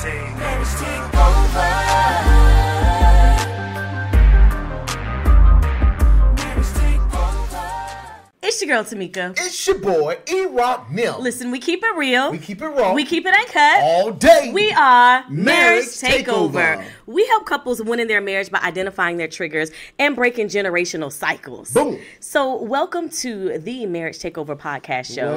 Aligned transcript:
say, 0.00 0.18
marriage 0.38 0.68
take 0.78 1.12
take. 1.12 2.40
It's 8.42 8.62
your 8.62 8.68
girl 8.68 8.84
Temeka. 8.84 9.38
It's 9.38 9.66
your 9.66 9.78
boy, 9.78 10.18
E 10.26 10.46
Rock 10.46 10.90
Mill. 10.90 11.20
Listen, 11.20 11.50
we 11.50 11.58
keep 11.58 11.84
it 11.84 11.94
real. 11.96 12.32
We 12.32 12.38
keep 12.38 12.62
it 12.62 12.66
raw. 12.66 12.94
We 12.94 13.04
keep 13.04 13.26
it 13.26 13.34
uncut. 13.34 13.82
all 13.82 14.10
day. 14.12 14.50
We 14.54 14.72
are 14.72 15.22
Marriage 15.28 15.44
Marriage 15.44 15.84
Takeover. 15.88 16.78
Takeover. 16.78 16.84
We 17.06 17.26
help 17.26 17.44
couples 17.44 17.82
win 17.82 18.00
in 18.00 18.08
their 18.08 18.22
marriage 18.22 18.50
by 18.50 18.60
identifying 18.60 19.18
their 19.18 19.28
triggers 19.28 19.70
and 19.98 20.16
breaking 20.16 20.48
generational 20.48 21.12
cycles. 21.12 21.72
Boom. 21.72 21.98
So, 22.20 22.62
welcome 22.62 23.10
to 23.10 23.58
the 23.58 23.84
Marriage 23.84 24.18
Takeover 24.18 24.58
podcast 24.58 25.14
show. 25.14 25.36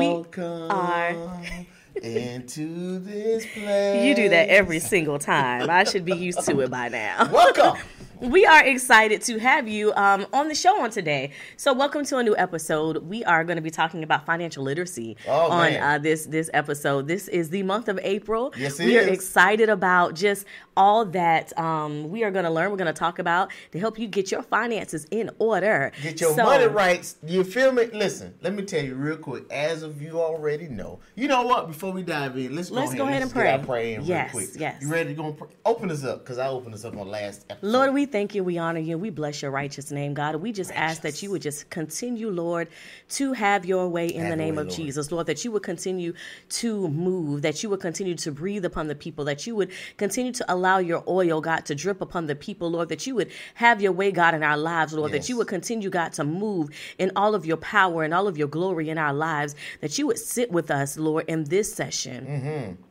Welcome 0.00 0.70
are- 0.72 1.66
into 1.96 2.98
this 2.98 3.46
place. 3.46 4.04
You 4.04 4.14
do 4.14 4.28
that 4.28 4.48
every 4.48 4.78
single 4.78 5.18
time. 5.18 5.68
I 5.70 5.84
should 5.84 6.04
be 6.04 6.16
used 6.16 6.44
to 6.46 6.60
it 6.60 6.70
by 6.70 6.88
now. 6.88 7.30
Welcome. 7.32 7.80
We 8.22 8.46
are 8.46 8.64
excited 8.64 9.20
to 9.22 9.38
have 9.40 9.66
you 9.66 9.92
um, 9.94 10.26
on 10.32 10.46
the 10.46 10.54
show 10.54 10.80
on 10.80 10.90
today. 10.90 11.32
So, 11.56 11.72
welcome 11.72 12.04
to 12.04 12.18
a 12.18 12.22
new 12.22 12.36
episode. 12.36 12.98
We 12.98 13.24
are 13.24 13.42
going 13.42 13.56
to 13.56 13.62
be 13.62 13.70
talking 13.72 14.04
about 14.04 14.24
financial 14.24 14.62
literacy 14.62 15.16
Oh, 15.26 15.50
on 15.50 15.74
uh, 15.74 15.98
this 15.98 16.26
this 16.26 16.48
episode. 16.54 17.08
This 17.08 17.26
is 17.26 17.50
the 17.50 17.64
month 17.64 17.88
of 17.88 17.98
April. 18.04 18.54
Yes, 18.56 18.78
we 18.78 18.96
are 18.96 19.02
excited 19.02 19.68
about 19.68 20.14
just 20.14 20.46
all 20.76 21.04
that 21.06 21.56
um, 21.58 22.10
we 22.10 22.22
are 22.22 22.30
going 22.30 22.44
to 22.44 22.50
learn. 22.50 22.70
We're 22.70 22.76
going 22.76 22.86
to 22.86 22.92
talk 22.92 23.18
about 23.18 23.50
to 23.72 23.80
help 23.80 23.98
you 23.98 24.06
get 24.06 24.30
your 24.30 24.42
finances 24.42 25.04
in 25.10 25.28
order. 25.40 25.90
Get 26.00 26.20
your 26.20 26.32
So- 26.36 26.44
money 26.44 26.66
right. 26.68 27.12
You 27.26 27.42
feel 27.42 27.72
me? 27.72 27.86
Listen, 27.86 28.34
let 28.40 28.54
me 28.54 28.62
tell 28.62 28.84
you 28.84 28.94
real 28.94 29.16
quick. 29.16 29.50
As 29.50 29.82
of 29.82 30.00
you 30.00 30.20
already 30.20 30.68
know, 30.68 31.00
you 31.16 31.26
know 31.26 31.42
what? 31.42 31.66
Before 31.66 31.90
we 31.90 32.02
dive 32.04 32.36
in, 32.38 32.54
let's 32.54 32.70
go 32.70 32.76
Let's 32.76 32.90
ahead, 32.92 32.98
go 32.98 33.04
ahead 33.08 33.20
let's 33.22 33.32
and 33.32 33.42
get 33.42 33.50
our 33.52 33.58
pray. 33.58 33.66
pray 33.66 33.94
in 33.94 34.04
Yes, 34.04 34.32
real 34.32 34.44
quick. 34.46 34.60
yes. 34.60 34.80
You 34.80 34.88
ready 34.92 35.08
to 35.08 35.14
go 35.14 35.24
and 35.26 35.36
pray? 35.36 35.48
Open 35.64 35.90
us 35.90 36.04
up 36.04 36.20
because 36.20 36.38
I 36.38 36.46
opened 36.46 36.74
us 36.74 36.84
up 36.84 36.96
on 36.96 37.08
last 37.08 37.46
episode. 37.50 37.66
Lord, 37.68 37.92
we 37.92 38.06
thank 38.12 38.34
you, 38.34 38.44
we 38.44 38.58
honor 38.58 38.78
you, 38.78 38.98
we 38.98 39.10
bless 39.10 39.42
your 39.42 39.50
righteous 39.50 39.90
name, 39.90 40.14
God. 40.14 40.36
We 40.36 40.52
just 40.52 40.70
ask 40.72 41.02
that 41.02 41.22
you 41.22 41.30
would 41.30 41.42
just 41.42 41.70
continue, 41.70 42.30
Lord, 42.30 42.68
to 43.10 43.32
have 43.32 43.64
your 43.64 43.88
way 43.88 44.06
in 44.06 44.22
Have 44.22 44.30
the 44.30 44.36
name 44.36 44.56
way, 44.56 44.62
of 44.62 44.66
Lord. 44.68 44.76
Jesus, 44.76 45.10
Lord, 45.10 45.26
that 45.26 45.44
you 45.44 45.50
would 45.52 45.62
continue 45.62 46.12
to 46.50 46.88
move, 46.88 47.42
that 47.42 47.62
you 47.62 47.70
would 47.70 47.80
continue 47.80 48.14
to 48.16 48.30
breathe 48.30 48.64
upon 48.64 48.86
the 48.86 48.94
people, 48.94 49.24
that 49.24 49.46
you 49.46 49.56
would 49.56 49.70
continue 49.96 50.32
to 50.32 50.44
allow 50.52 50.78
your 50.78 51.02
oil, 51.08 51.40
God, 51.40 51.64
to 51.66 51.74
drip 51.74 52.00
upon 52.00 52.26
the 52.26 52.34
people, 52.36 52.70
Lord, 52.70 52.88
that 52.90 53.06
you 53.06 53.14
would 53.14 53.30
have 53.54 53.80
your 53.80 53.92
way, 53.92 54.12
God, 54.12 54.34
in 54.34 54.42
our 54.42 54.56
lives, 54.56 54.92
Lord, 54.92 55.12
that 55.12 55.28
you 55.28 55.36
would 55.38 55.48
continue, 55.48 55.90
God, 55.90 56.12
to 56.12 56.24
move 56.24 56.70
in 56.98 57.10
all 57.16 57.34
of 57.34 57.46
your 57.46 57.56
power 57.56 58.04
and 58.04 58.12
all 58.12 58.28
of 58.28 58.36
your 58.36 58.48
glory 58.48 58.90
in 58.90 58.98
our 58.98 59.14
lives, 59.14 59.54
that 59.80 59.98
you 59.98 60.06
would 60.06 60.18
sit 60.18 60.52
with 60.52 60.70
us, 60.70 60.98
Lord, 60.98 61.24
in 61.28 61.44
this 61.44 61.72
session 61.72 62.26
Mm-hmm. 62.26 62.82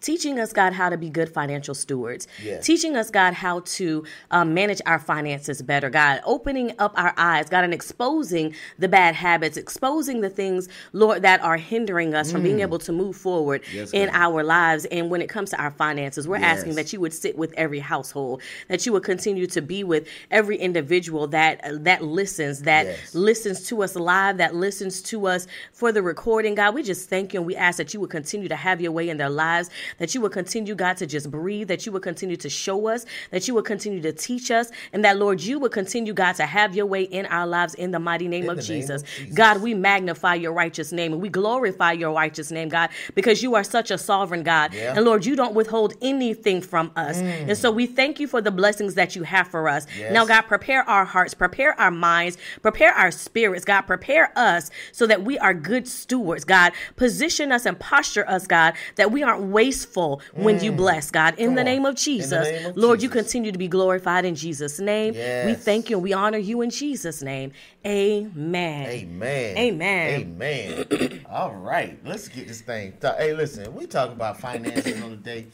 Teaching 0.00 0.38
us 0.38 0.52
god 0.52 0.72
how 0.72 0.88
to 0.88 0.96
be 0.96 1.08
good 1.08 1.28
financial 1.28 1.74
stewards 1.74 2.28
Yes. 2.44 2.64
teaching 2.64 2.96
us 2.96 3.10
god 3.10 3.32
how 3.34 3.60
to 3.60 4.04
um, 4.30 4.54
manage 4.54 4.80
our 4.86 4.98
finances 4.98 5.62
better 5.62 5.90
god 5.90 6.20
opening 6.24 6.72
up 6.78 6.92
our 6.96 7.14
eyes 7.16 7.48
god 7.48 7.64
and 7.64 7.72
exposing 7.74 8.54
the 8.78 8.88
bad 8.88 9.14
habits 9.14 9.56
exposing 9.56 10.20
the 10.20 10.28
things 10.30 10.68
lord 10.92 11.22
that 11.22 11.40
are 11.42 11.56
hindering 11.56 12.14
us 12.14 12.30
from 12.30 12.42
being 12.42 12.60
able 12.60 12.78
to 12.78 12.92
move 12.92 13.16
forward 13.16 13.62
Mm. 13.62 13.74
Yes, 13.74 13.90
in 13.92 14.06
God. 14.06 14.14
our 14.16 14.42
lives 14.44 14.84
and 14.86 15.10
when 15.10 15.22
it 15.22 15.28
comes 15.28 15.50
to 15.50 15.60
our 15.60 15.70
finances 15.70 16.28
we're 16.28 16.36
asking 16.36 16.74
that 16.74 16.92
you 16.92 17.00
would 17.00 17.12
sit 17.14 17.36
with 17.38 17.52
every 17.56 17.78
household 17.78 18.42
that 18.68 18.84
you 18.86 18.92
would 18.92 19.02
continue 19.02 19.46
to 19.46 19.62
be 19.62 19.82
with 19.84 20.06
every 20.30 20.56
individual 20.58 21.26
that 21.28 21.60
that 21.84 22.02
listens 22.02 22.62
that 22.62 22.86
Yes. 22.86 23.14
listens 23.14 23.66
to 23.68 23.82
us 23.82 23.96
live 23.96 24.36
that 24.38 24.54
listens 24.54 25.00
to 25.02 25.26
us 25.26 25.46
for 25.72 25.90
the 25.92 26.02
recording 26.02 26.54
god 26.54 26.74
we 26.74 26.82
just 26.82 27.08
thank 27.08 27.32
you 27.34 27.40
and 27.40 27.46
we 27.46 27.56
ask 27.56 27.78
that 27.78 27.94
you 27.94 28.00
would 28.00 28.10
continue 28.10 28.48
to 28.48 28.56
have 28.56 28.80
your 28.80 28.92
way 28.92 29.08
in 29.08 29.16
their 29.16 29.30
lives 29.30 29.70
that 29.98 30.14
you 30.14 30.20
would 30.20 30.32
continue 30.32 30.74
god 30.74 30.96
to 30.96 31.06
just 31.06 31.30
breathe 31.30 31.68
that 31.68 31.86
you 31.86 31.92
would 31.92 32.02
continue 32.02 32.36
to 32.36 32.48
show 32.48 32.88
us 32.88 33.06
that 33.30 33.46
you 33.48 33.54
would 33.54 33.64
continue 33.64 34.00
to 34.00 34.12
teach 34.12 34.50
us 34.50 34.70
and 34.92 35.04
that 35.04 35.16
lord 35.18 35.40
you 35.40 35.58
would 35.58 35.72
continue 35.72 36.12
god 36.12 36.32
to 36.34 36.44
have 36.46 36.74
your 36.74 36.86
way 36.86 37.02
in 37.02 37.26
our 37.26 37.46
lives 37.46 37.74
in 37.74 37.90
the 37.90 37.98
mighty 37.98 38.28
name, 38.28 38.48
of, 38.48 38.56
the 38.56 38.62
name 38.62 38.80
jesus. 38.80 39.02
of 39.02 39.08
Jesus. 39.08 39.34
god 39.34 39.62
we 39.62 39.74
magnify 39.74 40.34
your 40.34 40.52
righteous 40.52 40.92
name 40.92 41.12
and 41.12 41.20
we 41.22 41.28
glorify 41.28 41.92
your 41.92 42.12
righteous 42.12 42.50
name 42.50 42.68
god 42.68 42.90
because 43.14 43.42
you 43.42 43.54
are 43.54 43.64
such 43.64 43.90
a 43.90 43.98
sovereign 43.98 44.42
god 44.42 44.72
Yeah. 44.74 44.94
and 44.96 45.04
lord 45.04 45.24
you 45.24 45.36
don't 45.36 45.54
withhold 45.54 45.94
anything 46.02 46.60
from 46.60 46.90
us 46.96 47.18
mm. 47.18 47.48
and 47.48 47.56
so 47.56 47.70
we 47.70 47.86
thank 47.86 48.20
you 48.20 48.26
for 48.26 48.40
the 48.40 48.50
blessings 48.50 48.94
that 48.94 49.16
you 49.16 49.22
have 49.22 49.48
for 49.48 49.68
us 49.68 49.86
Yes. 49.98 50.12
now 50.12 50.24
god 50.24 50.42
prepare 50.42 50.82
our 50.88 51.04
hearts 51.04 51.34
prepare 51.34 51.78
our 51.80 51.90
minds 51.90 52.36
prepare 52.62 52.92
our 52.92 53.10
spirits 53.10 53.64
god 53.64 53.82
prepare 53.82 54.32
us 54.36 54.70
so 54.92 55.06
that 55.06 55.22
we 55.22 55.38
are 55.38 55.54
good 55.54 55.86
stewards 55.88 56.44
god 56.44 56.72
position 56.96 57.52
us 57.52 57.66
and 57.66 57.78
posture 57.78 58.28
us 58.28 58.46
god 58.46 58.74
that 58.96 59.10
we 59.10 59.22
aren't 59.22 59.42
wasteful 59.76 60.20
when 60.34 60.62
you 60.62 60.72
bless 60.72 61.10
god 61.10 61.34
in 61.38 61.50
Mm. 61.50 61.56
The 61.56 61.64
name 61.64 61.84
of 61.84 61.90
In 61.90 61.94
the 61.94 62.00
jesus 62.00 62.50
name 62.52 62.66
of 62.66 62.76
lord 62.76 63.02
you 63.02 63.08
continue 63.08 63.52
to 63.52 63.58
be 63.58 63.68
glorified 63.68 64.24
in 64.24 64.34
jesus 64.34 64.78
name 64.80 65.14
we 65.46 65.54
thank 65.54 65.90
you 65.90 65.96
and 65.96 66.02
we 66.02 66.12
honor 66.12 66.38
you 66.38 66.60
in 66.62 66.70
jesus 66.70 67.22
name 67.22 67.52
amen 67.84 68.88
Amen. 68.88 69.56
Amen. 69.56 70.08
Amen. 70.40 71.24
All 71.30 71.54
right, 71.54 71.98
let's 72.04 72.28
get 72.28 72.46
this 72.48 72.60
thing. 72.60 72.92
th- 73.00 73.14
Hey, 73.18 73.32
listen, 73.34 73.74
we 73.74 73.86
talk 73.86 74.10
about 74.10 74.38
finances 74.40 75.00
on 75.02 75.10
the 75.10 75.16
day. 75.16 75.46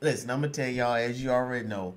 Listen, 0.00 0.30
I'm 0.30 0.40
gonna 0.40 0.52
tell 0.52 0.68
y'all, 0.68 0.94
as 0.94 1.22
you 1.22 1.30
already 1.30 1.66
know, 1.68 1.94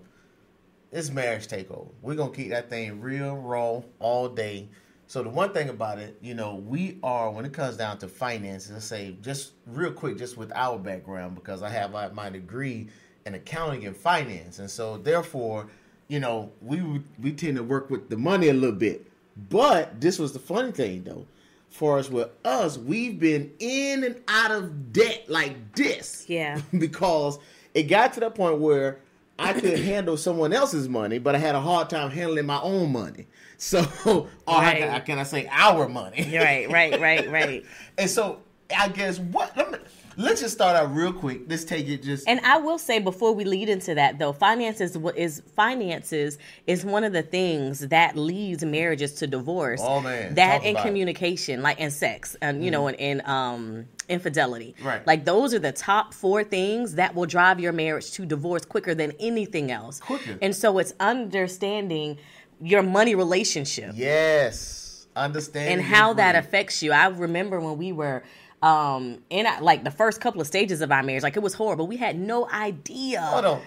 it's 0.91 1.09
marriage 1.09 1.47
takeover. 1.47 1.87
We're 2.01 2.15
gonna 2.15 2.33
keep 2.33 2.49
that 2.49 2.69
thing 2.69 3.01
real 3.01 3.35
raw 3.35 3.81
all 3.99 4.29
day. 4.29 4.67
So 5.15 5.23
the 5.23 5.29
one 5.29 5.53
thing 5.53 5.69
about 5.69 5.97
it, 5.97 6.17
you 6.21 6.33
know, 6.33 6.55
we 6.55 6.99
are 7.01 7.31
when 7.31 7.45
it 7.45 7.53
comes 7.53 7.77
down 7.77 7.99
to 7.99 8.09
finances. 8.09 8.73
Let's 8.73 8.83
say 8.83 9.15
just 9.21 9.53
real 9.65 9.93
quick, 9.93 10.17
just 10.17 10.35
with 10.35 10.51
our 10.53 10.77
background, 10.77 11.35
because 11.35 11.63
I 11.63 11.69
have 11.69 11.95
uh, 11.95 12.09
my 12.11 12.29
degree 12.29 12.89
in 13.25 13.33
accounting 13.33 13.85
and 13.85 13.95
finance, 13.95 14.59
and 14.59 14.69
so 14.69 14.97
therefore, 14.97 15.67
you 16.09 16.19
know, 16.19 16.51
we 16.61 17.01
we 17.17 17.31
tend 17.31 17.55
to 17.55 17.63
work 17.63 17.89
with 17.89 18.09
the 18.09 18.17
money 18.17 18.49
a 18.49 18.53
little 18.53 18.75
bit. 18.75 19.09
But 19.49 20.01
this 20.01 20.19
was 20.19 20.33
the 20.33 20.39
funny 20.39 20.73
thing 20.73 21.05
though. 21.05 21.25
For 21.69 21.97
us 21.97 22.09
with 22.09 22.31
us, 22.43 22.77
we've 22.77 23.17
been 23.17 23.53
in 23.59 24.03
and 24.03 24.21
out 24.27 24.51
of 24.51 24.91
debt 24.91 25.29
like 25.29 25.75
this. 25.75 26.25
Yeah. 26.27 26.59
because 26.77 27.39
it 27.73 27.83
got 27.83 28.11
to 28.15 28.19
the 28.19 28.31
point 28.31 28.59
where 28.59 28.99
I 29.37 29.53
could 29.53 29.79
handle 29.79 30.15
someone 30.17 30.53
else's 30.53 30.87
money, 30.87 31.17
but 31.19 31.35
I 31.35 31.39
had 31.39 31.55
a 31.55 31.61
hard 31.61 31.89
time 31.89 32.09
handling 32.09 32.45
my 32.45 32.59
own 32.61 32.91
money. 32.91 33.27
So, 33.57 33.79
or 34.05 34.27
Right. 34.47 34.77
can, 34.79 35.01
can 35.01 35.19
I 35.19 35.23
say 35.23 35.47
our 35.51 35.87
money? 35.89 36.29
right 36.37 36.69
right 36.69 36.99
right 36.99 37.29
right 37.31 37.65
and 37.97 38.09
so, 38.09 38.39
I 38.75 38.89
guess 38.89 39.19
what? 39.19 39.55
Let 39.57 39.71
me, 39.71 39.77
let's 40.17 40.41
just 40.41 40.53
start 40.53 40.75
out 40.75 40.93
real 40.95 41.13
quick. 41.13 41.41
Let's 41.47 41.63
take 41.63 41.87
it 41.87 42.03
just. 42.03 42.27
And 42.27 42.39
I 42.41 42.57
will 42.57 42.77
say 42.77 42.99
before 42.99 43.33
we 43.33 43.43
lead 43.43 43.69
into 43.69 43.95
that 43.95 44.19
though, 44.19 44.33
finances 44.33 44.97
what 44.97 45.17
is 45.17 45.41
finances 45.55 46.37
is 46.67 46.85
one 46.85 47.03
of 47.03 47.13
the 47.13 47.21
things 47.23 47.79
that 47.87 48.15
leads 48.15 48.63
marriages 48.63 49.13
to 49.15 49.27
divorce. 49.27 49.81
Oh, 49.83 50.01
man. 50.01 50.35
that 50.35 50.57
Talk 50.57 50.65
and 50.65 50.71
about 50.77 50.85
it. 50.85 50.87
communication, 50.87 51.61
like 51.61 51.79
and 51.79 51.91
sex, 51.91 52.35
and 52.41 52.63
you 52.63 52.71
know, 52.71 52.87
and, 52.87 52.99
and 52.99 53.21
um 53.23 53.85
infidelity. 54.07 54.75
Right. 54.83 55.05
Like 55.05 55.25
those 55.25 55.53
are 55.53 55.59
the 55.59 55.71
top 55.71 56.13
four 56.13 56.43
things 56.43 56.95
that 56.95 57.15
will 57.15 57.25
drive 57.25 57.59
your 57.59 57.73
marriage 57.73 58.11
to 58.11 58.25
divorce 58.25 58.65
quicker 58.65 58.93
than 58.93 59.13
anything 59.19 59.71
else. 59.71 59.99
Quicker. 59.99 60.37
And 60.41 60.55
so 60.55 60.77
it's 60.77 60.93
understanding 60.99 62.17
your 62.61 62.83
money 62.83 63.15
relationship 63.15 63.91
yes, 63.95 65.07
understand 65.15 65.73
and 65.73 65.81
how 65.81 66.13
that 66.13 66.35
affects 66.35 66.81
you. 66.81 66.91
I 66.91 67.07
remember 67.07 67.59
when 67.59 67.77
we 67.77 67.91
were 67.91 68.23
um 68.65 69.19
in 69.29 69.45
our- 69.45 69.61
like 69.61 69.83
the 69.83 69.91
first 69.91 70.19
couple 70.19 70.41
of 70.41 70.47
stages 70.47 70.81
of 70.81 70.91
our 70.91 71.03
marriage, 71.03 71.23
like 71.23 71.37
it 71.37 71.43
was 71.43 71.53
horrible. 71.53 71.87
We 71.87 71.97
had 71.97 72.17
no 72.17 72.49
idea 72.49 73.21
Hold 73.21 73.45
on. 73.45 73.61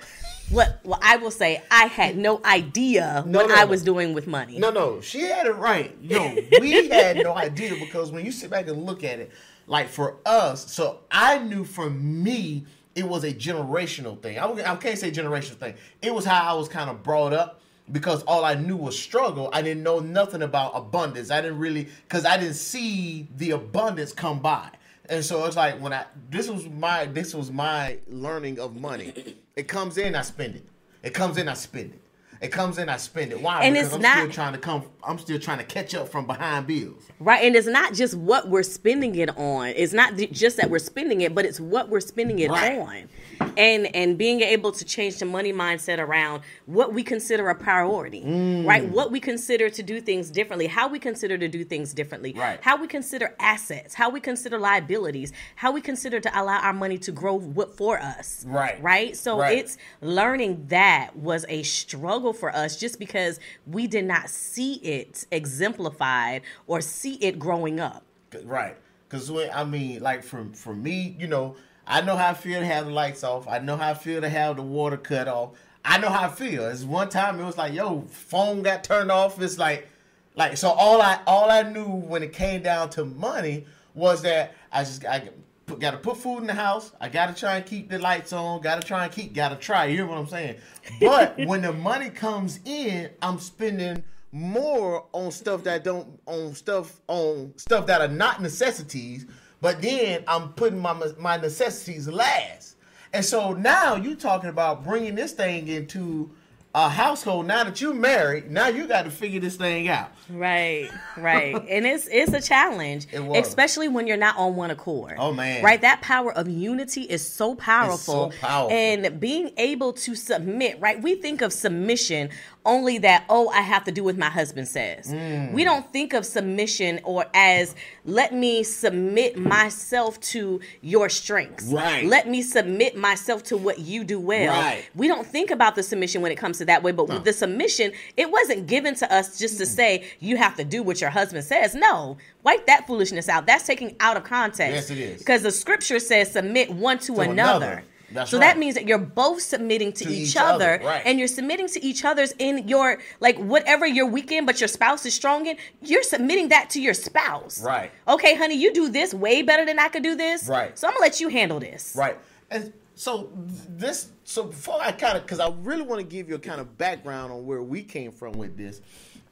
what 0.50 0.80
well 0.84 0.98
I 1.02 1.16
will 1.16 1.30
say 1.30 1.62
I 1.70 1.84
had 1.86 2.16
no 2.18 2.40
idea 2.44 3.22
No, 3.26 3.38
what 3.40 3.48
no, 3.48 3.54
I 3.54 3.60
no. 3.64 3.66
was 3.68 3.82
doing 3.82 4.12
with 4.12 4.26
money. 4.26 4.58
No, 4.58 4.70
no, 4.70 5.00
she 5.00 5.20
had 5.20 5.46
it 5.46 5.52
right. 5.56 5.96
Yo, 6.02 6.34
we 6.60 6.88
had 6.88 7.16
no 7.18 7.34
idea 7.36 7.74
because 7.78 8.10
when 8.10 8.24
you 8.24 8.32
sit 8.32 8.50
back 8.50 8.66
and 8.68 8.84
look 8.84 9.04
at 9.04 9.18
it, 9.20 9.30
like 9.66 9.88
for 9.88 10.16
us, 10.26 10.70
so 10.72 11.00
I 11.10 11.38
knew 11.38 11.64
for 11.64 11.88
me 11.90 12.64
it 12.96 13.04
was 13.08 13.22
a 13.22 13.32
generational 13.32 14.20
thing. 14.20 14.38
I, 14.38 14.46
I 14.72 14.76
can't 14.76 14.98
say 14.98 15.10
generational 15.12 15.56
thing. 15.56 15.74
It 16.02 16.12
was 16.12 16.24
how 16.24 16.42
I 16.42 16.58
was 16.58 16.68
kind 16.68 16.90
of 16.90 17.02
brought 17.04 17.32
up 17.32 17.60
because 17.92 18.22
all 18.24 18.44
I 18.44 18.54
knew 18.54 18.76
was 18.76 18.98
struggle. 18.98 19.48
I 19.52 19.62
didn't 19.62 19.82
know 19.84 20.00
nothing 20.00 20.42
about 20.42 20.72
abundance. 20.74 21.30
I 21.30 21.40
didn't 21.40 21.58
really 21.58 21.86
because 22.08 22.24
I 22.24 22.36
didn't 22.36 22.54
see 22.54 23.28
the 23.36 23.52
abundance 23.52 24.12
come 24.12 24.40
by. 24.40 24.70
And 25.08 25.24
so 25.24 25.44
it's 25.46 25.56
like 25.56 25.80
when 25.80 25.92
I 25.92 26.04
this 26.30 26.48
was 26.48 26.68
my 26.68 27.06
this 27.06 27.34
was 27.34 27.50
my 27.50 27.98
learning 28.08 28.60
of 28.60 28.76
money. 28.76 29.36
It 29.56 29.68
comes 29.68 29.98
in, 29.98 30.14
I 30.14 30.22
spend 30.22 30.56
it. 30.56 30.64
It 31.02 31.14
comes 31.14 31.38
in, 31.38 31.48
I 31.48 31.54
spend 31.54 31.94
it. 31.94 32.00
It 32.40 32.48
comes 32.52 32.78
in, 32.78 32.88
I 32.88 32.96
spend 32.98 33.32
it. 33.32 33.40
Why? 33.42 33.62
And 33.64 33.74
because 33.74 33.88
it's 33.88 33.96
I'm 33.96 34.02
not- 34.02 34.18
still 34.18 34.30
trying 34.30 34.52
to 34.52 34.58
come. 34.58 34.84
I'm 35.02 35.18
still 35.18 35.38
trying 35.38 35.58
to 35.58 35.64
catch 35.64 35.94
up 35.94 36.08
from 36.08 36.26
behind 36.26 36.66
bills. 36.66 37.02
Right. 37.18 37.44
And 37.44 37.56
it's 37.56 37.66
not 37.66 37.94
just 37.94 38.14
what 38.14 38.48
we're 38.48 38.62
spending 38.62 39.14
it 39.16 39.36
on. 39.36 39.68
It's 39.68 39.92
not 39.92 40.16
just 40.16 40.56
that 40.58 40.70
we're 40.70 40.78
spending 40.78 41.22
it, 41.22 41.34
but 41.34 41.44
it's 41.44 41.58
what 41.58 41.88
we're 41.88 42.00
spending 42.00 42.38
it 42.40 42.50
Right. 42.50 42.78
on. 42.78 43.08
And 43.56 43.94
and 43.96 44.16
being 44.18 44.40
able 44.40 44.70
to 44.72 44.84
change 44.84 45.18
the 45.18 45.24
money 45.24 45.52
mindset 45.52 45.98
around 45.98 46.42
what 46.66 46.92
we 46.92 47.02
consider 47.02 47.48
a 47.48 47.54
priority. 47.54 48.22
Mm. 48.22 48.66
Right? 48.66 48.84
What 48.88 49.10
we 49.10 49.18
consider 49.20 49.68
to 49.70 49.82
do 49.82 50.00
things 50.00 50.30
differently, 50.30 50.66
how 50.66 50.88
we 50.88 50.98
consider 50.98 51.38
to 51.38 51.48
do 51.48 51.64
things 51.64 51.92
differently. 51.94 52.34
Right. 52.36 52.58
How 52.62 52.76
we 52.80 52.86
consider 52.86 53.34
assets, 53.40 53.94
how 53.94 54.10
we 54.10 54.20
consider 54.20 54.58
liabilities, 54.58 55.32
how 55.56 55.72
we 55.72 55.80
consider 55.80 56.20
to 56.20 56.40
allow 56.40 56.58
our 56.60 56.72
money 56.72 56.98
to 56.98 57.10
grow 57.12 57.34
what 57.34 57.76
for 57.76 57.98
us. 57.98 58.44
Right. 58.46 58.80
Right? 58.82 59.16
So 59.16 59.38
Right. 59.40 59.58
it's 59.58 59.76
learning 60.00 60.66
that 60.68 61.16
was 61.16 61.44
a 61.48 61.62
struggle 61.62 62.27
for 62.32 62.54
us 62.54 62.78
just 62.78 62.98
because 62.98 63.40
we 63.66 63.86
did 63.86 64.04
not 64.04 64.28
see 64.30 64.74
it 64.74 65.24
exemplified 65.30 66.42
or 66.66 66.80
see 66.80 67.14
it 67.14 67.38
growing 67.38 67.80
up. 67.80 68.04
Right. 68.44 68.76
Because 69.08 69.30
I 69.52 69.64
mean, 69.64 70.02
like 70.02 70.22
for 70.22 70.46
for 70.52 70.74
me, 70.74 71.16
you 71.18 71.26
know, 71.26 71.56
I 71.86 72.02
know 72.02 72.16
how 72.16 72.28
I 72.28 72.34
feel 72.34 72.60
to 72.60 72.66
have 72.66 72.86
the 72.86 72.92
lights 72.92 73.24
off. 73.24 73.48
I 73.48 73.58
know 73.58 73.76
how 73.76 73.90
I 73.90 73.94
feel 73.94 74.20
to 74.20 74.28
have 74.28 74.56
the 74.56 74.62
water 74.62 74.98
cut 74.98 75.28
off. 75.28 75.52
I 75.84 75.96
know 75.98 76.10
how 76.10 76.26
I 76.26 76.30
feel. 76.30 76.66
It's 76.66 76.84
one 76.84 77.08
time 77.08 77.40
it 77.40 77.44
was 77.44 77.56
like, 77.56 77.72
yo, 77.72 78.02
phone 78.02 78.62
got 78.62 78.84
turned 78.84 79.10
off. 79.10 79.40
It's 79.40 79.58
like, 79.58 79.88
like 80.34 80.58
so. 80.58 80.70
All 80.70 81.00
I 81.00 81.20
all 81.26 81.50
I 81.50 81.62
knew 81.62 81.86
when 81.86 82.22
it 82.22 82.34
came 82.34 82.62
down 82.62 82.90
to 82.90 83.06
money 83.06 83.64
was 83.94 84.22
that 84.22 84.54
I 84.70 84.84
just 84.84 85.06
I 85.06 85.30
got 85.76 85.92
to 85.92 85.98
put 85.98 86.16
food 86.16 86.38
in 86.38 86.46
the 86.46 86.54
house. 86.54 86.92
I 87.00 87.08
got 87.08 87.34
to 87.34 87.38
try 87.38 87.56
and 87.56 87.66
keep 87.66 87.90
the 87.90 87.98
lights 87.98 88.32
on. 88.32 88.60
Got 88.60 88.80
to 88.80 88.86
try 88.86 89.04
and 89.04 89.12
keep. 89.12 89.34
Got 89.34 89.50
to 89.50 89.56
try. 89.56 89.86
You 89.86 89.96
hear 89.96 90.06
what 90.06 90.18
I'm 90.18 90.26
saying? 90.26 90.56
But 91.00 91.38
when 91.46 91.62
the 91.62 91.72
money 91.72 92.10
comes 92.10 92.60
in, 92.64 93.10
I'm 93.22 93.38
spending 93.38 94.02
more 94.32 95.06
on 95.12 95.30
stuff 95.30 95.64
that 95.64 95.84
don't 95.84 96.20
on 96.26 96.54
stuff 96.54 97.00
on 97.08 97.52
stuff 97.56 97.86
that 97.86 98.00
are 98.00 98.08
not 98.08 98.42
necessities. 98.42 99.26
But 99.60 99.82
then 99.82 100.24
I'm 100.26 100.52
putting 100.52 100.78
my 100.78 100.94
my 101.18 101.36
necessities 101.36 102.08
last. 102.08 102.76
And 103.12 103.24
so 103.24 103.52
now 103.52 103.96
you 103.96 104.14
talking 104.14 104.50
about 104.50 104.84
bringing 104.84 105.14
this 105.14 105.32
thing 105.32 105.68
into 105.68 106.30
a 106.74 106.88
household. 106.88 107.46
Now 107.46 107.64
that 107.64 107.80
you're 107.80 107.94
married, 107.94 108.50
now 108.50 108.68
you 108.68 108.86
got 108.86 109.04
to 109.04 109.10
figure 109.10 109.40
this 109.40 109.56
thing 109.56 109.88
out. 109.88 110.12
Right, 110.28 110.90
right. 111.16 111.54
and 111.68 111.86
it's 111.86 112.06
it's 112.10 112.32
a 112.32 112.40
challenge, 112.40 113.06
It 113.12 113.20
especially 113.20 113.88
when 113.88 114.06
you're 114.06 114.16
not 114.16 114.36
on 114.36 114.56
one 114.56 114.70
accord. 114.70 115.16
Oh, 115.18 115.32
man. 115.32 115.64
Right? 115.64 115.80
That 115.80 116.02
power 116.02 116.32
of 116.32 116.48
unity 116.48 117.02
is 117.02 117.26
so 117.26 117.54
powerful. 117.54 118.32
powerful. 118.40 118.70
And 118.70 119.18
being 119.18 119.52
able 119.56 119.92
to 119.94 120.14
submit, 120.14 120.80
right? 120.80 121.00
We 121.02 121.14
think 121.16 121.42
of 121.42 121.52
submission 121.52 122.30
only 122.64 122.98
that 122.98 123.24
oh, 123.28 123.48
I 123.48 123.60
have 123.60 123.84
to 123.84 123.92
do 123.92 124.04
what 124.04 124.16
my 124.16 124.28
husband 124.28 124.68
says. 124.68 125.12
Mm. 125.12 125.52
We 125.52 125.64
don't 125.64 125.90
think 125.92 126.12
of 126.12 126.26
submission 126.26 127.00
or 127.04 127.26
as 127.34 127.74
let 128.04 128.34
me 128.34 128.62
submit 128.62 129.38
myself 129.38 130.20
to 130.20 130.60
your 130.80 131.08
strengths. 131.08 131.66
Right. 131.66 132.04
Let 132.04 132.28
me 132.28 132.42
submit 132.42 132.96
myself 132.96 133.42
to 133.44 133.56
what 133.56 133.78
you 133.78 134.04
do 134.04 134.20
well. 134.20 134.52
Right. 134.52 134.84
We 134.94 135.08
don't 135.08 135.26
think 135.26 135.50
about 135.50 135.74
the 135.74 135.82
submission 135.82 136.22
when 136.22 136.32
it 136.32 136.36
comes 136.36 136.58
to 136.58 136.64
that 136.66 136.82
way, 136.82 136.92
but 136.92 137.08
with 137.08 137.24
the 137.24 137.32
submission, 137.32 137.92
it 138.16 138.30
wasn't 138.30 138.66
given 138.66 138.94
to 138.96 139.12
us 139.12 139.38
just 139.38 139.58
to 139.58 139.66
say 139.66 140.08
you 140.20 140.36
have 140.36 140.56
to 140.56 140.64
do 140.64 140.82
what 140.82 141.00
your 141.00 141.10
husband 141.10 141.44
says. 141.44 141.74
No, 141.74 142.18
wipe 142.42 142.66
that 142.66 142.86
foolishness 142.86 143.28
out. 143.28 143.46
That's 143.46 143.66
taking 143.66 143.96
out 144.00 144.16
of 144.16 144.24
context. 144.24 144.74
Yes, 144.74 144.90
it 144.90 144.98
is. 144.98 145.18
Because 145.18 145.42
the 145.42 145.50
scripture 145.50 145.98
says 145.98 146.32
submit 146.32 146.70
one 146.70 146.98
to, 147.00 147.14
To 147.14 147.20
another. 147.20 147.66
another. 147.66 147.84
That's 148.10 148.30
so 148.30 148.38
right. 148.38 148.46
that 148.46 148.58
means 148.58 148.74
that 148.74 148.86
you're 148.86 148.98
both 148.98 149.42
submitting 149.42 149.92
to, 149.94 150.04
To 150.04 150.10
each, 150.10 150.30
each 150.30 150.36
other, 150.36 150.74
other, 150.74 150.84
right. 150.84 151.02
and 151.04 151.18
you're 151.18 151.28
submitting 151.28 151.68
to 151.68 151.84
each 151.84 152.04
other's 152.04 152.32
in 152.38 152.66
your 152.66 152.98
like 153.20 153.36
whatever 153.36 153.86
you're 153.86 154.06
weak 154.06 154.32
in, 154.32 154.46
but 154.46 154.60
your 154.60 154.68
spouse 154.68 155.04
is 155.04 155.14
strong 155.14 155.46
in. 155.46 155.56
You're 155.82 156.02
submitting 156.02 156.48
that 156.48 156.70
to 156.70 156.80
your 156.80 156.94
spouse. 156.94 157.62
Right. 157.62 157.90
Okay, 158.06 158.34
honey, 158.34 158.56
you 158.56 158.72
do 158.72 158.88
this 158.88 159.12
way 159.12 159.42
better 159.42 159.66
than 159.66 159.78
I 159.78 159.88
could 159.88 160.02
do 160.02 160.16
this. 160.16 160.48
Right. 160.48 160.78
So 160.78 160.88
I'm 160.88 160.94
gonna 160.94 161.02
let 161.02 161.20
you 161.20 161.28
handle 161.28 161.60
this. 161.60 161.94
Right. 161.96 162.16
And 162.50 162.72
so 162.94 163.30
this 163.68 164.10
so 164.24 164.44
before 164.44 164.78
I 164.80 164.92
kind 164.92 165.16
of 165.16 165.22
because 165.22 165.40
I 165.40 165.50
really 165.62 165.82
want 165.82 166.00
to 166.00 166.06
give 166.06 166.28
you 166.28 166.34
a 166.34 166.38
kind 166.40 166.60
of 166.60 166.78
background 166.78 167.32
on 167.32 167.46
where 167.46 167.62
we 167.62 167.82
came 167.82 168.10
from 168.10 168.32
with 168.32 168.56
this. 168.56 168.80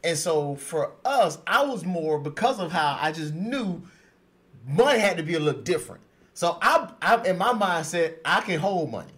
And 0.04 0.16
so 0.16 0.54
for 0.54 0.92
us, 1.04 1.38
I 1.46 1.64
was 1.64 1.84
more 1.84 2.18
because 2.18 2.60
of 2.60 2.70
how 2.70 2.96
I 3.00 3.10
just 3.10 3.34
knew 3.34 3.82
money 4.68 5.00
had 5.00 5.16
to 5.16 5.22
be 5.22 5.34
a 5.34 5.40
little 5.40 5.62
different. 5.62 6.00
So 6.36 6.58
I, 6.60 6.90
I 7.00 7.22
in 7.28 7.38
my 7.38 7.54
mindset, 7.54 8.16
I 8.22 8.42
can 8.42 8.60
hold 8.60 8.90
money. 8.90 9.10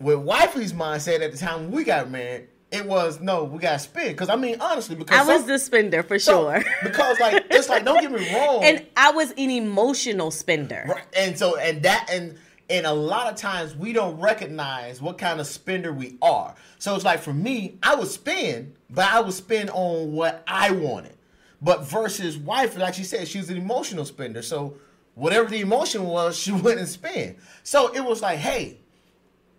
With 0.00 0.20
wifey's 0.20 0.72
mindset 0.72 1.20
at 1.20 1.30
the 1.30 1.36
time 1.36 1.70
we 1.70 1.84
got 1.84 2.10
married, 2.10 2.48
it 2.72 2.86
was 2.86 3.20
no, 3.20 3.44
we 3.44 3.58
got 3.58 3.74
to 3.74 3.78
spend. 3.78 4.08
Because 4.08 4.30
I 4.30 4.36
mean, 4.36 4.56
honestly, 4.58 4.96
because 4.96 5.18
I 5.18 5.30
was 5.30 5.42
some- 5.42 5.48
the 5.48 5.58
spender 5.58 6.02
for 6.02 6.18
so- 6.18 6.50
sure. 6.50 6.64
because 6.82 7.20
like 7.20 7.44
it's 7.50 7.68
like 7.68 7.84
don't 7.84 8.00
get 8.00 8.10
me 8.10 8.34
wrong, 8.34 8.64
and 8.64 8.86
I 8.96 9.10
was 9.10 9.32
an 9.32 9.50
emotional 9.50 10.30
spender. 10.30 10.86
Right. 10.88 11.04
And 11.14 11.38
so 11.38 11.58
and 11.58 11.82
that 11.82 12.08
and 12.10 12.38
and 12.70 12.86
a 12.86 12.92
lot 12.94 13.30
of 13.30 13.36
times 13.36 13.76
we 13.76 13.92
don't 13.92 14.18
recognize 14.18 15.02
what 15.02 15.18
kind 15.18 15.40
of 15.40 15.46
spender 15.46 15.92
we 15.92 16.16
are. 16.22 16.54
So 16.78 16.94
it's 16.94 17.04
like 17.04 17.20
for 17.20 17.34
me, 17.34 17.76
I 17.82 17.96
would 17.96 18.08
spend, 18.08 18.74
but 18.88 19.04
I 19.12 19.20
would 19.20 19.34
spend 19.34 19.68
on 19.74 20.12
what 20.12 20.42
I 20.48 20.70
wanted. 20.70 21.12
But 21.60 21.84
versus 21.84 22.38
wife, 22.38 22.78
like 22.78 22.94
she 22.94 23.04
said, 23.04 23.28
she 23.28 23.36
was 23.36 23.50
an 23.50 23.58
emotional 23.58 24.06
spender. 24.06 24.40
So 24.40 24.78
whatever 25.16 25.48
the 25.48 25.60
emotion 25.60 26.04
was, 26.04 26.38
she 26.38 26.52
wouldn't 26.62 26.88
spend. 26.88 27.36
So 27.64 27.92
it 27.92 28.04
was 28.04 28.22
like, 28.22 28.38
hey, 28.38 28.78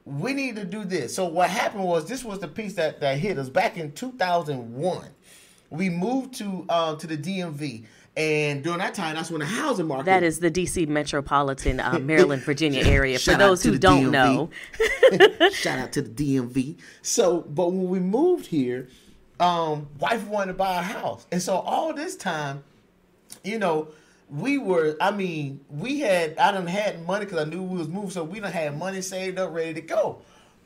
we 0.06 0.33
need 0.33 0.56
to 0.56 0.63
do 0.63 0.86
this. 0.86 1.13
So 1.13 1.25
what 1.25 1.50
happened 1.50 1.83
was 1.83 2.06
this 2.06 2.24
was 2.24 2.39
the 2.39 2.48
piece 2.48 2.75
that, 2.75 3.01
that 3.01 3.18
hit 3.18 3.38
us 3.38 3.50
back 3.50 3.77
in 3.77 3.92
2001. 3.92 5.06
We 5.69 5.89
moved 5.89 6.36
to 6.36 6.65
uh, 6.69 6.95
to 6.95 7.07
the 7.07 7.18
DMV, 7.18 7.83
and 8.15 8.63
during 8.63 8.80
that 8.80 8.94
time, 8.94 9.15
that's 9.15 9.30
when 9.30 9.42
the 9.42 9.45
housing 9.45 9.86
market 9.86 10.06
That 10.06 10.24
is 10.24 10.39
the 10.39 10.50
DC 10.50 10.88
metropolitan 10.88 11.81
uh, 11.81 12.00
Maryland, 12.01 12.42
Virginia 12.44 12.86
area. 12.86 13.19
For 13.19 13.36
those 13.36 13.62
who 13.62 13.77
don't 13.77 14.06
DMV. 14.06 14.12
know, 14.12 15.50
Shout 15.51 15.80
out 15.80 15.92
to 15.92 16.01
the 16.01 16.38
DMV. 16.38 16.77
So, 17.01 17.42
but 17.42 17.74
when 17.74 17.89
we 17.89 18.00
moved 18.00 18.45
here, 18.45 18.88
um, 19.42 19.89
wife 20.00 20.25
wanted 20.25 20.54
to 20.54 20.57
buy 20.57 20.80
a 20.80 20.81
house, 20.83 21.27
and 21.33 21.42
so 21.42 21.57
all 21.57 21.94
this 21.94 22.15
time, 22.15 22.63
you 23.44 23.59
know, 23.59 23.89
we 24.30 24.58
were. 24.58 24.98
I 25.00 25.12
mean, 25.12 25.62
we 25.70 26.00
had. 26.00 26.38
I 26.38 26.52
done 26.52 26.68
had 26.68 27.06
money 27.06 27.26
because 27.26 27.40
I 27.40 27.50
knew 27.50 27.64
we 27.64 27.78
was 27.78 27.88
moving, 27.88 28.10
so 28.10 28.24
we 28.24 28.40
done 28.40 28.52
had 28.52 28.78
money 28.78 29.02
saved 29.02 29.40
up, 29.40 29.54
ready 29.54 29.74
to 29.76 29.82
go. 29.82 30.22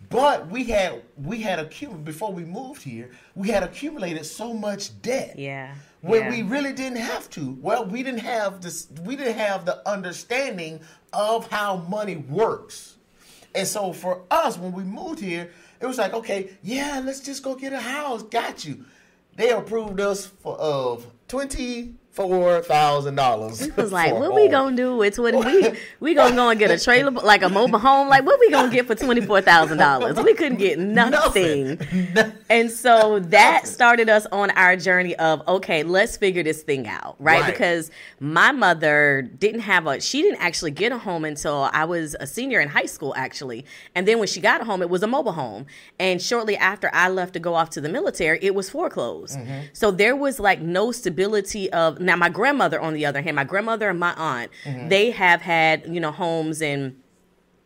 But 0.10 0.50
we 0.50 0.66
had 0.66 1.04
we 1.16 1.42
had 1.42 1.60
accumulated 1.60 2.06
before 2.06 2.34
we 2.34 2.44
moved 2.44 2.81
here. 2.81 3.12
We 3.36 3.50
had 3.50 3.63
accumulated 3.63 4.25
so 4.25 4.54
much 4.54 5.00
debt. 5.02 5.38
yeah, 5.38 5.75
Where 6.02 6.22
yeah. 6.22 6.30
we 6.30 6.42
really 6.42 6.74
didn't 6.74 6.98
have 6.98 7.30
to. 7.31 7.58
Well, 7.62 7.86
we 7.86 8.04
didn't 8.04 8.19
have 8.22 8.62
this. 8.62 8.88
We 9.04 9.16
didn't 9.16 9.38
have 9.38 9.66
the 9.66 9.88
understanding 9.88 10.81
of 11.13 11.50
how 11.50 11.78
money 11.78 12.18
works. 12.18 12.98
And 13.54 13.68
so 13.68 13.94
for 13.94 14.24
us, 14.31 14.58
when 14.58 14.72
we 14.72 14.84
moved 14.84 15.19
here, 15.19 15.52
it 15.80 15.86
was 15.86 15.98
like, 15.98 16.13
okay, 16.13 16.52
yeah, 16.62 17.02
let's 17.04 17.19
just 17.19 17.44
go 17.44 17.56
get 17.56 17.74
a 17.74 17.80
house. 17.80 18.24
Got 18.24 18.66
you. 18.66 18.86
They 19.36 19.52
approved 19.52 20.00
us 20.00 20.25
for 20.25 20.58
of 20.58 21.06
twenty 21.28 21.96
four 22.12 22.62
thousand 22.62 23.16
dollars. 23.16 23.62
It 23.62 23.78
was 23.78 23.92
like, 23.92 24.13
what 24.13 24.34
we 24.34 24.48
gonna 24.48 24.75
do 24.75 24.98
with 24.98 25.16
twenty? 25.16 25.38
We 25.38 25.74
we 26.00 26.13
gonna 26.13 26.36
go 26.36 26.50
and 26.50 26.60
get 26.60 26.72
a 26.72 26.80
trailer, 26.80 27.12
like 27.12 27.41
a 27.41 27.50
mobile 27.50 27.80
home. 27.80 28.10
Like, 28.10 28.25
what 28.25 28.39
we 28.39 28.50
gonna 28.51 28.72
get 28.72 28.86
for 28.88 28.96
twenty 28.96 29.22
four 29.22 29.41
thousand 29.41 29.77
dollars? 29.77 30.18
We 30.18 30.34
couldn't 30.34 30.58
get 30.58 30.77
nothing. 30.80 31.80
And 32.50 32.70
so 32.70 33.20
that 33.20 33.53
Nothing. 33.53 33.70
started 33.72 34.10
us 34.10 34.25
on 34.32 34.51
our 34.51 34.75
journey 34.75 35.15
of 35.15 35.41
okay, 35.48 35.84
let's 35.84 36.18
figure 36.18 36.44
this 36.44 36.63
thing 36.63 36.88
out, 36.88 37.15
right? 37.20 37.41
Right. 37.41 37.51
Because 37.51 37.91
my 38.20 38.51
mother 38.51 39.22
didn't 39.39 39.62
have 39.62 39.88
a 39.88 40.01
she 40.01 40.22
didn't 40.22 40.41
actually 40.41 40.72
get 40.72 40.91
a 40.91 40.98
home 40.98 41.24
until 41.24 41.70
I 41.72 41.86
was 41.86 42.15
a 42.20 42.27
senior 42.27 42.60
in 42.60 42.68
high 42.68 42.86
school 42.86 43.13
actually. 43.15 43.65
And 43.96 44.08
then 44.08 44.20
when 44.20 44.27
she 44.27 44.41
got 44.41 44.60
a 44.62 44.65
home, 44.65 44.82
it 44.82 44.89
was 44.89 45.01
a 45.01 45.08
mobile 45.08 45.32
home. 45.32 45.65
And 46.00 46.22
shortly 46.22 46.58
after 46.58 46.89
I 46.94 47.10
left 47.10 47.34
to 47.34 47.39
go 47.39 47.56
off 47.56 47.70
to 47.72 47.82
the 47.82 47.89
military, 47.89 48.39
it 48.41 48.53
was 48.53 48.70
foreclosed. 48.70 49.38
Mm-hmm. 49.38 49.68
So 49.74 49.91
there 49.91 50.15
was 50.15 50.39
like 50.39 50.60
no 50.60 50.91
stability 50.91 51.72
of 51.72 52.00
now 52.01 52.15
my 52.15 52.29
grandmother 52.29 52.79
on 52.79 52.93
the 52.93 53.05
other 53.05 53.22
hand, 53.22 53.36
my 53.36 53.43
grandmother 53.43 53.89
and 53.89 54.00
my 54.00 54.13
aunt, 54.15 54.51
mm-hmm. 54.63 54.89
they 54.89 55.12
have 55.12 55.41
had, 55.41 55.86
you 55.88 56.00
know, 56.00 56.12
homes 56.12 56.62
and 56.62 56.96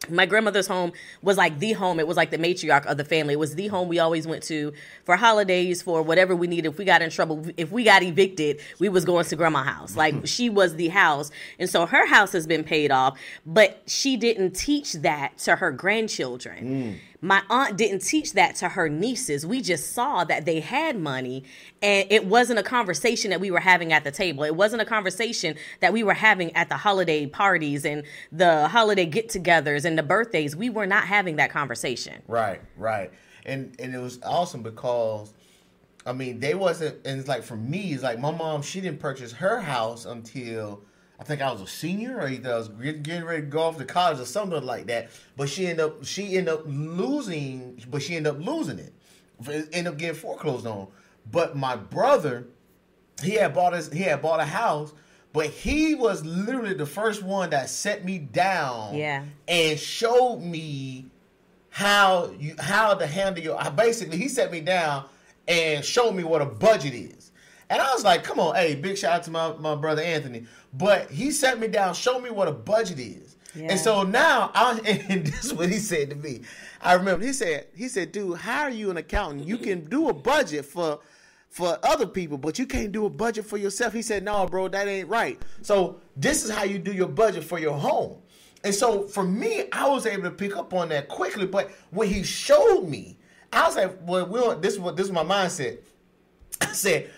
my 0.09 0.25
grandmother's 0.25 0.67
home 0.67 0.91
was 1.21 1.37
like 1.37 1.59
the 1.59 1.73
home. 1.73 1.99
It 1.99 2.07
was 2.07 2.17
like 2.17 2.31
the 2.31 2.37
matriarch 2.37 2.85
of 2.85 2.97
the 2.97 3.03
family. 3.03 3.33
It 3.33 3.39
was 3.39 3.55
the 3.55 3.67
home 3.67 3.87
we 3.87 3.99
always 3.99 4.27
went 4.27 4.43
to 4.43 4.73
for 5.03 5.15
holidays, 5.15 5.81
for 5.81 6.01
whatever 6.01 6.35
we 6.35 6.47
needed. 6.47 6.69
If 6.69 6.77
we 6.77 6.85
got 6.85 7.01
in 7.01 7.09
trouble, 7.09 7.45
if 7.57 7.71
we 7.71 7.83
got 7.83 8.03
evicted, 8.03 8.59
we 8.79 8.89
was 8.89 9.05
going 9.05 9.25
to 9.25 9.35
grandma's 9.35 9.65
house. 9.65 9.95
Like 10.05 10.27
she 10.27 10.49
was 10.49 10.75
the 10.75 10.89
house. 10.89 11.31
And 11.57 11.69
so 11.69 11.85
her 11.85 12.05
house 12.05 12.31
has 12.33 12.45
been 12.45 12.63
paid 12.63 12.91
off, 12.91 13.17
but 13.45 13.81
she 13.87 14.17
didn't 14.17 14.51
teach 14.51 14.93
that 14.93 15.37
to 15.39 15.55
her 15.55 15.71
grandchildren. 15.71 16.65
Mm. 16.65 16.99
My 17.25 17.41
aunt 17.49 17.75
didn't 17.75 18.01
teach 18.01 18.33
that 18.33 18.55
to 18.57 18.69
her 18.69 18.87
nieces. 18.87 19.47
We 19.47 19.63
just 19.63 19.93
saw 19.93 20.23
that 20.25 20.45
they 20.45 20.59
had 20.59 20.99
money 20.99 21.43
and 21.81 22.05
it 22.11 22.27
wasn't 22.27 22.59
a 22.59 22.63
conversation 22.63 23.31
that 23.31 23.41
we 23.41 23.49
were 23.49 23.59
having 23.59 23.91
at 23.91 24.03
the 24.03 24.11
table. 24.11 24.43
It 24.43 24.55
wasn't 24.55 24.83
a 24.83 24.85
conversation 24.85 25.55
that 25.79 25.91
we 25.91 26.03
were 26.03 26.13
having 26.13 26.55
at 26.55 26.69
the 26.69 26.77
holiday 26.77 27.25
parties 27.25 27.83
and 27.83 28.03
the 28.31 28.67
holiday 28.67 29.07
get 29.07 29.29
togethers 29.29 29.85
and 29.85 29.97
the 29.97 30.03
birthdays. 30.03 30.55
We 30.55 30.69
were 30.69 30.85
not 30.85 31.05
having 31.05 31.37
that 31.37 31.49
conversation. 31.49 32.21
Right, 32.27 32.61
right. 32.77 33.11
and 33.45 33.75
and 33.79 33.95
it 33.95 33.99
was 33.99 34.19
awesome 34.23 34.61
because 34.61 35.33
I 36.05 36.13
mean 36.13 36.39
they 36.39 36.53
wasn't 36.53 37.05
and 37.07 37.19
it's 37.19 37.27
like 37.27 37.41
for 37.41 37.55
me 37.55 37.93
it's 37.93 38.03
like 38.03 38.19
my 38.19 38.31
mom 38.31 38.61
she 38.61 38.81
didn't 38.81 38.99
purchase 38.99 39.31
her 39.33 39.61
house 39.61 40.05
until 40.05 40.81
I 41.19 41.23
think 41.23 41.41
I 41.41 41.51
was 41.51 41.61
a 41.61 41.67
senior 41.67 42.17
or 42.19 42.27
either 42.27 42.53
I 42.53 42.57
was 42.57 42.67
getting 42.67 43.23
ready 43.23 43.41
to 43.41 43.47
go 43.47 43.61
off 43.63 43.77
to 43.77 43.85
college 43.85 44.19
or 44.19 44.25
something 44.25 44.63
like 44.63 44.87
that. 44.87 45.09
But 45.37 45.49
she 45.49 45.67
ended 45.67 45.85
up 45.85 46.05
she 46.05 46.37
ended 46.37 46.53
up 46.53 46.63
losing, 46.65 47.81
but 47.89 48.01
she 48.01 48.15
ended 48.15 48.33
up 48.33 48.45
losing 48.45 48.79
it. 48.79 48.93
It 49.47 49.69
ended 49.73 49.93
up 49.93 49.97
getting 49.99 50.15
foreclosed 50.15 50.65
on. 50.67 50.87
But 51.31 51.55
my 51.55 51.75
brother, 51.75 52.47
he 53.23 53.31
had 53.31 53.53
bought 53.53 53.73
his 53.73 53.91
he 53.91 54.03
had 54.03 54.21
bought 54.21 54.39
a 54.41 54.45
house, 54.45 54.93
but 55.33 55.47
he 55.47 55.95
was 55.95 56.25
literally 56.25 56.73
the 56.73 56.85
first 56.85 57.23
one 57.23 57.49
that 57.51 57.69
set 57.69 58.03
me 58.03 58.17
down 58.19 58.95
Yeah. 58.95 59.23
and 59.47 59.79
showed 59.79 60.39
me 60.39 61.05
how 61.69 62.31
you 62.39 62.55
how 62.59 62.93
to 62.93 63.07
handle 63.07 63.43
your 63.43 63.61
basically 63.71 64.17
he 64.17 64.27
set 64.29 64.51
me 64.51 64.61
down 64.61 65.05
and 65.47 65.83
showed 65.83 66.11
me 66.13 66.23
what 66.23 66.41
a 66.41 66.45
budget 66.45 66.93
is. 66.93 67.31
And 67.69 67.81
I 67.81 67.93
was 67.93 68.03
like, 68.03 68.23
come 68.23 68.39
on, 68.39 68.55
hey, 68.55 68.75
big 68.75 68.97
shout 68.97 69.13
out 69.13 69.23
to 69.23 69.31
my, 69.31 69.53
my 69.53 69.75
brother 69.75 70.01
Anthony. 70.01 70.45
But 70.73 71.09
he 71.09 71.31
set 71.31 71.59
me 71.59 71.67
down, 71.67 71.93
showed 71.93 72.19
me 72.19 72.29
what 72.29 72.47
a 72.47 72.51
budget 72.51 72.99
is. 72.99 73.35
Yeah. 73.55 73.71
And 73.71 73.79
so 73.79 74.03
now 74.03 74.51
I 74.55 74.79
and 75.09 75.25
this 75.25 75.45
is 75.45 75.53
what 75.53 75.69
he 75.69 75.79
said 75.79 76.09
to 76.11 76.15
me. 76.15 76.41
I 76.81 76.93
remember 76.93 77.25
he 77.25 77.33
said, 77.33 77.67
he 77.75 77.87
said, 77.87 78.11
dude, 78.11 78.37
how 78.37 78.63
are 78.63 78.69
you 78.69 78.91
an 78.91 78.97
accountant? 78.97 79.47
You 79.47 79.57
can 79.57 79.85
do 79.85 80.09
a 80.09 80.13
budget 80.13 80.65
for 80.65 80.99
for 81.49 81.79
other 81.83 82.05
people, 82.05 82.37
but 82.37 82.59
you 82.59 82.65
can't 82.65 82.91
do 82.91 83.05
a 83.05 83.09
budget 83.09 83.45
for 83.45 83.57
yourself. 83.57 83.93
He 83.93 84.01
said, 84.01 84.23
no, 84.23 84.45
bro, 84.45 84.67
that 84.67 84.89
ain't 84.89 85.07
right. 85.07 85.41
So 85.61 86.01
this 86.17 86.43
is 86.43 86.51
how 86.51 86.65
you 86.65 86.77
do 86.77 86.91
your 86.91 87.07
budget 87.07 87.45
for 87.45 87.59
your 87.59 87.77
home. 87.77 88.17
And 88.65 88.75
so 88.75 89.03
for 89.03 89.23
me, 89.23 89.65
I 89.71 89.87
was 89.87 90.05
able 90.05 90.23
to 90.23 90.31
pick 90.31 90.57
up 90.57 90.73
on 90.73 90.89
that 90.89 91.07
quickly. 91.07 91.45
But 91.45 91.71
when 91.91 92.09
he 92.09 92.23
showed 92.23 92.81
me, 92.81 93.17
I 93.53 93.67
was 93.67 93.77
like, 93.77 93.97
well, 94.01 94.25
we 94.25 94.61
this 94.61 94.73
is 94.73 94.79
what 94.79 94.97
this 94.97 95.05
is 95.05 95.13
my 95.13 95.23
mindset. 95.23 95.77
I 96.61 96.73
said, 96.73 97.09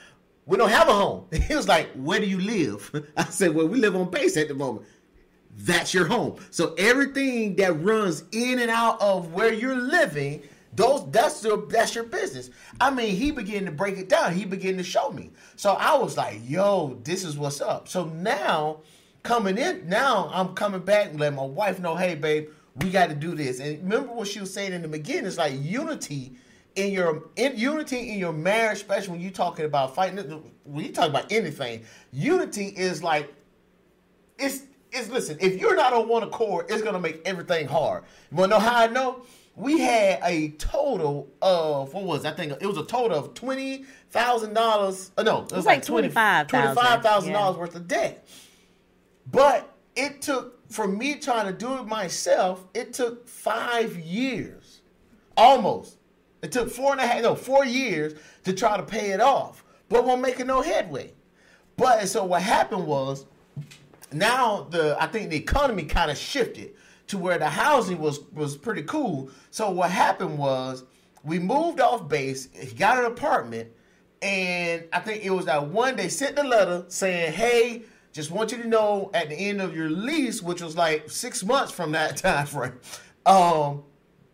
we 0.48 0.58
don't 0.58 0.70
have 0.70 0.88
a 0.88 0.94
home. 0.94 1.26
He 1.48 1.56
was 1.56 1.68
like, 1.68 1.90
where 1.94 2.20
do 2.20 2.26
you 2.26 2.40
live? 2.40 3.10
I 3.18 3.26
said, 3.26 3.54
well, 3.54 3.68
we 3.68 3.80
live 3.80 3.96
on 3.96 4.10
base 4.10 4.38
at 4.38 4.48
the 4.48 4.56
moment. 4.56 4.88
That's 5.58 5.94
your 5.94 6.06
home. 6.08 6.38
So 6.52 6.74
everything 6.78 7.56
that 7.58 7.82
runs 7.82 8.24
in 8.32 8.60
and 8.60 8.72
out 8.72 9.02
of 9.02 9.34
where 9.34 9.52
you're 9.52 9.76
living, 9.76 10.44
those 10.74 11.10
that's 11.10 11.44
your 11.44 11.66
that's 11.66 11.96
your 11.96 12.04
business. 12.04 12.52
I 12.80 12.92
mean, 12.92 13.16
he 13.16 13.32
began 13.32 13.66
to 13.66 13.72
break 13.72 13.98
it 13.98 14.08
down. 14.08 14.34
He 14.34 14.46
began 14.46 14.78
to 14.78 14.84
show 14.84 15.10
me. 15.10 15.32
So 15.56 15.72
I 15.72 15.98
was 15.98 16.16
like, 16.16 16.42
yo, 16.46 17.00
this 17.04 17.24
is 17.24 17.38
what's 17.38 17.60
up. 17.60 17.88
So 17.88 18.06
now 18.06 18.82
coming 19.24 19.58
in, 19.58 19.90
now 19.90 20.30
I'm 20.32 20.54
coming 20.54 20.82
back 20.82 21.10
and 21.10 21.20
let 21.20 21.34
my 21.34 21.46
wife 21.46 21.80
know, 21.80 21.96
hey 21.96 22.14
babe, 22.14 22.50
we 22.76 22.92
got 22.92 23.10
to 23.10 23.16
do 23.16 23.34
this. 23.34 23.60
And 23.60 23.82
remember 23.82 24.14
what 24.14 24.28
she 24.28 24.40
was 24.40 24.54
saying 24.54 24.74
in 24.74 24.84
the 24.84 24.88
beginning, 24.88 25.26
it's 25.26 25.38
like 25.38 25.54
unity 25.58 26.36
in 26.78 26.94
your 26.94 27.24
in 27.36 27.58
unity 27.58 28.12
in 28.12 28.20
your 28.20 28.32
marriage, 28.32 28.78
especially 28.78 29.14
when 29.14 29.22
you're 29.22 29.32
talking 29.32 29.66
about 29.66 29.96
fighting 29.96 30.18
when 30.64 30.86
you 30.86 30.92
talk 30.92 31.10
about 31.10 31.32
anything, 31.32 31.84
unity 32.14 32.68
is 32.68 33.04
like 33.04 33.34
it's 34.38 34.62
it's 34.92 35.10
listen, 35.10 35.38
if 35.42 35.60
you're 35.60 35.76
not 35.76 35.92
on 35.92 36.08
one 36.08 36.24
accord, 36.24 36.68
it's 36.70 36.84
gonna 36.84 37.00
make 37.00 37.22
everything 37.26 37.68
hard. 37.68 38.04
You 38.32 38.38
wanna 38.38 38.52
know 38.52 38.60
how 38.60 38.84
I 38.84 38.88
know? 38.88 39.24
We 39.56 39.80
had 39.80 40.20
a 40.24 40.50
total 40.52 41.28
of 41.42 41.94
what 41.96 42.04
was 42.04 42.26
it? 42.26 42.28
I 42.28 42.32
think 42.34 42.54
it 42.62 42.66
was 42.66 42.78
a 42.78 42.86
total 42.86 43.18
of 43.18 43.34
twenty 43.34 43.86
thousand 44.12 44.54
dollars. 44.54 45.12
Uh, 45.18 45.24
no, 45.24 45.46
it 45.46 45.52
was, 45.52 45.66
like 45.66 45.90
like 45.90 46.14
$25,000, 46.14 46.48
twenty-five 46.48 47.02
thousand 47.02 47.34
dollars 47.34 47.56
yeah. 47.56 47.60
worth 47.60 47.76
of 47.76 47.88
debt. 47.88 48.28
But 49.30 49.76
it 49.96 50.22
took 50.22 50.72
for 50.72 50.88
me 50.88 51.16
trying 51.16 51.48
to 51.48 51.54
do 51.54 51.74
it 51.80 51.88
myself. 51.88 52.66
It 52.76 52.94
took 52.94 53.28
five 53.28 53.98
years, 53.98 54.82
almost. 55.36 55.98
It 56.42 56.52
took 56.52 56.70
four 56.70 56.92
and 56.92 57.02
a 57.02 57.08
half, 57.08 57.24
no, 57.24 57.36
four 57.36 57.66
years 57.66 58.14
to 58.44 58.54
try 58.54 58.78
to 58.78 58.84
pay 58.84 59.12
it 59.12 59.22
off, 59.22 59.64
but 59.90 60.06
we're 60.06 60.18
making 60.18 60.48
no 60.48 60.62
headway. 60.62 61.14
But 61.78 62.08
so 62.08 62.24
what 62.24 62.42
happened 62.42 62.86
was, 62.86 63.26
now 64.12 64.68
the 64.70 64.96
I 65.00 65.08
think 65.08 65.30
the 65.30 65.38
economy 65.38 65.84
kind 65.84 66.10
of 66.10 66.18
shifted 66.18 66.74
to 67.08 67.18
where 67.18 67.38
the 67.38 67.50
housing 67.50 68.00
was 68.00 68.20
was 68.34 68.58
pretty 68.58 68.84
cool. 68.84 69.30
So 69.52 69.70
what 69.70 69.92
happened 69.92 70.38
was 70.38 70.84
we 71.24 71.40
moved 71.40 71.80
off 71.80 72.08
base, 72.08 72.50
he 72.54 72.74
got 72.76 73.00
an 73.00 73.06
apartment, 73.06 73.70
and 74.22 74.86
I 74.94 75.00
think 75.00 75.24
it 75.24 75.32
was 75.32 75.46
that 75.46 75.68
one 75.68 75.96
they 75.96 76.10
sent 76.10 76.36
the 76.36 76.44
letter 76.44 76.86
saying, 76.88 77.34
"Hey, 77.34 77.84
just 78.14 78.32
want 78.32 78.52
you 78.52 78.58
to 78.60 78.68
know 78.68 79.12
at 79.14 79.30
the 79.30 79.36
end 79.36 79.62
of 79.62 79.76
your 79.76 79.90
lease, 79.90 80.42
which 80.42 80.62
was 80.62 80.76
like 80.76 81.10
six 81.10 81.44
months 81.44 81.72
from 81.72 81.92
that 81.92 82.18
time 82.18 82.46
frame, 82.48 82.80
um, 83.26 83.84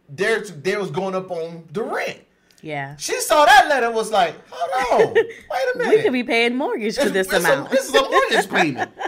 there's 0.09 0.51
there 0.51 0.79
was 0.79 0.91
going 0.91 1.15
up 1.15 1.31
on 1.31 1.67
the 1.71 1.83
rent." 1.83 2.19
Yeah. 2.61 2.95
She 2.97 3.19
saw 3.19 3.45
that 3.45 3.67
letter 3.67 3.91
was 3.91 4.11
like, 4.11 4.35
"Hold 4.49 5.01
on, 5.09 5.13
wait 5.15 5.27
a 5.75 5.77
minute." 5.77 5.95
We 5.97 6.01
could 6.01 6.13
be 6.13 6.23
paying 6.23 6.55
mortgage 6.55 6.97
for 6.97 7.09
this 7.09 7.31
amount. 7.31 7.67
A, 7.67 7.69
this 7.71 7.89
is 7.89 7.95
a 7.95 8.01
mortgage 8.01 8.49
payment. 8.49 8.91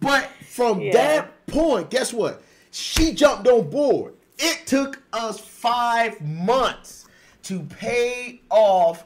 But 0.00 0.28
from 0.42 0.80
Yeah. 0.80 0.92
that 0.92 1.46
point, 1.48 1.90
guess 1.90 2.12
what? 2.12 2.42
She 2.70 3.14
jumped 3.14 3.48
on 3.48 3.68
board. 3.70 4.14
It 4.38 4.66
took 4.66 5.02
us 5.12 5.40
five 5.40 6.20
months 6.20 7.06
to 7.44 7.60
pay 7.60 8.42
off 8.50 9.04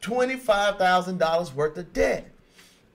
twenty-five 0.00 0.78
thousand 0.78 1.18
dollars 1.18 1.54
worth 1.54 1.76
of 1.76 1.92
debt. 1.92 2.28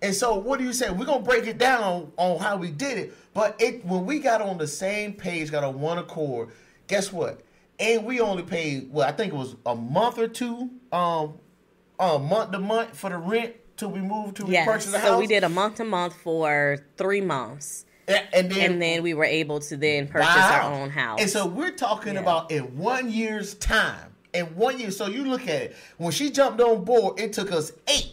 And 0.02 0.14
so, 0.14 0.36
what 0.36 0.60
do 0.60 0.66
you 0.66 0.74
say? 0.74 0.90
We're 0.90 1.06
gonna 1.06 1.24
break 1.24 1.48
it 1.48 1.58
down 1.58 1.82
on, 1.84 2.12
on 2.18 2.40
how 2.40 2.58
we 2.58 2.70
did 2.72 2.98
it. 2.98 3.14
But 3.34 3.56
it 3.62 3.86
when 3.86 4.06
we 4.06 4.20
got 4.20 4.42
on 4.42 4.58
the 4.58 4.68
same 4.68 5.14
page, 5.14 5.52
got 5.52 5.64
on 5.64 5.80
one 5.80 5.98
accord. 6.00 6.50
Guess 6.88 7.14
what? 7.14 7.42
And 7.80 8.06
we 8.06 8.20
only 8.20 8.44
paid 8.44 8.90
well, 8.92 9.08
I 9.08 9.12
think 9.12 9.34
it 9.34 9.36
was 9.36 9.56
a 9.66 9.76
month 9.76 10.18
or 10.18 10.28
two, 10.28 10.70
um, 10.92 11.36
a 12.00 12.18
month 12.18 12.52
to 12.52 12.60
month 12.60 12.98
for 12.98 13.10
the 13.10 13.18
rent 13.18 13.54
till 13.78 13.90
we 13.92 14.00
moved 14.00 14.38
to 14.38 14.46
Yes. 14.48 14.66
purchased 14.68 14.92
the 14.92 15.00
house. 15.00 15.10
So 15.10 15.20
we 15.20 15.28
did 15.28 15.44
a 15.44 15.50
month 15.50 15.76
to 15.76 15.84
month 15.84 16.16
for 16.16 16.80
three 16.98 17.22
months. 17.22 17.86
and, 18.08 18.24
and 18.34 18.52
then 18.52 18.72
And 18.72 18.82
then 18.82 19.04
we 19.04 19.14
were 19.14 19.26
able 19.26 19.60
to 19.60 19.78
then 19.78 20.08
purchase 20.08 20.34
a 20.36 20.40
our 20.54 20.62
own 20.74 20.90
house. 20.90 21.20
And 21.22 21.30
so 21.30 21.46
we're 21.46 21.72
talking 21.76 22.16
Yeah. 22.16 22.22
about 22.22 22.50
in 22.52 22.78
one 22.78 23.12
year's 23.12 23.54
time. 23.56 24.16
In 24.34 24.46
one 24.56 24.80
year, 24.80 24.92
so 24.92 25.08
you 25.08 25.26
look 25.26 25.44
at 25.44 25.50
it. 25.62 25.76
When 25.98 26.12
she 26.12 26.32
jumped 26.32 26.60
on 26.62 26.84
board, 26.84 27.20
it 27.20 27.34
took 27.34 27.52
us 27.52 27.72
eight, 27.88 28.12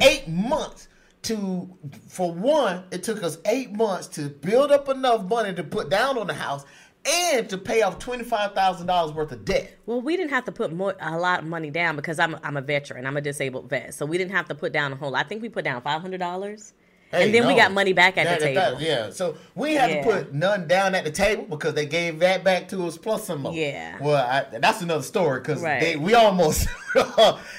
eight 0.00 0.28
months 0.28 0.88
to. 1.22 1.70
For 2.08 2.30
one, 2.32 2.84
it 2.90 3.02
took 3.02 3.22
us 3.22 3.38
eight 3.46 3.72
months 3.72 4.06
to 4.08 4.28
build 4.28 4.70
up 4.72 4.88
enough 4.88 5.24
money 5.24 5.54
to 5.54 5.64
put 5.64 5.88
down 5.90 6.18
on 6.18 6.26
the 6.26 6.34
house 6.34 6.64
and 7.06 7.48
to 7.50 7.58
pay 7.58 7.82
off 7.82 7.98
twenty 7.98 8.24
five 8.24 8.54
thousand 8.54 8.86
dollars 8.86 9.12
worth 9.12 9.32
of 9.32 9.44
debt. 9.44 9.74
Well, 9.86 10.00
we 10.00 10.16
didn't 10.16 10.30
have 10.30 10.44
to 10.46 10.52
put 10.52 10.72
more, 10.72 10.94
a 11.00 11.18
lot 11.18 11.40
of 11.40 11.46
money 11.46 11.70
down 11.70 11.96
because 11.96 12.18
I'm 12.18 12.36
I'm 12.42 12.56
a 12.56 12.62
veteran. 12.62 13.06
I'm 13.06 13.16
a 13.16 13.20
disabled 13.20 13.68
vet, 13.68 13.94
so 13.94 14.06
we 14.06 14.18
didn't 14.18 14.32
have 14.32 14.48
to 14.48 14.54
put 14.54 14.72
down 14.72 14.92
a 14.92 14.96
whole. 14.96 15.14
I 15.16 15.22
think 15.22 15.42
we 15.42 15.48
put 15.48 15.64
down 15.64 15.80
five 15.82 16.00
hundred 16.00 16.18
dollars, 16.18 16.72
Hey, 17.10 17.24
and 17.26 17.34
then 17.34 17.46
we 17.46 17.54
got 17.54 17.70
money 17.72 17.92
back 17.92 18.16
at 18.18 18.24
That- 18.24 18.40
the 18.40 18.54
that- 18.54 18.68
table. 18.70 18.82
yeah, 18.82 19.10
so 19.10 19.36
we 19.54 19.74
had 19.74 19.90
Yeah. 19.90 20.02
to 20.02 20.10
put 20.10 20.34
none 20.34 20.66
down 20.66 20.94
at 20.94 21.04
the 21.04 21.10
table 21.10 21.44
because 21.44 21.74
they 21.74 21.86
gave 21.86 22.18
that 22.20 22.42
back 22.42 22.68
to 22.70 22.86
us 22.86 22.96
plus 22.98 23.24
some 23.26 23.42
more. 23.42 23.52
Yeah. 23.52 23.98
Well, 24.00 24.16
I, 24.26 24.58
that's 24.58 24.80
another 24.82 25.02
story 25.04 25.40
because 25.40 25.62
Right. 25.62 26.00
we 26.00 26.14
almost. 26.14 26.66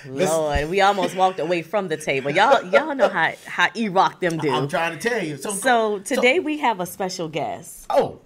Lord, 0.07 0.69
we 0.69 0.81
almost 0.81 1.15
walked 1.15 1.39
away 1.39 1.61
from 1.61 1.87
the 1.87 1.97
table. 1.97 2.31
Y'all, 2.31 2.63
y'all 2.65 2.95
know 2.95 3.09
how 3.09 3.31
how 3.45 3.67
E-Rock 3.75 4.19
them 4.21 4.37
do. 4.41 4.49
I'm 4.51 4.67
trying 4.67 4.97
to 4.97 5.09
tell 5.09 5.23
you. 5.23 5.37
So, 5.37 5.51
so 5.51 5.99
today 5.99 6.39
we 6.39 6.57
have 6.59 6.79
a 6.79 6.85
special 6.85 7.27
guest. 7.27 7.85
oh, 7.89 8.19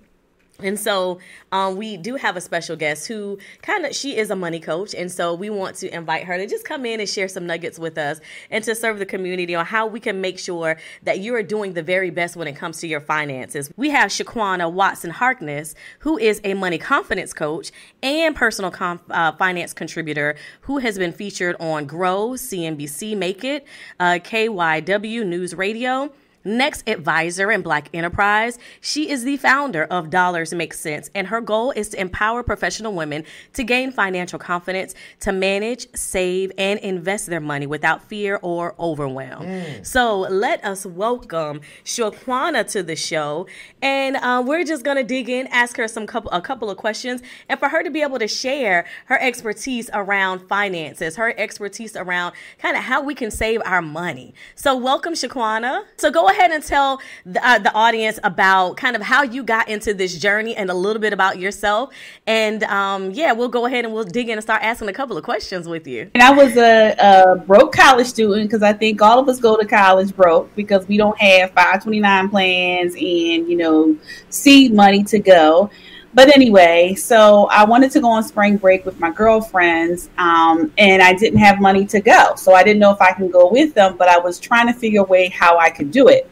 And 0.61 0.79
so 0.79 1.19
um, 1.51 1.77
we 1.77 1.97
do 1.97 2.15
have 2.15 2.35
a 2.35 2.41
special 2.41 2.75
guest 2.75 3.07
who 3.07 3.37
kind 3.61 3.85
of 3.85 3.95
she 3.95 4.17
is 4.17 4.29
a 4.29 4.35
money 4.35 4.59
coach, 4.59 4.93
and 4.93 5.11
so 5.11 5.33
we 5.33 5.49
want 5.49 5.75
to 5.77 5.93
invite 5.93 6.25
her 6.25 6.37
to 6.37 6.47
just 6.47 6.65
come 6.65 6.85
in 6.85 6.99
and 6.99 7.07
share 7.07 7.27
some 7.27 7.47
nuggets 7.47 7.79
with 7.79 7.97
us 7.97 8.19
and 8.51 8.63
to 8.65 8.75
serve 8.75 8.99
the 8.99 9.05
community 9.05 9.55
on 9.55 9.65
how 9.65 9.87
we 9.87 9.99
can 9.99 10.21
make 10.21 10.37
sure 10.37 10.77
that 11.03 11.19
you 11.19 11.33
are 11.35 11.43
doing 11.43 11.73
the 11.73 11.83
very 11.83 12.09
best 12.09 12.35
when 12.35 12.47
it 12.47 12.55
comes 12.55 12.79
to 12.79 12.87
your 12.87 12.99
finances. 12.99 13.71
We 13.77 13.89
have 13.89 14.09
Shaquana 14.09 14.71
Watson 14.71 15.11
Harkness, 15.11 15.75
who 15.99 16.17
is 16.17 16.41
a 16.43 16.53
money 16.53 16.77
confidence 16.77 17.33
coach 17.33 17.71
and 18.03 18.35
personal 18.35 18.73
uh, 19.09 19.31
finance 19.33 19.73
contributor 19.73 20.35
who 20.61 20.79
has 20.79 20.97
been 20.97 21.13
featured 21.13 21.55
on 21.59 21.85
Grow, 21.85 22.29
CNBC, 22.29 23.17
Make 23.17 23.43
It, 23.43 23.65
uh, 23.99 24.19
KYW 24.23 25.25
News 25.25 25.53
Radio. 25.53 26.11
NextAdvisor 26.45 27.53
in 27.53 27.61
Black 27.61 27.89
Enterprise, 27.93 28.57
she 28.79 29.09
is 29.09 29.23
the 29.23 29.37
founder 29.37 29.83
of 29.85 30.09
Dollars 30.09 30.53
Make 30.53 30.73
Sense, 30.73 31.09
and 31.13 31.27
her 31.27 31.41
goal 31.41 31.71
is 31.71 31.89
to 31.89 31.99
empower 31.99 32.43
professional 32.43 32.93
women 32.93 33.25
to 33.53 33.63
gain 33.63 33.91
financial 33.91 34.39
confidence, 34.39 34.95
to 35.19 35.31
manage, 35.31 35.87
save, 35.95 36.51
and 36.57 36.79
invest 36.79 37.27
their 37.27 37.41
money 37.41 37.67
without 37.67 38.07
fear 38.07 38.39
or 38.41 38.73
overwhelm. 38.79 39.45
So 39.83 40.19
let 40.19 40.63
us 40.63 40.85
welcome 40.85 41.61
Shaquana 41.83 42.69
to 42.71 42.83
the 42.83 42.95
show, 42.95 43.47
and 43.81 44.15
uh, 44.17 44.41
we're 44.45 44.63
just 44.63 44.85
gonna 44.85 45.03
dig 45.03 45.29
in, 45.29 45.47
ask 45.47 45.75
her 45.77 45.87
some 45.87 46.07
couple 46.07 46.31
a 46.31 46.41
couple 46.41 46.69
of 46.69 46.77
questions, 46.77 47.21
and 47.49 47.59
for 47.59 47.69
her 47.69 47.83
to 47.83 47.89
be 47.89 48.01
able 48.01 48.19
to 48.19 48.27
share 48.27 48.85
her 49.05 49.19
expertise 49.19 49.89
around 49.93 50.47
finances, 50.47 51.17
her 51.17 51.37
expertise 51.37 51.95
around 51.95 52.33
kind 52.59 52.77
of 52.77 52.83
how 52.83 53.03
we 53.03 53.13
can 53.13 53.29
save 53.29 53.61
our 53.65 53.81
money. 53.81 54.33
So 54.55 54.77
welcome, 54.77 55.13
Shaquana. 55.13 55.83
So 55.97 56.09
go 56.11 56.28
go 56.29 56.37
ahead 56.37 56.51
and 56.51 56.63
tell 56.63 57.01
the, 57.25 57.45
uh, 57.45 57.59
the 57.59 57.73
audience 57.73 58.19
about 58.23 58.77
kind 58.77 58.95
of 58.95 59.01
how 59.01 59.23
you 59.23 59.43
got 59.43 59.67
into 59.67 59.93
this 59.93 60.17
journey 60.17 60.55
and 60.55 60.69
a 60.69 60.73
little 60.73 61.01
bit 61.01 61.13
about 61.13 61.39
yourself. 61.39 61.91
And 62.27 62.63
um, 62.63 63.11
yeah, 63.11 63.31
we'll 63.31 63.49
go 63.49 63.65
ahead 63.65 63.85
and 63.85 63.93
we'll 63.93 64.03
dig 64.03 64.29
in 64.29 64.33
and 64.33 64.43
start 64.43 64.61
asking 64.61 64.89
a 64.89 64.93
couple 64.93 65.17
of 65.17 65.23
questions 65.23 65.67
with 65.67 65.87
you. 65.87 66.09
And 66.13 66.21
I 66.21 66.31
was 66.31 66.55
a, 66.57 66.95
a 66.99 67.35
broke 67.37 67.73
college 67.73 68.07
student 68.07 68.49
because 68.49 68.63
I 68.63 68.73
think 68.73 69.01
all 69.01 69.19
of 69.19 69.27
us 69.27 69.39
go 69.39 69.57
to 69.57 69.65
college 69.65 70.15
broke 70.15 70.53
because 70.55 70.87
we 70.87 70.97
don't 70.97 71.19
have 71.19 71.49
529 71.51 72.29
plans 72.29 72.93
and, 72.93 73.01
you 73.01 73.57
know, 73.57 73.97
seed 74.29 74.73
money 74.73 75.03
to 75.05 75.19
go. 75.19 75.69
But 76.13 76.35
anyway, 76.35 76.95
so 76.95 77.45
I 77.51 77.65
wanted 77.65 77.91
to 77.91 78.01
go 78.01 78.09
on 78.09 78.23
spring 78.23 78.57
break 78.57 78.83
with 78.85 78.99
my 78.99 79.11
girlfriends, 79.11 80.09
um, 80.17 80.73
and 80.77 81.03
I 81.03 81.13
didn't 81.13 81.39
have 81.39 81.61
money 81.61 81.85
to 81.85 81.99
go. 81.99 82.33
So 82.35 82.53
I 82.53 82.63
didn't 82.63 82.79
know 82.79 82.91
if 82.91 83.01
I 83.01 83.11
can 83.11 83.29
go 83.29 83.51
with 83.51 83.75
them, 83.75 83.95
but 83.95 84.07
I 84.07 84.17
was 84.17 84.39
trying 84.39 84.67
to 84.67 84.73
figure 84.73 85.01
a 85.01 85.03
way 85.03 85.29
how 85.29 85.59
I 85.59 85.69
could 85.69 85.91
do 85.91 86.07
it. 86.07 86.29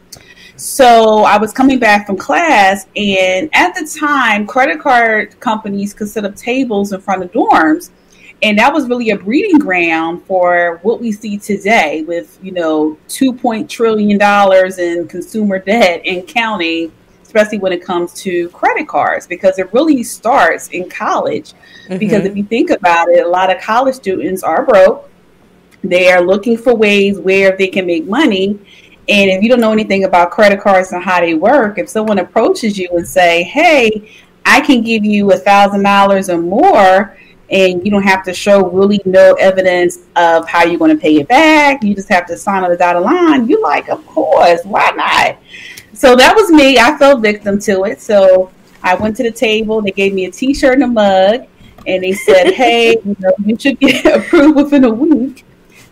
So 0.56 1.22
I 1.22 1.38
was 1.38 1.52
coming 1.52 1.78
back 1.78 2.06
from 2.06 2.16
class, 2.16 2.86
and 2.96 3.48
at 3.52 3.76
the 3.76 3.88
time, 4.00 4.48
credit 4.48 4.80
card 4.80 5.38
companies 5.38 5.94
could 5.94 6.08
set 6.08 6.24
up 6.24 6.34
tables 6.34 6.92
in 6.92 7.00
front 7.00 7.22
of 7.22 7.30
dorms. 7.30 7.90
And 8.42 8.58
that 8.58 8.72
was 8.72 8.88
really 8.88 9.10
a 9.10 9.16
breeding 9.16 9.58
ground 9.58 10.24
for 10.24 10.78
what 10.82 11.00
we 11.00 11.10
see 11.10 11.38
today 11.38 12.04
with, 12.06 12.38
you 12.40 12.52
know, 12.52 12.96
$2 13.08 13.68
trillion 13.68 14.20
in 14.78 15.08
consumer 15.08 15.58
debt 15.58 16.02
and 16.04 16.26
counting 16.26 16.92
especially 17.28 17.58
when 17.58 17.74
it 17.74 17.84
comes 17.84 18.14
to 18.14 18.48
credit 18.48 18.88
cards, 18.88 19.26
because 19.26 19.58
it 19.58 19.70
really 19.74 20.02
starts 20.02 20.68
in 20.68 20.88
college. 20.88 21.52
Mm-hmm. 21.84 21.98
Because 21.98 22.24
if 22.24 22.34
you 22.34 22.42
think 22.42 22.70
about 22.70 23.10
it, 23.10 23.22
a 23.22 23.28
lot 23.28 23.54
of 23.54 23.60
college 23.60 23.96
students 23.96 24.42
are 24.42 24.64
broke. 24.64 25.10
They 25.84 26.10
are 26.10 26.22
looking 26.22 26.56
for 26.56 26.74
ways 26.74 27.18
where 27.18 27.54
they 27.54 27.68
can 27.68 27.84
make 27.84 28.06
money. 28.06 28.58
And 29.10 29.30
if 29.30 29.42
you 29.42 29.50
don't 29.50 29.60
know 29.60 29.72
anything 29.72 30.04
about 30.04 30.30
credit 30.30 30.58
cards 30.58 30.90
and 30.92 31.04
how 31.04 31.20
they 31.20 31.34
work, 31.34 31.76
if 31.76 31.90
someone 31.90 32.18
approaches 32.18 32.78
you 32.78 32.88
and 32.92 33.06
say, 33.06 33.42
"Hey, 33.42 34.10
I 34.46 34.62
can 34.62 34.80
give 34.80 35.04
you 35.04 35.30
a 35.32 35.36
thousand 35.36 35.82
dollars 35.82 36.30
or 36.30 36.38
more," 36.38 37.14
and 37.50 37.84
you 37.84 37.90
don't 37.90 38.04
have 38.04 38.24
to 38.24 38.32
show 38.32 38.70
really 38.70 39.02
no 39.04 39.34
evidence 39.34 39.98
of 40.16 40.48
how 40.48 40.64
you're 40.64 40.78
going 40.78 40.96
to 40.96 41.00
pay 41.00 41.16
it 41.16 41.28
back, 41.28 41.84
you 41.84 41.94
just 41.94 42.08
have 42.08 42.26
to 42.28 42.38
sign 42.38 42.64
on 42.64 42.70
the 42.70 42.76
dotted 42.78 43.02
line. 43.02 43.46
You're 43.46 43.60
like, 43.62 43.90
"Of 43.90 44.06
course, 44.06 44.62
why 44.64 44.90
not?" 44.96 45.36
So 45.98 46.14
that 46.14 46.36
was 46.36 46.48
me. 46.52 46.78
I 46.78 46.96
fell 46.96 47.18
victim 47.18 47.58
to 47.62 47.82
it. 47.82 48.00
So 48.00 48.52
I 48.84 48.94
went 48.94 49.16
to 49.16 49.24
the 49.24 49.32
table. 49.32 49.82
They 49.82 49.90
gave 49.90 50.14
me 50.14 50.26
a 50.26 50.30
T-shirt 50.30 50.74
and 50.74 50.84
a 50.84 50.86
mug, 50.86 51.48
and 51.88 52.04
they 52.04 52.12
said, 52.12 52.52
"Hey, 52.54 52.92
you, 53.04 53.16
know, 53.18 53.32
you 53.44 53.58
should 53.58 53.80
get 53.80 54.06
approved 54.16 54.54
within 54.54 54.84
a 54.84 54.90
week." 54.90 55.44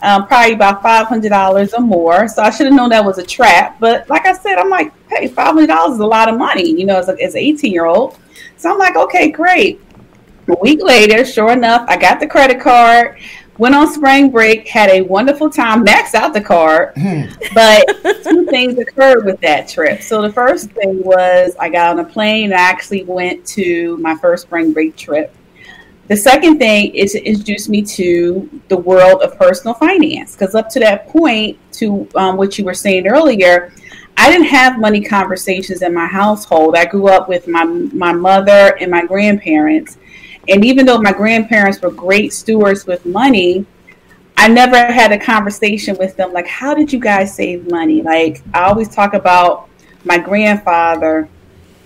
Um, 0.02 0.28
probably 0.28 0.52
about 0.52 0.80
five 0.80 1.08
hundred 1.08 1.30
dollars 1.30 1.74
or 1.74 1.80
more. 1.80 2.28
So 2.28 2.40
I 2.40 2.50
should 2.50 2.66
have 2.66 2.74
known 2.76 2.90
that 2.90 3.04
was 3.04 3.18
a 3.18 3.26
trap. 3.26 3.80
But 3.80 4.08
like 4.08 4.26
I 4.26 4.32
said, 4.34 4.58
I'm 4.58 4.70
like, 4.70 4.92
hey, 5.08 5.26
five 5.26 5.54
hundred 5.54 5.66
dollars 5.66 5.94
is 5.94 6.00
a 6.00 6.06
lot 6.06 6.28
of 6.28 6.38
money, 6.38 6.70
you 6.70 6.86
know, 6.86 6.98
as, 6.98 7.08
a, 7.08 7.20
as 7.20 7.34
an 7.34 7.40
18 7.40 7.72
year 7.72 7.86
old. 7.86 8.16
So 8.56 8.70
I'm 8.70 8.78
like, 8.78 8.94
okay, 8.94 9.32
great. 9.32 9.80
A 10.46 10.54
week 10.60 10.80
later, 10.84 11.24
sure 11.24 11.50
enough, 11.50 11.84
I 11.88 11.96
got 11.96 12.20
the 12.20 12.28
credit 12.28 12.60
card 12.60 13.18
went 13.58 13.74
on 13.74 13.92
spring 13.92 14.30
break, 14.30 14.68
had 14.68 14.90
a 14.90 15.02
wonderful 15.02 15.50
time, 15.50 15.84
maxed 15.84 16.14
out 16.14 16.34
the 16.34 16.40
card. 16.40 16.92
Hmm. 16.96 17.22
but 17.54 17.84
two 18.22 18.46
things 18.46 18.78
occurred 18.78 19.24
with 19.24 19.40
that 19.40 19.68
trip. 19.68 20.02
So 20.02 20.22
the 20.22 20.32
first 20.32 20.70
thing 20.70 21.02
was 21.02 21.56
I 21.58 21.68
got 21.68 21.90
on 21.90 22.04
a 22.04 22.08
plane 22.08 22.46
and 22.52 22.54
I 22.54 22.62
actually 22.62 23.04
went 23.04 23.46
to 23.48 23.96
my 23.98 24.14
first 24.16 24.44
spring 24.44 24.72
break 24.72 24.96
trip. 24.96 25.34
The 26.08 26.16
second 26.16 26.58
thing 26.58 26.94
is 26.94 27.16
it 27.16 27.24
introduced 27.24 27.68
me 27.68 27.82
to 27.82 28.60
the 28.68 28.76
world 28.76 29.22
of 29.22 29.36
personal 29.36 29.74
finance 29.74 30.36
because 30.36 30.54
up 30.54 30.68
to 30.70 30.80
that 30.80 31.08
point, 31.08 31.58
to 31.72 32.08
um, 32.14 32.36
what 32.36 32.58
you 32.58 32.64
were 32.64 32.74
saying 32.74 33.08
earlier, 33.08 33.72
I 34.16 34.30
didn't 34.30 34.46
have 34.46 34.78
money 34.78 35.02
conversations 35.02 35.82
in 35.82 35.92
my 35.92 36.06
household. 36.06 36.76
I 36.76 36.84
grew 36.84 37.08
up 37.08 37.28
with 37.28 37.48
my 37.48 37.64
my 37.64 38.12
mother 38.12 38.76
and 38.80 38.90
my 38.90 39.04
grandparents 39.04 39.98
and 40.48 40.64
even 40.64 40.86
though 40.86 40.98
my 40.98 41.12
grandparents 41.12 41.80
were 41.80 41.90
great 41.90 42.32
stewards 42.32 42.86
with 42.86 43.04
money, 43.06 43.66
I 44.36 44.48
never 44.48 44.76
had 44.76 45.12
a 45.12 45.18
conversation 45.18 45.96
with 45.98 46.16
them 46.16 46.32
like, 46.32 46.46
how 46.46 46.74
did 46.74 46.92
you 46.92 47.00
guys 47.00 47.34
save 47.34 47.70
money? 47.70 48.02
Like, 48.02 48.42
I 48.52 48.64
always 48.64 48.88
talk 48.88 49.14
about 49.14 49.68
my 50.04 50.18
grandfather, 50.18 51.28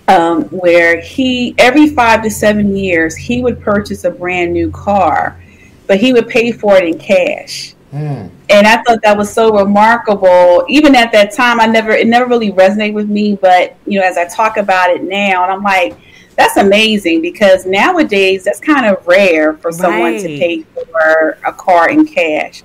um, 0.07 0.43
where 0.45 0.99
he, 0.99 1.55
every 1.57 1.87
five 1.87 2.21
to 2.23 2.29
seven 2.29 2.75
years, 2.75 3.15
he 3.15 3.41
would 3.41 3.61
purchase 3.61 4.03
a 4.03 4.11
brand 4.11 4.51
new 4.51 4.69
car, 4.71 5.41
but 5.87 5.99
he 5.99 6.11
would 6.13 6.27
pay 6.27 6.51
for 6.51 6.75
it 6.75 6.83
in 6.83 6.99
cash. 6.99 7.73
Mm. 7.93 8.29
And 8.49 8.67
I 8.67 8.81
thought 8.83 9.01
that 9.03 9.17
was 9.17 9.31
so 9.31 9.53
remarkable. 9.53 10.65
Even 10.69 10.95
at 10.95 11.11
that 11.13 11.33
time, 11.33 11.59
I 11.59 11.65
never, 11.65 11.91
it 11.91 12.07
never 12.07 12.25
really 12.25 12.51
resonated 12.51 12.93
with 12.93 13.09
me. 13.09 13.35
But, 13.35 13.75
you 13.85 13.99
know, 13.99 14.05
as 14.05 14.17
I 14.17 14.25
talk 14.25 14.57
about 14.57 14.89
it 14.89 15.03
now, 15.03 15.43
and 15.43 15.51
I'm 15.51 15.63
like, 15.63 15.97
that's 16.41 16.57
amazing 16.57 17.21
because 17.21 17.65
nowadays 17.67 18.43
that's 18.43 18.59
kind 18.59 18.85
of 18.85 19.05
rare 19.05 19.53
for 19.57 19.71
someone 19.71 20.13
right. 20.13 20.21
to 20.21 20.27
pay 20.27 20.63
for 20.63 21.37
a 21.45 21.53
car 21.53 21.89
in 21.89 22.05
cash. 22.05 22.63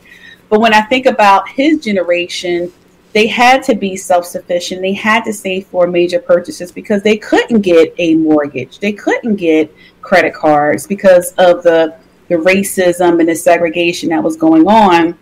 But 0.49 0.61
when 0.61 0.73
I 0.73 0.81
think 0.83 1.05
about 1.05 1.49
his 1.49 1.81
generation, 1.81 2.73
they 3.13 3.27
had 3.27 3.63
to 3.65 3.75
be 3.75 3.95
self 3.97 4.25
sufficient. 4.25 4.81
They 4.81 4.95
had 4.95 5.25
to 5.25 5.33
save 5.33 5.67
for 5.67 5.87
major 5.87 6.19
purchases 6.19 6.73
because 6.73 7.03
they 7.03 7.19
couldn't 7.19 7.61
get 7.61 7.95
a 7.99 8.15
mortgage. 8.15 8.79
They 8.79 8.93
couldn't 8.93 9.37
get 9.37 9.75
credit 10.01 10.33
cards 10.33 10.87
because 10.87 11.33
of 11.33 11.63
the, 11.63 11.99
the 12.29 12.37
racism 12.37 13.21
and 13.21 13.29
the 13.29 13.37
segregation 13.37 14.09
that 14.11 14.23
was 14.23 14.37
going 14.37 14.67
on 14.67 15.19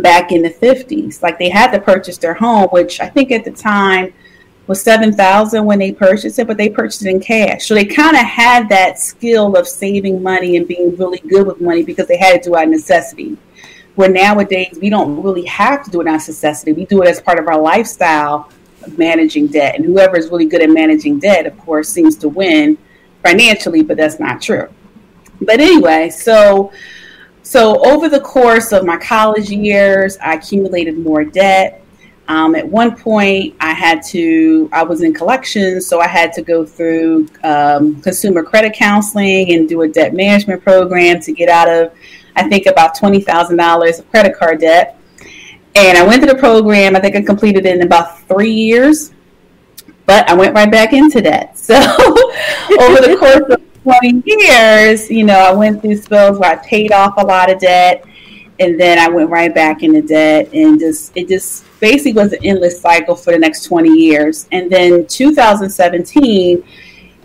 back 0.00 0.32
in 0.32 0.40
the 0.40 0.50
50s. 0.50 1.22
Like 1.22 1.38
they 1.38 1.50
had 1.50 1.72
to 1.72 1.80
purchase 1.80 2.16
their 2.16 2.34
home, 2.34 2.68
which 2.70 3.00
I 3.00 3.08
think 3.08 3.32
at 3.32 3.44
the 3.44 3.50
time 3.50 4.14
was 4.66 4.80
seven 4.80 5.12
thousand 5.12 5.64
when 5.64 5.78
they 5.78 5.92
purchased 5.92 6.38
it, 6.38 6.46
but 6.46 6.56
they 6.56 6.68
purchased 6.68 7.04
it 7.04 7.10
in 7.10 7.20
cash. 7.20 7.66
So 7.66 7.74
they 7.74 7.84
kind 7.84 8.16
of 8.16 8.22
had 8.22 8.68
that 8.68 8.98
skill 8.98 9.56
of 9.56 9.66
saving 9.66 10.22
money 10.22 10.56
and 10.56 10.66
being 10.68 10.96
really 10.96 11.18
good 11.18 11.46
with 11.46 11.60
money 11.60 11.82
because 11.82 12.06
they 12.06 12.16
had 12.16 12.42
to 12.42 12.50
do 12.50 12.54
it 12.54 12.58
out 12.58 12.64
of 12.64 12.70
necessity. 12.70 13.36
Where 13.94 14.08
nowadays 14.08 14.78
we 14.80 14.88
don't 14.88 15.22
really 15.22 15.44
have 15.46 15.84
to 15.84 15.90
do 15.90 16.00
it 16.00 16.06
out 16.06 16.22
of 16.22 16.28
necessity. 16.28 16.72
We 16.72 16.86
do 16.86 17.02
it 17.02 17.08
as 17.08 17.20
part 17.20 17.38
of 17.38 17.46
our 17.48 17.60
lifestyle 17.60 18.50
of 18.84 18.96
managing 18.96 19.48
debt. 19.48 19.74
And 19.74 19.84
whoever 19.84 20.16
is 20.16 20.30
really 20.30 20.46
good 20.46 20.62
at 20.62 20.70
managing 20.70 21.18
debt, 21.18 21.46
of 21.46 21.58
course, 21.58 21.88
seems 21.88 22.16
to 22.16 22.28
win 22.28 22.78
financially, 23.22 23.82
but 23.82 23.96
that's 23.96 24.18
not 24.18 24.40
true. 24.40 24.68
But 25.40 25.60
anyway, 25.60 26.10
so 26.10 26.72
so 27.42 27.84
over 27.84 28.08
the 28.08 28.20
course 28.20 28.72
of 28.72 28.84
my 28.84 28.96
college 28.96 29.50
years, 29.50 30.16
I 30.18 30.34
accumulated 30.34 30.96
more 30.98 31.24
debt. 31.24 31.81
Um, 32.28 32.54
at 32.54 32.66
one 32.66 32.96
point, 32.96 33.56
I 33.60 33.72
had 33.72 34.02
to, 34.06 34.68
I 34.72 34.84
was 34.84 35.02
in 35.02 35.12
collections, 35.12 35.86
so 35.86 36.00
I 36.00 36.06
had 36.06 36.32
to 36.34 36.42
go 36.42 36.64
through 36.64 37.28
um, 37.42 38.00
consumer 38.00 38.42
credit 38.42 38.74
counseling 38.74 39.52
and 39.52 39.68
do 39.68 39.82
a 39.82 39.88
debt 39.88 40.14
management 40.14 40.62
program 40.62 41.20
to 41.20 41.32
get 41.32 41.48
out 41.48 41.68
of, 41.68 41.92
I 42.36 42.48
think, 42.48 42.66
about 42.66 42.96
$20,000 42.96 43.98
of 43.98 44.10
credit 44.10 44.36
card 44.36 44.60
debt. 44.60 44.98
And 45.74 45.98
I 45.98 46.06
went 46.06 46.22
to 46.22 46.26
the 46.26 46.38
program, 46.38 46.94
I 46.94 47.00
think 47.00 47.16
I 47.16 47.22
completed 47.22 47.66
it 47.66 47.76
in 47.76 47.82
about 47.82 48.20
three 48.28 48.52
years, 48.52 49.12
but 50.06 50.28
I 50.28 50.34
went 50.34 50.54
right 50.54 50.70
back 50.70 50.92
into 50.92 51.20
debt. 51.20 51.58
So 51.58 51.74
over 51.74 53.00
the 53.00 53.16
course 53.18 53.54
of 53.54 53.82
20 53.82 54.22
years, 54.26 55.10
you 55.10 55.24
know, 55.24 55.38
I 55.38 55.52
went 55.52 55.82
through 55.82 55.96
spells 55.96 56.38
where 56.38 56.52
I 56.52 56.56
paid 56.56 56.92
off 56.92 57.14
a 57.18 57.24
lot 57.24 57.50
of 57.50 57.58
debt 57.58 58.04
and 58.62 58.78
then 58.78 58.98
I 58.98 59.08
went 59.08 59.28
right 59.28 59.52
back 59.52 59.82
into 59.82 60.02
debt 60.02 60.48
and 60.54 60.78
just 60.78 61.16
it 61.16 61.28
just 61.28 61.64
basically 61.80 62.12
was 62.12 62.32
an 62.32 62.38
endless 62.44 62.80
cycle 62.80 63.16
for 63.16 63.32
the 63.32 63.38
next 63.38 63.64
20 63.64 63.90
years. 63.90 64.46
And 64.52 64.70
then 64.70 65.04
2017, 65.06 66.64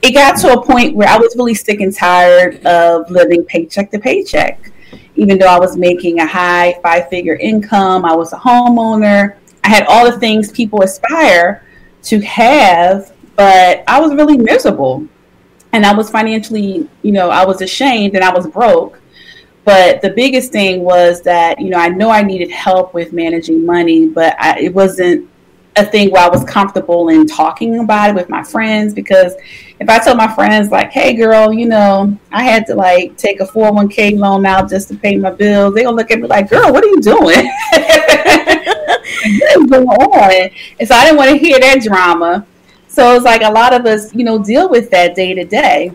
it 0.02 0.12
got 0.14 0.38
to 0.42 0.54
a 0.54 0.66
point 0.66 0.96
where 0.96 1.08
I 1.08 1.18
was 1.18 1.36
really 1.38 1.54
sick 1.54 1.80
and 1.80 1.94
tired 1.94 2.66
of 2.66 3.10
living 3.12 3.46
paycheck 3.46 3.92
to 3.92 4.00
paycheck. 4.00 4.72
Even 5.16 5.38
though 5.38 5.48
I 5.48 5.60
was 5.60 5.78
making 5.78 6.20
a 6.20 6.26
high 6.26 6.80
five 6.82 7.08
figure 7.10 7.36
income, 7.36 8.04
I 8.04 8.16
was 8.16 8.34
a 8.34 8.38
homeowner, 8.38 9.38
I 9.64 9.70
had 9.70 9.86
all 9.88 10.10
the 10.10 10.20
things 10.20 10.52
people 10.52 10.82
aspire 10.82 11.64
to 12.04 12.20
have, 12.22 13.12
but 13.36 13.84
I 13.88 14.00
was 14.00 14.14
really 14.16 14.38
miserable. 14.38 15.08
And 15.74 15.86
I 15.86 15.94
was 15.94 16.10
financially, 16.10 16.90
you 17.04 17.12
know, 17.12 17.30
I 17.30 17.46
was 17.46 17.62
ashamed 17.62 18.16
and 18.16 18.24
I 18.24 18.34
was 18.34 18.48
broke. 18.48 19.00
But 19.68 20.02
the 20.02 20.12
biggest 20.12 20.54
thing 20.54 20.82
was 20.86 21.22
that, 21.24 21.60
you 21.60 21.70
know, 21.70 21.78
I 21.78 21.90
know 21.90 22.10
I 22.10 22.24
needed 22.24 22.50
help 22.50 22.94
with 22.94 23.12
managing 23.12 23.66
money, 23.66 24.08
but 24.08 24.34
I, 24.40 24.58
it 24.62 24.74
wasn't 24.74 25.30
a 25.76 25.84
thing 25.84 26.10
where 26.10 26.24
I 26.24 26.30
was 26.30 26.46
comfortable 26.46 27.10
in 27.10 27.28
talking 27.28 27.78
about 27.80 28.12
it 28.12 28.16
with 28.16 28.30
my 28.30 28.44
friends 28.44 28.94
because 28.94 29.34
if 29.82 29.90
I 29.90 30.00
told 30.00 30.16
my 30.16 30.34
friends 30.34 30.72
like, 30.72 30.94
"Hey, 30.94 31.16
girl, 31.16 31.52
you 31.52 31.66
know, 31.66 32.18
I 32.32 32.44
had 32.44 32.66
to 32.68 32.76
like 32.76 33.18
take 33.18 33.42
a 33.42 33.46
four 33.46 33.66
hundred 33.66 33.74
oh 33.74 33.76
one 33.76 33.90
k 33.90 34.16
loan 34.16 34.46
out 34.46 34.70
just 34.70 34.88
to 34.88 34.96
pay 34.96 35.18
my 35.18 35.32
bills," 35.32 35.76
they 35.76 35.84
gonna 35.84 35.98
look 35.98 36.12
at 36.12 36.22
me 36.22 36.30
like, 36.30 36.50
"Girl, 36.50 36.72
what 36.72 36.86
are 36.86 36.88
you 36.88 37.02
doing? 37.02 37.18
what 39.58 39.70
going 39.70 39.86
on?" 39.90 40.50
And 40.80 40.88
so 40.88 40.96
I 40.96 41.04
didn't 41.04 41.18
want 41.18 41.32
to 41.32 41.38
hear 41.38 41.60
that 41.60 41.82
drama. 41.82 42.46
So 42.88 43.16
it's 43.16 43.26
like 43.26 43.42
a 43.42 43.52
lot 43.52 43.74
of 43.74 43.86
us, 43.86 44.16
you 44.16 44.24
know, 44.24 44.42
deal 44.42 44.70
with 44.70 44.90
that 44.92 45.14
day 45.14 45.34
to 45.34 45.44
day 45.44 45.92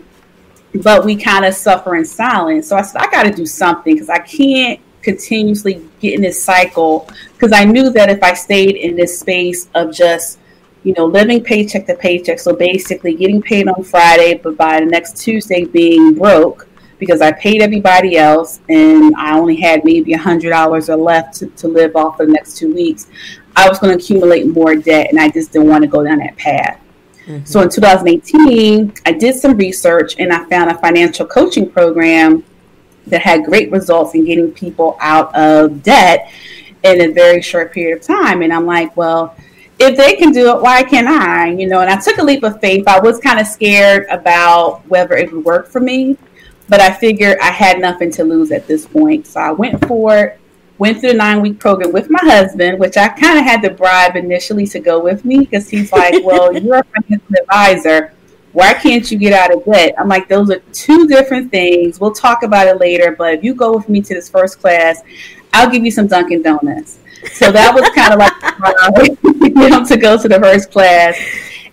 but 0.75 1.05
we 1.05 1.15
kind 1.15 1.45
of 1.45 1.53
suffer 1.53 1.95
in 1.95 2.05
silence. 2.05 2.67
So 2.67 2.77
I 2.77 2.81
said, 2.81 3.01
I 3.01 3.11
got 3.11 3.23
to 3.23 3.31
do 3.31 3.45
something 3.45 3.93
because 3.93 4.09
I 4.09 4.19
can't 4.19 4.79
continuously 5.01 5.87
get 5.99 6.15
in 6.15 6.21
this 6.21 6.43
cycle. 6.43 7.07
Because 7.33 7.51
I 7.53 7.65
knew 7.65 7.89
that 7.91 8.09
if 8.09 8.23
I 8.23 8.33
stayed 8.33 8.75
in 8.75 8.95
this 8.95 9.19
space 9.19 9.69
of 9.75 9.93
just 9.93 10.39
you 10.83 10.93
know, 10.97 11.05
living 11.05 11.41
paycheck 11.43 11.85
to 11.87 11.95
paycheck. 11.95 12.39
So 12.39 12.53
basically, 12.53 13.15
getting 13.15 13.41
paid 13.41 13.67
on 13.67 13.83
Friday, 13.83 14.35
but 14.35 14.57
by 14.57 14.79
the 14.79 14.85
next 14.85 15.17
Tuesday 15.17 15.65
being 15.65 16.15
broke 16.15 16.67
because 16.99 17.21
I 17.21 17.31
paid 17.33 17.61
everybody 17.61 18.17
else 18.17 18.61
and 18.69 19.13
I 19.17 19.37
only 19.37 19.57
had 19.57 19.83
maybe 19.83 20.13
a 20.13 20.17
hundred 20.17 20.51
dollars 20.51 20.89
or 20.89 20.95
left 20.95 21.35
to, 21.35 21.47
to 21.47 21.67
live 21.67 21.95
off 21.95 22.17
for 22.17 22.25
the 22.25 22.31
next 22.31 22.57
two 22.57 22.73
weeks. 22.73 23.07
I 23.55 23.67
was 23.67 23.79
going 23.79 23.97
to 23.97 24.03
accumulate 24.03 24.47
more 24.47 24.75
debt, 24.75 25.07
and 25.09 25.19
I 25.19 25.29
just 25.29 25.51
didn't 25.51 25.67
want 25.67 25.83
to 25.83 25.87
go 25.87 26.03
down 26.03 26.19
that 26.19 26.35
path. 26.37 26.79
Mm-hmm. 27.25 27.45
So 27.45 27.61
in 27.61 27.69
2018, 27.69 28.93
I 29.05 29.11
did 29.13 29.35
some 29.35 29.55
research 29.55 30.15
and 30.19 30.33
I 30.33 30.43
found 30.45 30.69
a 30.71 30.77
financial 30.77 31.25
coaching 31.25 31.69
program 31.69 32.43
that 33.07 33.21
had 33.21 33.45
great 33.45 33.71
results 33.71 34.15
in 34.15 34.25
getting 34.25 34.51
people 34.51 34.97
out 34.99 35.33
of 35.35 35.83
debt 35.83 36.31
in 36.83 37.01
a 37.01 37.13
very 37.13 37.41
short 37.41 37.73
period 37.73 37.97
of 37.97 38.03
time. 38.03 38.41
And 38.41 38.51
I'm 38.51 38.65
like, 38.65 38.95
well, 38.97 39.35
if 39.79 39.97
they 39.97 40.15
can 40.15 40.31
do 40.31 40.55
it, 40.55 40.61
why 40.61 40.83
can't 40.83 41.07
I? 41.07 41.51
You 41.51 41.67
know, 41.67 41.81
and 41.81 41.89
I 41.89 41.99
took 41.99 42.17
a 42.17 42.23
leap 42.23 42.43
of 42.43 42.59
faith. 42.59 42.87
I 42.87 42.99
was 42.99 43.19
kind 43.19 43.39
of 43.39 43.47
scared 43.47 44.05
about 44.09 44.85
whether 44.87 45.15
it 45.15 45.31
would 45.31 45.43
work 45.43 45.67
for 45.67 45.79
me, 45.79 46.17
but 46.69 46.79
I 46.79 46.91
figured 46.91 47.37
I 47.39 47.51
had 47.51 47.79
nothing 47.79 48.11
to 48.11 48.23
lose 48.23 48.51
at 48.51 48.67
this 48.67 48.85
point. 48.85 49.27
So 49.27 49.39
I 49.39 49.51
went 49.51 49.85
for 49.87 50.17
it, 50.17 50.39
went 50.77 50.99
through 50.99 51.11
the 51.11 51.17
nine 51.17 51.41
week 51.41 51.59
program 51.59 51.91
with 51.91 52.09
my 52.09 52.19
husband, 52.21 52.79
which 52.79 52.97
I 52.97 53.09
kind 53.09 53.39
of 53.39 53.45
had 53.45 53.61
to 53.61 53.69
bribe 53.69 54.15
initially 54.15 54.65
to 54.67 54.79
go 54.79 54.99
with 54.99 55.23
me 55.25 55.39
because 55.39 55.69
he's 55.69 55.91
like, 55.91 56.15
well, 56.23 56.53
you're 56.53 56.77
a 56.77 56.83
financial 56.83 57.35
advisor. 57.41 58.13
Why 58.51 58.73
can't 58.73 59.09
you 59.09 59.17
get 59.17 59.33
out 59.33 59.55
of 59.55 59.65
debt? 59.65 59.95
I'm 59.97 60.07
like, 60.07 60.27
those 60.27 60.51
are 60.51 60.59
two 60.71 61.07
different 61.07 61.49
things. 61.49 61.99
We'll 61.99 62.13
talk 62.13 62.43
about 62.43 62.67
it 62.67 62.79
later, 62.79 63.15
but 63.17 63.33
if 63.33 63.43
you 63.43 63.55
go 63.55 63.75
with 63.75 63.89
me 63.89 64.01
to 64.01 64.13
this 64.13 64.29
first 64.29 64.59
class, 64.59 65.01
I'll 65.53 65.69
give 65.69 65.83
you 65.83 65.91
some 65.91 66.07
Dunkin' 66.07 66.43
Donuts. 66.43 66.99
So 67.31 67.51
that 67.51 67.73
was 67.73 67.89
kind 67.89 68.13
of 68.13 68.19
like 68.19 68.33
you 69.55 69.69
know 69.69 69.85
to 69.85 69.97
go 69.97 70.21
to 70.21 70.27
the 70.27 70.39
first 70.39 70.71
class. 70.71 71.19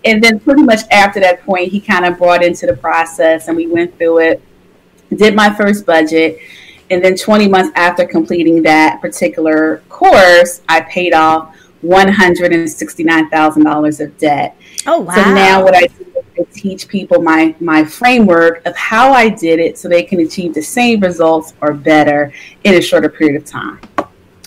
And 0.04 0.22
then 0.22 0.40
pretty 0.40 0.62
much 0.62 0.80
after 0.90 1.20
that 1.20 1.42
point, 1.44 1.70
he 1.70 1.80
kind 1.80 2.06
of 2.06 2.16
brought 2.16 2.42
into 2.42 2.66
the 2.66 2.76
process 2.76 3.48
and 3.48 3.56
we 3.56 3.66
went 3.66 3.96
through 3.98 4.18
it, 4.20 4.42
did 5.14 5.34
my 5.34 5.52
first 5.52 5.84
budget. 5.84 6.38
And 6.90 7.02
then 7.04 7.16
20 7.16 7.48
months 7.48 7.72
after 7.76 8.04
completing 8.04 8.62
that 8.64 9.00
particular 9.00 9.78
course, 9.88 10.60
I 10.68 10.82
paid 10.82 11.14
off 11.14 11.56
$169,000 11.84 14.00
of 14.00 14.18
debt. 14.18 14.56
Oh, 14.86 15.00
wow. 15.00 15.14
So 15.14 15.22
now 15.34 15.62
what 15.62 15.74
I 15.74 15.86
do 15.86 16.06
is 16.36 16.46
teach 16.52 16.86
people 16.88 17.22
my, 17.22 17.54
my 17.60 17.84
framework 17.84 18.66
of 18.66 18.76
how 18.76 19.12
I 19.12 19.28
did 19.28 19.60
it 19.60 19.78
so 19.78 19.88
they 19.88 20.02
can 20.02 20.18
achieve 20.20 20.54
the 20.54 20.62
same 20.62 21.00
results 21.00 21.54
or 21.60 21.72
better 21.72 22.32
in 22.64 22.74
a 22.74 22.82
shorter 22.82 23.08
period 23.08 23.40
of 23.40 23.48
time. 23.48 23.78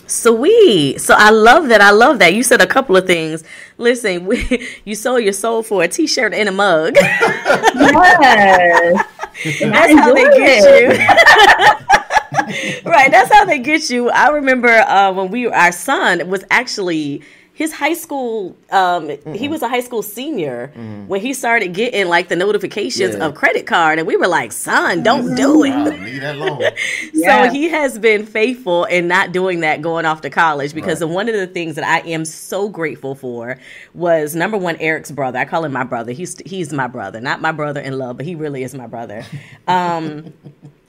Sweet. 0.06 1.00
So 1.00 1.14
I 1.16 1.30
love 1.30 1.68
that. 1.68 1.80
I 1.80 1.90
love 1.90 2.18
that. 2.18 2.34
You 2.34 2.42
said 2.42 2.60
a 2.60 2.66
couple 2.66 2.94
of 2.96 3.06
things. 3.06 3.42
Listen, 3.78 4.26
we, 4.26 4.68
you 4.84 4.94
sold 4.94 5.24
your 5.24 5.32
soul 5.32 5.62
for 5.62 5.82
a 5.82 5.88
t-shirt 5.88 6.34
and 6.34 6.46
a 6.48 6.52
mug. 6.52 6.96
yes. 6.96 9.04
That's 9.60 9.92
how 9.94 10.14
they 10.14 10.24
get 10.24 10.82
you. 10.82 10.90
right. 12.84 13.10
That's 13.10 13.32
how 13.32 13.44
they 13.44 13.58
get 13.58 13.90
you. 13.90 14.10
I 14.10 14.28
remember 14.28 14.68
uh, 14.68 15.12
when 15.12 15.30
we 15.30 15.46
our 15.46 15.72
son 15.72 16.28
was 16.28 16.44
actually 16.50 17.22
his 17.56 17.72
high 17.72 17.94
school 17.94 18.56
um, 18.72 19.08
he 19.32 19.46
was 19.46 19.62
a 19.62 19.68
high 19.68 19.78
school 19.78 20.02
senior 20.02 20.72
when 21.06 21.20
he 21.20 21.32
started 21.32 21.72
getting 21.72 22.08
like 22.08 22.26
the 22.26 22.34
notifications 22.34 23.14
Yeah. 23.14 23.24
of 23.26 23.36
credit 23.36 23.64
card 23.64 24.00
and 24.00 24.08
we 24.08 24.16
were 24.16 24.26
like 24.26 24.50
son 24.50 25.04
don't 25.04 25.36
do 25.36 25.62
it 25.62 25.70
leave 26.02 26.20
that 26.20 26.34
alone. 26.34 26.60
Yeah. 27.12 27.46
so 27.46 27.52
he 27.52 27.68
has 27.68 27.96
been 27.96 28.26
faithful 28.26 28.86
in 28.86 29.06
not 29.06 29.30
doing 29.30 29.60
that 29.60 29.82
going 29.82 30.04
off 30.04 30.22
to 30.22 30.30
college 30.30 30.74
because 30.74 31.00
Right. 31.00 31.08
one 31.08 31.28
of 31.28 31.36
the 31.36 31.46
things 31.46 31.76
that 31.76 31.84
I 31.84 32.00
am 32.08 32.24
so 32.24 32.68
grateful 32.68 33.14
for 33.14 33.56
was 33.94 34.34
number 34.34 34.56
one 34.58 34.74
Eric's 34.80 35.12
brother. 35.12 35.38
I 35.38 35.44
call 35.44 35.64
him 35.64 35.70
my 35.72 35.84
brother. 35.84 36.10
He's 36.10 36.36
he's 36.44 36.72
my 36.72 36.88
brother, 36.88 37.20
not 37.20 37.40
my 37.40 37.52
brother 37.52 37.80
in 37.80 37.96
love, 37.98 38.16
but 38.16 38.26
he 38.26 38.34
really 38.34 38.64
is 38.64 38.74
my 38.74 38.88
brother. 38.88 39.24
Um, 39.68 40.32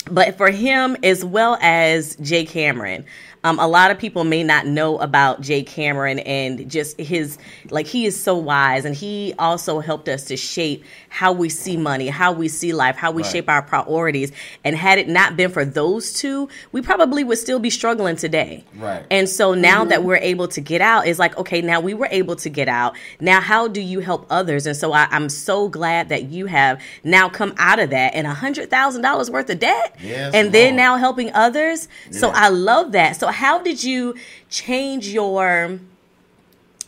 but 0.10 0.38
for 0.38 0.50
him 0.50 0.98
as 1.04 1.24
well 1.24 1.58
as 1.62 2.15
Jay 2.18 2.46
Cameron. 2.46 3.06
Um, 3.46 3.60
a 3.60 3.68
lot 3.68 3.92
of 3.92 4.00
people 4.00 4.24
may 4.24 4.44
not 4.44 4.66
know 4.66 4.98
about 4.98 5.40
Jay 5.42 5.62
Cameron 5.62 6.18
and 6.18 6.68
just 6.70 7.00
his 7.00 7.38
like 7.70 7.86
he 7.86 8.08
is 8.08 8.20
so 8.22 8.36
wise 8.36 8.86
and 8.86 8.96
he 8.96 9.36
also 9.38 9.80
helped 9.80 10.10
us 10.10 10.24
to 10.26 10.36
shape 10.36 10.84
how 11.10 11.32
we 11.32 11.48
see 11.50 11.78
money, 11.78 12.08
how 12.08 12.32
we 12.32 12.48
see 12.48 12.74
life, 12.74 12.96
how 12.96 13.12
we 13.12 13.22
Right. 13.22 13.32
shape 13.32 13.48
our 13.50 13.62
priorities. 13.62 14.32
And 14.64 14.76
had 14.76 14.98
it 14.98 15.08
not 15.08 15.38
been 15.38 15.52
for 15.52 15.64
those 15.64 16.12
two, 16.12 16.50
we 16.72 16.82
probably 16.82 17.24
would 17.24 17.38
still 17.38 17.60
be 17.60 17.70
struggling 17.70 18.16
today. 18.16 18.64
Right. 18.80 19.06
And 19.12 19.30
so 19.30 19.54
now 19.54 19.86
that 19.86 20.04
we're 20.04 20.18
able 20.18 20.48
to 20.50 20.60
get 20.60 20.82
out, 20.82 21.06
it's 21.08 21.20
like, 21.20 21.38
okay, 21.38 21.62
now 21.62 21.80
we 21.80 21.94
were 21.94 22.10
able 22.10 22.36
to 22.38 22.50
get 22.50 22.68
out. 22.68 22.96
Now, 23.20 23.42
how 23.42 23.68
do 23.68 23.80
you 23.80 24.00
help 24.00 24.26
others? 24.32 24.66
And 24.66 24.76
so 24.76 24.92
I, 24.92 25.08
I'm 25.12 25.30
so 25.30 25.70
glad 25.70 26.10
that 26.10 26.24
you 26.30 26.48
have 26.48 26.82
now 27.04 27.30
come 27.30 27.54
out 27.60 27.78
of 27.78 27.92
that 27.92 28.16
and 28.16 28.26
a 28.26 28.34
hundred 28.34 28.72
thousand 28.72 29.04
dollars 29.04 29.30
worth 29.30 29.50
of 29.52 29.60
debt. 29.60 29.96
Yes, 30.02 30.34
and 30.34 30.52
then 30.52 30.70
Lord. 30.72 30.76
now 30.78 30.98
helping 30.98 31.32
others. 31.34 31.88
So 32.10 32.32
I 32.34 32.50
love 32.50 32.92
that. 32.94 33.16
So 33.18 33.28
how 33.36 33.60
did 33.62 33.84
you 33.84 34.15
change 34.50 35.08
your 35.10 35.80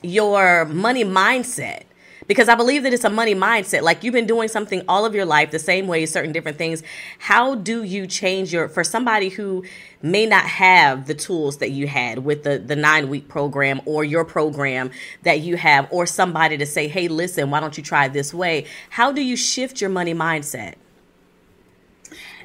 your 0.01 0.65
money 0.65 1.03
mindset? 1.03 1.83
Because 2.27 2.49
I 2.49 2.55
believe 2.55 2.83
that 2.83 2.93
it's 2.93 3.05
a 3.05 3.09
money 3.09 3.33
mindset. 3.35 3.83
Like 3.83 4.03
you've 4.03 4.13
been 4.13 4.27
doing 4.27 4.49
something 4.49 4.81
all 4.87 5.05
of 5.05 5.15
your 5.15 5.25
life 5.25 5.51
the 5.51 5.59
same 5.59 5.87
way, 5.87 6.05
certain 6.05 6.33
different 6.33 6.57
things. 6.57 6.83
How 7.19 7.55
do 7.55 7.83
you 7.83 8.05
change 8.05 8.51
your 8.51 8.67
for 8.67 8.83
somebody 8.83 9.29
who 9.29 9.63
may 10.01 10.25
not 10.25 10.43
have 10.43 11.07
the 11.07 11.13
tools 11.13 11.57
that 11.57 11.71
you 11.71 11.87
had 11.87 12.19
with 12.19 12.43
the 12.43 12.59
the 12.59 12.75
9 12.75 13.09
week 13.09 13.27
program 13.27 13.81
or 13.85 14.03
your 14.03 14.25
program 14.25 14.91
that 15.23 15.39
you 15.41 15.57
have 15.57 15.87
or 15.91 16.05
somebody 16.05 16.57
to 16.57 16.65
say, 16.65 16.87
"Hey, 16.87 17.07
listen, 17.07 17.49
why 17.49 17.59
don't 17.59 17.77
you 17.77 17.83
try 17.83 18.07
this 18.07 18.33
way?" 18.33 18.65
How 18.89 19.11
do 19.11 19.21
you 19.21 19.35
shift 19.35 19.81
your 19.81 19.89
money 19.89 20.13
mindset? 20.13 20.75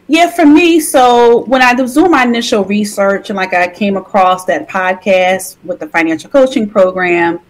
Yeah, 0.08 0.30
for 0.30 0.44
me, 0.44 0.80
so 0.80 1.44
when 1.44 1.62
I 1.62 1.72
was 1.74 1.94
doing 1.94 2.10
my 2.10 2.24
initial 2.24 2.64
research 2.64 3.30
and 3.30 3.36
like 3.36 3.54
I 3.54 3.68
came 3.68 3.96
across 3.96 4.44
that 4.46 4.68
podcast 4.68 5.56
with 5.64 5.80
the 5.80 5.86
financial 5.86 6.28
coaching 6.28 6.68
program, 6.68 7.40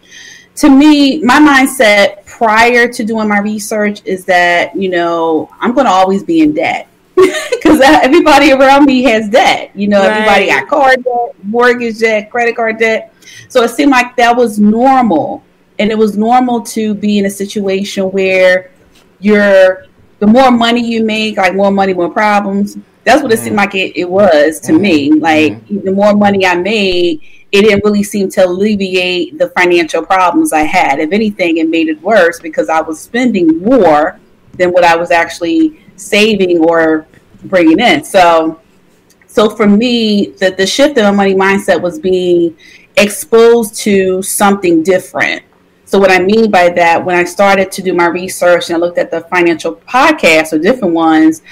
to 0.56 0.68
me, 0.68 1.22
my 1.22 1.38
mindset 1.40 2.24
prior 2.26 2.86
to 2.92 3.04
doing 3.04 3.26
my 3.28 3.38
research 3.38 4.02
is 4.04 4.24
that, 4.26 4.76
you 4.76 4.90
know, 4.90 5.48
I'm 5.60 5.72
going 5.72 5.86
to 5.86 5.90
always 5.92 6.22
be 6.22 6.42
in 6.42 6.52
debt 6.54 6.88
because 7.16 7.80
everybody 7.80 8.52
around 8.52 8.84
me 8.84 9.02
has 9.04 9.30
debt. 9.30 9.70
You 9.74 9.88
know, 9.88 10.02
everybody 10.02 10.48
Right. 10.50 10.60
got 10.60 10.68
car 10.68 10.94
debt, 10.96 11.34
mortgage 11.44 12.00
debt, 12.00 12.30
credit 12.30 12.54
card 12.56 12.78
debt. 12.78 13.14
So 13.48 13.62
it 13.62 13.70
seemed 13.70 13.90
like 13.92 14.14
that 14.16 14.36
was 14.36 14.58
normal. 14.58 15.42
And 15.78 15.90
it 15.90 15.96
was 15.96 16.18
normal 16.18 16.60
to 16.62 16.94
be 16.94 17.18
in 17.18 17.24
a 17.26 17.30
situation 17.30 18.10
where 18.12 18.70
you're 19.20 19.86
the 20.22 20.28
more 20.28 20.52
money 20.52 20.86
you 20.86 21.02
make, 21.02 21.36
like 21.36 21.52
more 21.52 21.72
money, 21.72 21.92
more 21.92 22.08
problems. 22.08 22.78
That's 23.02 23.24
what 23.24 23.32
it 23.32 23.38
seemed 23.38 23.56
mm-hmm. 23.56 23.56
like 23.56 23.74
it, 23.74 23.96
it 23.96 24.08
was 24.08 24.60
to 24.60 24.72
me. 24.72 25.10
Mm-hmm. 25.10 25.18
Like 25.18 25.52
mm-hmm. 25.54 25.84
the 25.84 25.90
more 25.90 26.14
money 26.14 26.46
I 26.46 26.54
made, 26.54 27.22
it 27.50 27.62
didn't 27.62 27.84
really 27.84 28.04
seem 28.04 28.30
to 28.30 28.46
alleviate 28.46 29.36
the 29.36 29.48
financial 29.48 30.06
problems 30.06 30.52
I 30.52 30.60
had. 30.60 31.00
If 31.00 31.10
anything, 31.10 31.56
it 31.56 31.68
made 31.68 31.88
it 31.88 32.00
worse 32.02 32.38
because 32.38 32.68
I 32.68 32.80
was 32.80 33.00
spending 33.00 33.58
more 33.58 34.20
than 34.52 34.70
what 34.70 34.84
I 34.84 34.94
was 34.94 35.10
actually 35.10 35.84
saving 35.96 36.60
or 36.60 37.04
bringing 37.46 37.80
in. 37.80 38.04
So, 38.04 38.60
so 39.26 39.50
for 39.50 39.66
me, 39.66 40.26
the, 40.38 40.54
the 40.56 40.68
shift 40.68 40.98
in 40.98 41.02
my 41.02 41.10
money 41.10 41.34
mindset 41.34 41.82
was 41.82 41.98
being 41.98 42.56
exposed 42.96 43.74
to 43.78 44.22
something 44.22 44.84
different. 44.84 45.42
So 45.92 45.98
what 45.98 46.10
I 46.10 46.20
mean 46.20 46.50
by 46.50 46.70
that, 46.70 47.04
when 47.04 47.16
I 47.16 47.24
started 47.24 47.70
to 47.72 47.82
do 47.82 47.92
my 47.92 48.06
research 48.06 48.70
and 48.70 48.76
I 48.76 48.80
looked 48.80 48.96
at 48.96 49.10
the 49.10 49.20
financial 49.28 49.74
podcasts 49.74 50.54
or 50.54 50.58
different 50.58 50.94
ones, 50.94 51.42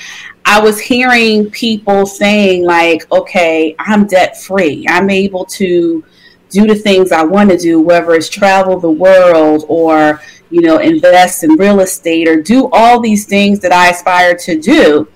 I 0.46 0.58
was 0.58 0.80
hearing 0.80 1.50
people 1.50 2.06
saying 2.06 2.64
like, 2.64 3.02
okay, 3.12 3.76
I'm 3.78 4.06
debt 4.06 4.40
free. 4.40 4.86
I'm 4.88 5.10
able 5.10 5.44
to 5.44 6.02
do 6.48 6.66
the 6.66 6.74
things 6.74 7.12
I 7.12 7.22
want 7.22 7.50
to 7.50 7.58
do, 7.58 7.82
whether 7.82 8.14
it's 8.14 8.30
travel 8.30 8.80
the 8.80 8.90
world 8.90 9.66
or, 9.68 10.22
you 10.48 10.62
know, 10.62 10.78
invest 10.78 11.44
in 11.44 11.50
real 11.56 11.80
estate 11.80 12.26
or 12.26 12.40
do 12.40 12.70
all 12.72 12.98
these 12.98 13.26
things 13.26 13.60
that 13.60 13.72
I 13.72 13.90
aspire 13.90 14.34
to 14.36 14.58
do. 14.58 15.06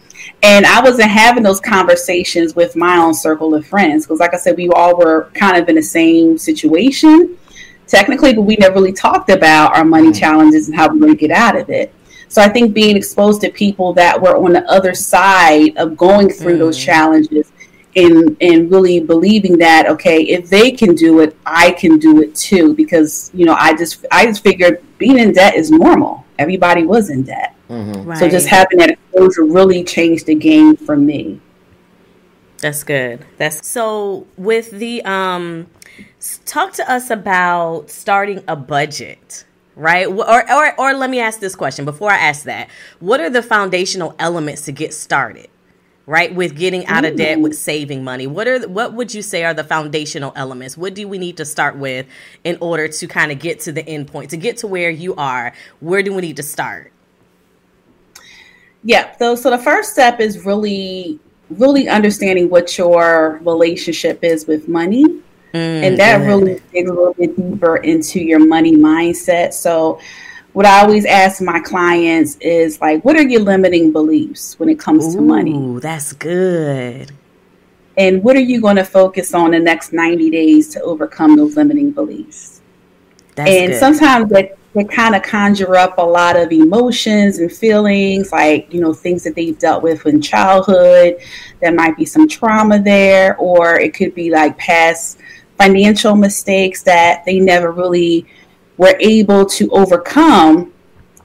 And 0.43 0.67
I 0.67 0.83
wasn't 0.83 1.09
having 1.09 1.43
those 1.43 1.61
conversations 1.61 2.55
with 2.55 2.77
my 2.77 2.99
own 2.99 3.15
circle 3.15 3.55
of 3.55 3.67
friends 3.67 4.05
because, 4.05 4.21
like 4.21 4.35
I 4.35 4.37
said, 4.37 4.59
we 4.59 4.69
all 4.69 4.99
were 4.99 5.31
kind 5.33 5.57
of 5.57 5.67
in 5.71 5.77
the 5.77 5.83
same 5.83 6.37
situation 6.37 7.39
technically, 7.87 8.35
but 8.35 8.43
we 8.43 8.57
never 8.57 8.75
really 8.75 8.93
talked 8.93 9.31
about 9.31 9.77
our 9.77 9.85
money 9.85 10.09
mm. 10.09 10.19
challenges 10.19 10.69
and 10.69 10.77
how 10.77 10.89
we're 10.89 11.01
going 11.01 11.13
to 11.13 11.19
get 11.19 11.31
out 11.31 11.57
of 11.57 11.71
it. 11.71 11.95
So 12.29 12.43
I 12.43 12.49
think 12.49 12.75
being 12.75 12.97
exposed 12.97 13.41
to 13.43 13.51
people 13.51 13.93
that 13.95 14.21
were 14.21 14.37
on 14.37 14.53
the 14.53 14.69
other 14.71 14.95
side 14.95 15.77
of 15.77 15.97
going 15.97 16.29
through 16.31 16.59
those 16.59 16.79
mm. 16.79 16.85
challenges 16.85 17.53
and 17.97 18.37
and 18.41 18.71
really 18.71 19.01
believing 19.01 19.59
that 19.59 19.87
okay, 19.89 20.23
if 20.23 20.51
they 20.51 20.71
can 20.73 20.95
do 20.95 21.21
it, 21.21 21.37
I 21.47 21.73
can 21.73 21.99
do 21.99 22.23
it 22.23 22.35
too. 22.35 22.75
Because 22.75 23.31
you 23.35 23.47
know, 23.47 23.55
I 23.55 23.75
just 23.75 24.05
I 24.11 24.27
just 24.27 24.43
figured 24.43 24.83
being 24.99 25.19
in 25.19 25.33
debt 25.33 25.55
is 25.55 25.71
normal. 25.71 26.25
Everybody 26.39 26.85
was 26.85 27.11
in 27.11 27.23
debt. 27.23 27.55
Mm-hmm. 27.71 28.09
Right. 28.09 28.19
So 28.19 28.29
just 28.29 28.49
having 28.49 28.79
that 28.79 28.91
exposure 28.91 29.45
really 29.45 29.85
changed 29.85 30.27
the 30.27 30.35
game 30.35 30.77
for 30.77 30.97
me. 30.97 31.41
That's 32.59 32.83
good. 32.83 33.25
That's 33.37 33.67
so 33.67 34.27
with 34.37 34.71
the 34.71 35.03
um 35.05 35.67
s- 35.84 35.84
talk 36.47 36.73
to 36.75 36.91
us 36.91 37.11
about 37.11 37.91
starting 37.91 38.43
a 38.49 38.57
budget. 38.57 39.45
right? 39.77 40.07
Or, 40.07 40.53
or, 40.53 40.81
or 40.81 40.95
let 40.95 41.11
me 41.11 41.21
ask 41.21 41.41
this 41.41 41.57
question 41.57 41.85
before 41.85 42.11
I 42.11 42.17
ask 42.17 42.45
that. 42.45 42.69
What 43.01 43.21
are 43.21 43.31
the 43.31 43.43
foundational 43.43 44.15
elements 44.19 44.63
to 44.63 44.73
get 44.73 44.95
started, 44.95 45.49
right? 46.07 46.35
With 46.35 46.57
getting 46.57 46.87
out 46.87 47.05
of 47.05 47.17
debt, 47.17 47.41
with 47.41 47.57
saving 47.57 48.05
money. 48.05 48.27
What 48.27 48.47
are 48.47 48.69
what 48.69 48.95
would 48.95 49.13
you 49.15 49.23
say 49.23 49.45
are 49.45 49.55
the 49.55 49.65
foundational 49.65 50.33
elements? 50.37 50.77
What 50.77 50.95
do 50.95 51.09
we 51.09 51.19
need 51.19 51.37
to 51.39 51.45
start 51.45 51.77
with 51.77 52.07
in 52.45 52.57
order 52.61 52.89
to 52.89 53.07
kind 53.07 53.33
of 53.33 53.39
get 53.39 53.61
to 53.61 53.73
the 53.73 53.87
end 53.89 54.09
point, 54.09 54.31
to 54.31 54.37
get 54.37 54.59
to 54.59 54.67
where 54.67 54.91
you 54.91 55.15
are? 55.17 55.53
Where 55.81 56.03
do 56.03 56.15
we 56.15 56.23
need 56.23 56.37
to 56.37 56.43
start? 56.43 56.93
Yeah. 58.83 59.17
So, 59.19 59.35
so 59.35 59.51
the 59.51 59.59
first 59.59 59.93
step 59.93 60.21
is 60.21 60.45
really, 60.45 61.19
really 61.49 61.89
understanding 61.89 62.51
what 62.51 62.77
your 62.77 63.41
relationship 63.43 64.23
is 64.23 64.47
with 64.47 64.69
money. 64.69 65.05
Mm, 65.55 65.85
and 65.85 65.99
that 65.99 66.21
mm. 66.21 66.27
really 66.27 66.61
digs 66.73 66.91
a 66.91 66.93
little 66.93 67.15
bit 67.15 67.37
deeper 67.37 67.77
into 67.77 68.19
your 68.19 68.45
money 68.45 68.75
mindset. 68.75 69.53
So, 69.53 70.01
what 70.53 70.67
I 70.67 70.81
always 70.81 71.05
ask 71.05 71.41
my 71.41 71.61
clients 71.61 72.37
is 72.41 72.81
like, 72.81 73.05
what 73.05 73.15
are 73.15 73.23
your 73.23 73.41
limiting 73.41 73.93
beliefs 73.93 74.59
when 74.59 74.69
it 74.69 74.81
comes 74.81 75.15
to 75.15 75.21
money? 75.21 75.55
Ooh, 75.55 75.79
that's 75.79 76.13
good. 76.13 77.13
And 77.97 78.23
what 78.25 78.35
are 78.35 78.41
you 78.41 78.61
going 78.61 78.77
to 78.77 78.85
focus 78.85 79.33
on 79.33 79.53
the 79.53 79.61
next 79.61 79.93
90 79.93 80.29
days 80.31 80.69
to 80.71 80.83
overcome 80.83 81.37
those 81.37 81.57
limiting 81.57 81.93
beliefs? 81.93 82.61
That's 83.37 83.51
and 83.51 83.73
good. 83.73 83.79
sometimes 83.79 84.31
that 84.31 84.59
they 84.75 84.85
kind 84.85 85.15
of 85.15 85.23
conjure 85.23 85.77
up 85.77 85.99
a 85.99 86.03
lot 86.03 86.37
of 86.37 86.51
emotions 86.51 87.39
and 87.39 87.53
feelings 87.53 88.33
like 88.33 88.73
you 88.75 88.81
know 88.81 88.93
things 88.93 89.23
that 89.23 89.37
they've 89.37 89.59
dealt 89.59 89.85
with 89.85 90.05
in 90.05 90.21
childhood 90.21 91.17
there 91.61 91.73
might 91.73 91.97
be 91.97 92.05
some 92.05 92.29
trauma 92.29 92.81
there 92.81 93.37
or 93.37 93.79
it 93.79 93.95
could 93.95 94.15
be 94.17 94.31
like 94.31 94.59
past 94.59 95.21
financial 95.59 96.15
mistakes 96.15 96.83
that 96.83 97.25
they 97.25 97.39
never 97.41 97.73
really 97.73 98.27
were 98.77 98.97
able 99.01 99.47
to 99.47 99.71
overcome 99.71 100.73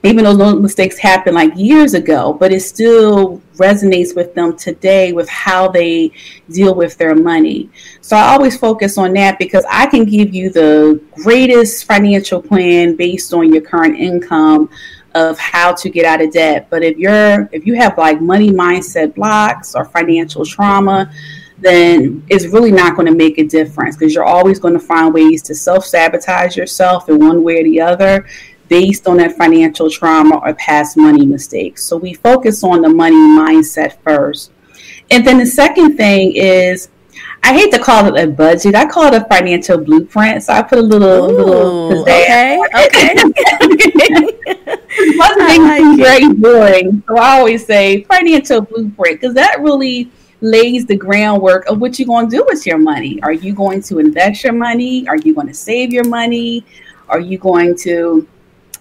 even 0.04 0.24
though 0.24 0.36
those 0.36 0.62
mistakes 0.62 0.98
happened 0.98 1.36
like 1.36 1.52
years 1.56 1.94
ago, 1.94 2.34
but 2.34 2.54
it 2.54 2.62
still 2.62 3.42
resonates 3.56 4.16
with 4.16 4.34
them 4.34 4.56
today 4.56 5.12
with 5.12 5.28
how 5.28 5.68
they 5.68 6.12
deal 6.50 6.74
with 6.74 6.98
their 6.98 7.16
money. 7.16 7.70
So 8.02 8.16
I 8.16 8.30
always 8.30 8.58
focus 8.58 8.98
on 8.98 9.14
that 9.14 9.38
because 9.38 9.66
I 9.70 9.88
can 9.88 10.06
give 10.06 10.34
you 10.34 10.50
the 10.52 11.02
greatest 11.16 11.86
financial 11.86 12.42
plan 12.42 12.96
based 12.96 13.34
on 13.34 13.52
your 13.52 13.62
current 13.62 13.98
income 13.98 14.70
of 15.16 15.38
how 15.38 15.74
to 15.74 15.90
get 15.90 16.06
out 16.06 16.22
of 16.22 16.32
debt. 16.32 16.68
But 16.70 16.84
if 16.84 16.98
you're 16.98 17.50
if 17.52 17.66
you 17.66 17.76
have 17.76 17.98
like 17.98 18.22
money 18.22 18.52
mindset 18.52 19.16
blocks 19.16 19.76
or 19.76 19.84
financial 19.84 20.46
trauma, 20.46 21.12
then 21.62 22.24
it's 22.30 22.46
really 22.48 22.72
not 22.72 22.96
going 22.96 23.08
to 23.08 23.16
make 23.16 23.38
a 23.38 23.44
difference 23.44 23.96
because 23.96 24.14
you're 24.14 24.26
always 24.26 24.60
going 24.60 24.74
to 24.74 24.80
find 24.80 25.14
ways 25.14 25.42
to 25.44 25.56
self 25.56 25.86
sabotage 25.86 26.56
yourself 26.56 27.10
in 27.10 27.20
one 27.20 27.44
way 27.44 27.62
or 27.62 27.64
the 27.64 27.82
other 27.82 28.28
based 28.68 29.08
on 29.08 29.18
that 29.18 29.36
financial 29.36 29.90
trauma 29.90 30.38
or 30.38 30.54
past 30.54 30.96
money 30.96 31.26
mistakes. 31.26 31.84
So 31.84 31.98
we 31.98 32.14
focus 32.14 32.64
on 32.64 32.82
the 32.82 32.90
money 32.90 33.16
mindset 33.16 33.98
first. 34.04 34.52
And 35.12 35.26
then 35.26 35.40
the 35.40 35.46
second 35.46 35.98
thing 35.98 36.34
is 36.36 36.90
I 37.44 37.54
hate 37.54 37.72
to 37.74 37.80
call 37.80 38.14
it 38.14 38.24
a 38.24 38.28
budget. 38.28 38.76
I 38.76 38.86
call 38.86 39.12
it 39.12 39.22
a 39.22 39.26
financial 39.26 39.78
blueprint. 39.78 40.44
So 40.44 40.54
I 40.54 40.62
put 40.62 40.78
a 40.78 40.82
little 40.82 41.28
little 41.28 41.92
Ooh, 41.92 42.06
pizzazz 42.06 42.60
okay, 42.86 43.14
okay. 43.14 43.16
Budgeting 45.18 45.66
I 45.66 45.80
like 45.80 45.98
very 45.98 46.34
boring. 46.34 47.04
So 47.08 47.18
I 47.18 47.40
always 47.40 47.66
say 47.66 48.04
financial 48.04 48.62
blueprint 48.62 49.22
because 49.22 49.34
that 49.36 49.62
really 49.62 50.12
lays 50.42 50.86
the 50.86 50.96
groundwork 50.96 51.66
of 51.68 51.80
what 51.80 52.00
you're 52.00 52.08
going 52.08 52.30
to 52.30 52.38
do 52.38 52.46
with 52.48 52.66
your 52.66 52.78
money. 52.78 53.22
Are 53.24 53.34
you 53.34 53.54
going 53.54 53.82
to 53.84 54.00
invest 54.00 54.44
your 54.44 54.54
money? 54.54 55.08
Are 55.08 55.18
you 55.18 55.34
going 55.34 55.48
to 55.48 55.54
save 55.54 55.92
your 55.92 56.06
money? 56.06 56.66
Are 57.10 57.20
you 57.20 57.38
going 57.38 57.76
to 57.80 58.28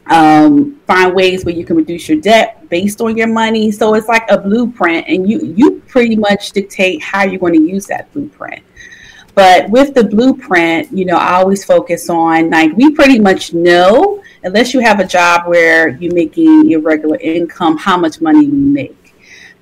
um, 0.06 0.80
find 0.86 1.14
ways 1.14 1.44
where 1.44 1.54
you 1.54 1.64
can 1.64 1.76
reduce 1.76 2.08
your 2.08 2.20
debt 2.20 2.68
based 2.68 3.00
on 3.00 3.16
your 3.16 3.26
money? 3.26 3.70
So 3.70 3.94
it's 3.94 4.08
like 4.08 4.30
a 4.30 4.38
blueprint, 4.38 5.06
and 5.08 5.28
you 5.28 5.40
you 5.40 5.82
pretty 5.86 6.16
much 6.16 6.52
dictate 6.52 7.02
how 7.02 7.24
you're 7.24 7.40
going 7.40 7.54
to 7.54 7.62
use 7.62 7.86
that 7.86 8.12
blueprint. 8.12 8.62
But 9.34 9.70
with 9.70 9.94
the 9.94 10.02
blueprint, 10.02 10.90
you 10.92 11.04
know, 11.04 11.16
I 11.16 11.34
always 11.34 11.64
focus 11.64 12.10
on 12.10 12.50
like 12.50 12.72
we 12.76 12.92
pretty 12.92 13.20
much 13.20 13.54
know, 13.54 14.22
unless 14.42 14.74
you 14.74 14.80
have 14.80 14.98
a 14.98 15.06
job 15.06 15.46
where 15.46 15.90
you're 15.90 16.14
making 16.14 16.68
your 16.68 16.80
regular 16.80 17.16
income, 17.18 17.76
how 17.78 17.96
much 17.96 18.20
money 18.20 18.48
we 18.48 18.58
make. 18.58 18.97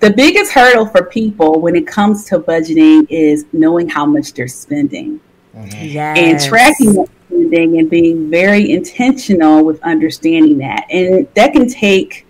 The 0.01 0.11
biggest 0.11 0.53
hurdle 0.53 0.87
for 0.87 1.05
people 1.05 1.61
when 1.61 1.75
it 1.75 1.87
comes 1.87 2.27
to 2.27 2.39
budgeting 2.39 3.07
is 3.09 3.47
knowing 3.53 3.89
how 3.89 4.05
much 4.05 4.35
they're 4.35 4.49
spending 4.49 5.21
mm-hmm. 5.55 5.85
Yes. 5.85 6.19
and 6.19 6.41
tracking 6.41 6.93
that 6.95 7.09
spending 7.37 7.79
and 7.79 7.91
being 7.91 8.31
very 8.31 8.73
intentional 8.73 9.65
with 9.65 9.83
understanding 9.83 10.59
that. 10.59 10.87
And 10.91 11.27
that 11.35 11.53
can 11.53 11.69
take 11.69 12.27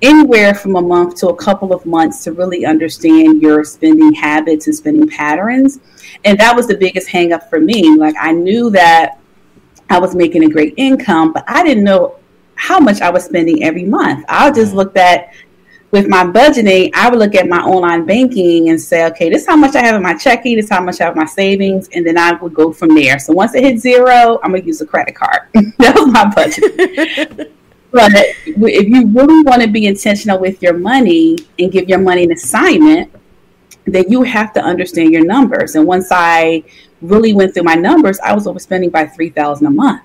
anywhere 0.00 0.54
from 0.54 0.76
a 0.76 0.82
month 0.82 1.16
to 1.16 1.28
a 1.28 1.36
couple 1.36 1.72
of 1.72 1.86
months 1.86 2.24
to 2.24 2.32
really 2.32 2.66
understand 2.66 3.40
your 3.40 3.64
spending 3.64 4.12
habits 4.12 4.66
and 4.66 4.74
spending 4.74 5.08
patterns. 5.08 5.78
And 6.24 6.38
that 6.38 6.54
was 6.54 6.66
the 6.66 6.76
biggest 6.76 7.08
hang 7.08 7.32
up 7.32 7.48
for 7.48 7.60
me. 7.60 7.96
Like 7.96 8.16
I 8.20 8.32
knew 8.32 8.70
that 8.70 9.18
I 9.88 9.98
was 9.98 10.14
making 10.14 10.44
a 10.44 10.48
great 10.48 10.74
income, 10.76 11.32
but 11.32 11.44
I 11.46 11.62
didn't 11.62 11.84
know 11.84 12.16
how 12.56 12.78
much 12.78 13.00
I 13.00 13.10
was 13.10 13.24
spending 13.24 13.62
every 13.62 13.84
month. 13.84 14.24
I 14.28 14.50
just 14.50 14.68
mm-hmm. 14.68 14.78
looked 14.78 14.96
at 14.96 15.32
with 15.92 16.08
my 16.08 16.24
budgeting, 16.24 16.90
I 16.94 17.10
would 17.10 17.18
look 17.18 17.34
at 17.34 17.46
my 17.46 17.60
online 17.60 18.06
banking 18.06 18.70
and 18.70 18.80
say, 18.80 19.06
okay, 19.08 19.28
this 19.28 19.42
is 19.42 19.48
how 19.48 19.56
much 19.56 19.76
I 19.76 19.82
have 19.82 19.94
in 19.94 20.02
my 20.02 20.14
checking, 20.14 20.56
this 20.56 20.64
is 20.64 20.70
how 20.70 20.80
much 20.80 21.00
I 21.02 21.04
have 21.04 21.12
in 21.12 21.20
my 21.20 21.26
savings, 21.26 21.88
and 21.92 22.04
then 22.04 22.16
I 22.16 22.32
would 22.32 22.54
go 22.54 22.72
from 22.72 22.94
there. 22.94 23.18
So 23.18 23.34
once 23.34 23.54
it 23.54 23.62
hits 23.62 23.82
zero, 23.82 24.40
I'm 24.42 24.52
gonna 24.52 24.64
use 24.64 24.80
a 24.80 24.86
credit 24.86 25.14
card. 25.14 25.42
that 25.52 25.94
was 25.94 26.10
my 26.10 26.24
budget. 26.34 27.52
but 27.90 28.10
if 28.14 28.88
you 28.88 29.06
really 29.08 29.42
want 29.42 29.60
to 29.60 29.68
be 29.68 29.86
intentional 29.86 30.38
with 30.38 30.62
your 30.62 30.78
money 30.78 31.36
and 31.58 31.70
give 31.70 31.90
your 31.90 31.98
money 31.98 32.24
an 32.24 32.32
assignment, 32.32 33.12
then 33.84 34.04
you 34.08 34.22
have 34.22 34.54
to 34.54 34.62
understand 34.62 35.12
your 35.12 35.26
numbers. 35.26 35.74
And 35.74 35.86
once 35.86 36.08
I 36.10 36.64
really 37.02 37.34
went 37.34 37.52
through 37.52 37.64
my 37.64 37.74
numbers, 37.74 38.18
I 38.20 38.32
was 38.32 38.46
overspending 38.46 38.92
by 38.92 39.06
three 39.06 39.28
thousand 39.28 39.66
a 39.66 39.70
month. 39.70 40.00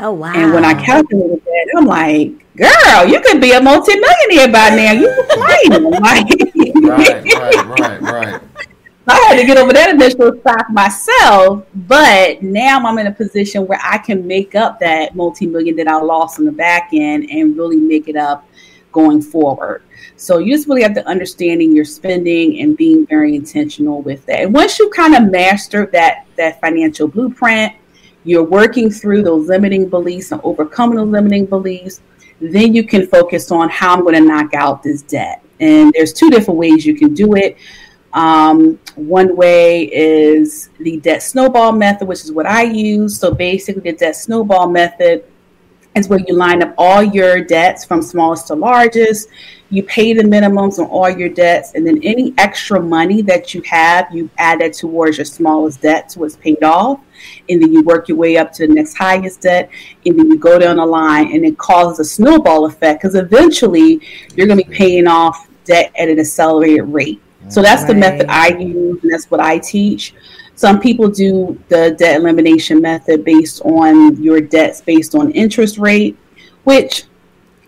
Oh 0.00 0.12
wow. 0.12 0.32
And 0.34 0.52
when 0.52 0.64
I 0.64 0.74
calculated 0.74 1.44
that, 1.44 1.74
I'm 1.76 1.86
like, 1.86 2.32
girl, 2.56 3.06
you 3.06 3.20
could 3.20 3.40
be 3.40 3.52
a 3.52 3.60
multimillionaire 3.60 4.48
by 4.52 4.70
now. 4.70 4.92
You 4.92 5.24
complaining. 5.30 5.90
like, 6.00 6.28
Right, 6.74 7.24
right, 7.24 7.78
right, 7.78 8.00
right. 8.00 8.42
I 9.06 9.16
had 9.28 9.38
to 9.38 9.46
get 9.46 9.58
over 9.58 9.72
that 9.74 9.90
initial 9.90 10.32
shock 10.42 10.70
myself, 10.70 11.66
but 11.74 12.42
now 12.42 12.78
I'm 12.78 12.96
in 12.98 13.06
a 13.06 13.12
position 13.12 13.66
where 13.66 13.78
I 13.82 13.98
can 13.98 14.26
make 14.26 14.54
up 14.54 14.80
that 14.80 15.14
multi-million 15.14 15.76
that 15.76 15.88
I 15.88 15.96
lost 15.96 16.38
on 16.38 16.46
the 16.46 16.52
back 16.52 16.88
end 16.94 17.28
and 17.30 17.54
really 17.56 17.76
make 17.76 18.08
it 18.08 18.16
up 18.16 18.48
going 18.92 19.20
forward. 19.20 19.82
So 20.16 20.38
you 20.38 20.54
just 20.54 20.68
really 20.68 20.82
have 20.82 20.94
to 20.94 21.06
understanding 21.06 21.76
your 21.76 21.84
spending 21.84 22.60
and 22.60 22.78
being 22.78 23.06
very 23.06 23.34
intentional 23.34 24.00
with 24.00 24.24
that. 24.26 24.40
And 24.40 24.54
once 24.54 24.78
you 24.78 24.88
kind 24.90 25.14
of 25.14 25.30
master 25.30 25.86
that 25.92 26.26
that 26.36 26.60
financial 26.62 27.06
blueprint, 27.06 27.74
you're 28.24 28.44
working 28.44 28.90
through 28.90 29.22
those 29.22 29.48
limiting 29.48 29.88
beliefs 29.88 30.32
and 30.32 30.40
overcoming 30.42 30.96
those 30.96 31.08
limiting 31.08 31.46
beliefs, 31.46 32.00
then 32.40 32.74
you 32.74 32.84
can 32.84 33.06
focus 33.06 33.50
on 33.50 33.68
how 33.68 33.94
I'm 33.94 34.02
going 34.02 34.14
to 34.14 34.20
knock 34.20 34.54
out 34.54 34.82
this 34.82 35.02
debt. 35.02 35.42
And 35.60 35.92
there's 35.92 36.12
two 36.12 36.30
different 36.30 36.58
ways 36.58 36.84
you 36.84 36.96
can 36.96 37.14
do 37.14 37.34
it. 37.34 37.56
Um, 38.12 38.78
one 38.94 39.36
way 39.36 39.84
is 39.92 40.70
the 40.78 40.98
debt 41.00 41.22
snowball 41.22 41.72
method, 41.72 42.06
which 42.06 42.22
is 42.22 42.32
what 42.32 42.46
I 42.46 42.62
use. 42.62 43.18
So 43.18 43.34
basically, 43.34 43.90
the 43.90 43.96
debt 43.96 44.16
snowball 44.16 44.68
method 44.68 45.24
is 45.94 46.08
where 46.08 46.20
you 46.20 46.34
line 46.34 46.62
up 46.62 46.74
all 46.78 47.02
your 47.02 47.42
debts 47.42 47.84
from 47.84 48.02
smallest 48.02 48.48
to 48.48 48.54
largest. 48.54 49.28
You 49.74 49.82
pay 49.82 50.12
the 50.12 50.22
minimums 50.22 50.78
on 50.78 50.86
all 50.86 51.10
your 51.10 51.28
debts, 51.28 51.74
and 51.74 51.84
then 51.84 52.00
any 52.04 52.32
extra 52.38 52.80
money 52.80 53.22
that 53.22 53.54
you 53.54 53.62
have, 53.62 54.06
you 54.14 54.30
add 54.38 54.60
that 54.60 54.74
towards 54.74 55.18
your 55.18 55.24
smallest 55.24 55.82
debt 55.82 56.08
to 56.10 56.22
it's 56.22 56.36
paid 56.36 56.62
off. 56.62 57.00
And 57.48 57.60
then 57.60 57.72
you 57.72 57.82
work 57.82 58.08
your 58.08 58.16
way 58.16 58.36
up 58.36 58.52
to 58.52 58.68
the 58.68 58.72
next 58.72 58.94
highest 58.94 59.40
debt, 59.40 59.68
and 60.06 60.16
then 60.16 60.30
you 60.30 60.38
go 60.38 60.60
down 60.60 60.76
the 60.76 60.86
line, 60.86 61.32
and 61.32 61.44
it 61.44 61.58
causes 61.58 61.98
a 61.98 62.04
snowball 62.04 62.66
effect 62.66 63.02
because 63.02 63.16
eventually 63.16 64.00
you're 64.36 64.46
going 64.46 64.60
to 64.60 64.64
be 64.64 64.76
paying 64.76 65.08
off 65.08 65.48
debt 65.64 65.90
at 65.98 66.08
an 66.08 66.20
accelerated 66.20 66.84
rate. 66.84 67.20
So 67.48 67.60
that's 67.60 67.84
the 67.84 67.94
method 67.94 68.26
I 68.28 68.56
use, 68.56 69.02
and 69.02 69.12
that's 69.12 69.28
what 69.28 69.40
I 69.40 69.58
teach. 69.58 70.14
Some 70.54 70.78
people 70.80 71.08
do 71.08 71.60
the 71.68 71.96
debt 71.98 72.20
elimination 72.20 72.80
method 72.80 73.24
based 73.24 73.60
on 73.62 74.22
your 74.22 74.40
debts 74.40 74.80
based 74.80 75.16
on 75.16 75.32
interest 75.32 75.78
rate, 75.78 76.16
which 76.62 77.06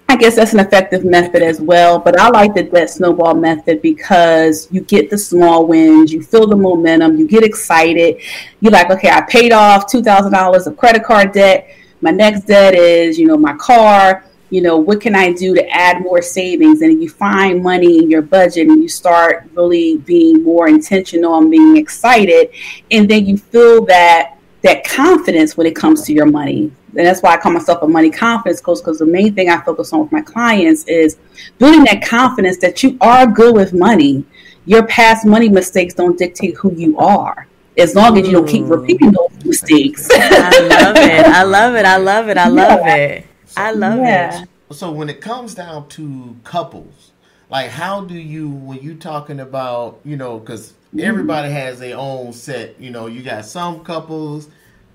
I 0.09 0.17
guess 0.17 0.37
that's 0.37 0.53
an 0.55 0.61
effective 0.61 1.05
method 1.05 1.43
as 1.43 1.61
well. 1.61 1.99
But 1.99 2.19
I 2.19 2.29
like 2.29 2.55
the 2.55 2.63
debt 2.63 2.91
snowball 2.91 3.35
method 3.35 3.83
because 3.83 4.69
you 4.71 4.83
get 4.83 5.11
the 5.11 5.19
small 5.19 5.67
wins, 5.67 6.13
you 6.13 6.23
feel 6.23 6.47
the 6.47 6.57
momentum, 6.57 7.17
you 7.17 7.27
get 7.27 7.43
excited. 7.43 8.23
You're 8.61 8.73
like, 8.73 8.91
okay, 8.91 9.11
I 9.11 9.23
paid 9.23 9.53
off 9.53 9.91
two 9.91 10.03
thousand 10.03 10.33
dollars 10.33 10.67
of 10.67 10.77
credit 10.77 11.03
card 11.05 11.33
debt. 11.33 11.69
My 12.03 12.11
next 12.11 12.47
debt 12.47 12.75
is, 12.75 13.19
you 13.19 13.27
know, 13.27 13.37
my 13.37 13.55
car. 13.57 14.25
You 14.51 14.63
know, 14.63 14.77
what 14.77 15.01
can 15.01 15.17
I 15.17 15.33
do 15.33 15.57
to 15.57 15.69
add 15.71 16.03
more 16.03 16.23
savings? 16.23 16.81
And 16.81 17.03
you 17.03 17.09
find 17.09 17.61
money 17.61 17.99
in 17.99 18.09
your 18.09 18.23
budget 18.23 18.69
and 18.69 18.81
you 18.81 18.89
start 18.89 19.51
really 19.55 19.97
being 19.99 20.45
more 20.45 20.69
intentional 20.69 21.37
and 21.39 21.51
being 21.51 21.77
excited. 21.77 22.51
And 22.93 23.09
then 23.11 23.27
you 23.27 23.39
feel 23.39 23.85
that 23.87 24.36
that 24.63 24.85
confidence 24.85 25.57
when 25.57 25.67
it 25.67 25.77
comes 25.77 26.03
to 26.07 26.13
your 26.13 26.27
money. 26.27 26.73
And 26.97 27.07
that's 27.07 27.23
why 27.23 27.35
I 27.35 27.37
call 27.37 27.53
myself 27.53 27.83
a 27.83 27.89
money 27.89 28.11
confidence 28.11 28.61
coach 28.61 28.79
because 28.79 28.99
the 28.99 29.07
main 29.07 29.35
thing 29.35 29.51
I 29.51 29.61
focus 29.61 29.93
on 29.93 30.01
with 30.01 30.13
my 30.13 30.23
clients 30.23 30.85
is 30.85 31.19
building 31.59 31.85
that 31.85 32.03
confidence 32.03 32.57
that 32.59 32.83
you 32.83 32.97
are 33.01 33.27
good 33.27 33.55
with 33.55 33.73
money. 33.73 34.25
Your 34.65 34.87
past 34.87 35.27
money 35.27 35.49
mistakes 35.49 35.95
don't 35.95 36.19
dictate 36.19 36.57
who 36.57 36.75
you 36.75 36.99
are. 36.99 37.47
As 37.79 37.95
long 37.95 38.19
as 38.19 38.27
you 38.27 38.33
don't 38.33 38.49
keep 38.49 38.65
mm. 38.65 38.71
repeating 38.71 39.13
those 39.13 39.45
mistakes. 39.45 40.09
I 40.13 40.61
love 40.61 40.97
it. 40.97 41.27
I 41.27 41.43
love 41.43 41.75
it. 41.75 41.85
I 41.85 41.97
love 41.99 42.29
it. 42.29 42.39
I 42.39 42.49
love 42.63 42.81
it. 42.87 43.27
I 43.57 43.73
love 43.73 43.99
Yeah. 43.99 44.43
it. 44.43 44.49
So 44.75 44.91
when 44.91 45.09
it 45.09 45.21
comes 45.21 45.55
down 45.55 45.89
to 45.91 46.37
couples, 46.43 47.13
like 47.51 47.71
how 47.71 48.05
do 48.05 48.15
you 48.15 48.49
when 48.49 48.81
you 48.81 48.95
talking 48.95 49.39
about 49.41 50.01
you 50.05 50.17
know 50.17 50.39
because 50.39 50.75
everybody 50.99 51.53
has 51.53 51.79
their 51.79 51.97
own 51.97 52.33
set. 52.33 52.81
You 52.81 52.91
know, 52.91 53.07
you 53.07 53.23
got 53.23 53.45
some 53.45 53.85
couples 53.85 54.49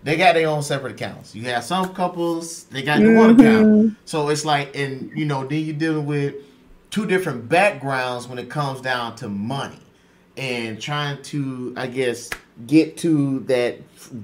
they 0.03 0.17
got 0.17 0.33
their 0.33 0.47
own 0.47 0.63
separate 0.63 0.93
accounts. 0.93 1.35
You 1.35 1.43
have 1.43 1.63
some 1.63 1.93
couples 1.93 2.63
they 2.65 2.81
got 2.81 2.99
the 2.99 3.13
one 3.15 3.39
account. 3.39 3.97
So 4.05 4.29
it's 4.29 4.45
like 4.45 4.75
and 4.75 5.11
you 5.15 5.25
know 5.25 5.45
then 5.45 5.63
you're 5.63 5.75
dealing 5.75 6.05
with 6.05 6.35
two 6.89 7.05
different 7.05 7.47
backgrounds 7.47 8.27
when 8.27 8.39
it 8.39 8.49
comes 8.49 8.81
down 8.81 9.15
to 9.17 9.29
money 9.29 9.79
and 10.37 10.81
trying 10.81 11.21
to 11.23 11.73
I 11.77 11.87
guess 11.87 12.29
get 12.65 12.97
to 12.97 13.41
that 13.41 13.79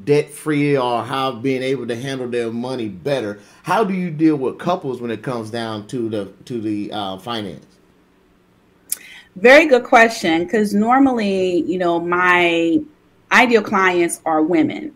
debt 0.06 0.32
free 0.32 0.78
or 0.78 1.04
how 1.04 1.34
being 1.34 1.64
able 1.64 1.88
to 1.88 1.96
handle 1.96 2.28
their 2.28 2.52
money 2.52 2.88
better. 2.90 3.40
How 3.64 3.84
do 3.84 3.94
you 3.94 4.10
deal 4.10 4.36
with 4.36 4.58
couples 4.58 5.00
when 5.00 5.12
it 5.12 5.22
comes 5.22 5.52
down 5.52 5.88
to 5.88 6.10
the 6.10 6.26
to 6.46 6.60
the 6.60 6.92
uh, 6.92 7.18
finance? 7.20 7.66
Very 9.38 9.68
good 9.68 9.84
question. 9.84 10.46
Because 10.46 10.74
normally, 10.74 11.62
you 11.62 11.78
know, 11.78 12.00
my 12.00 12.80
ideal 13.32 13.62
clients 13.62 14.20
are 14.26 14.42
women. 14.42 14.96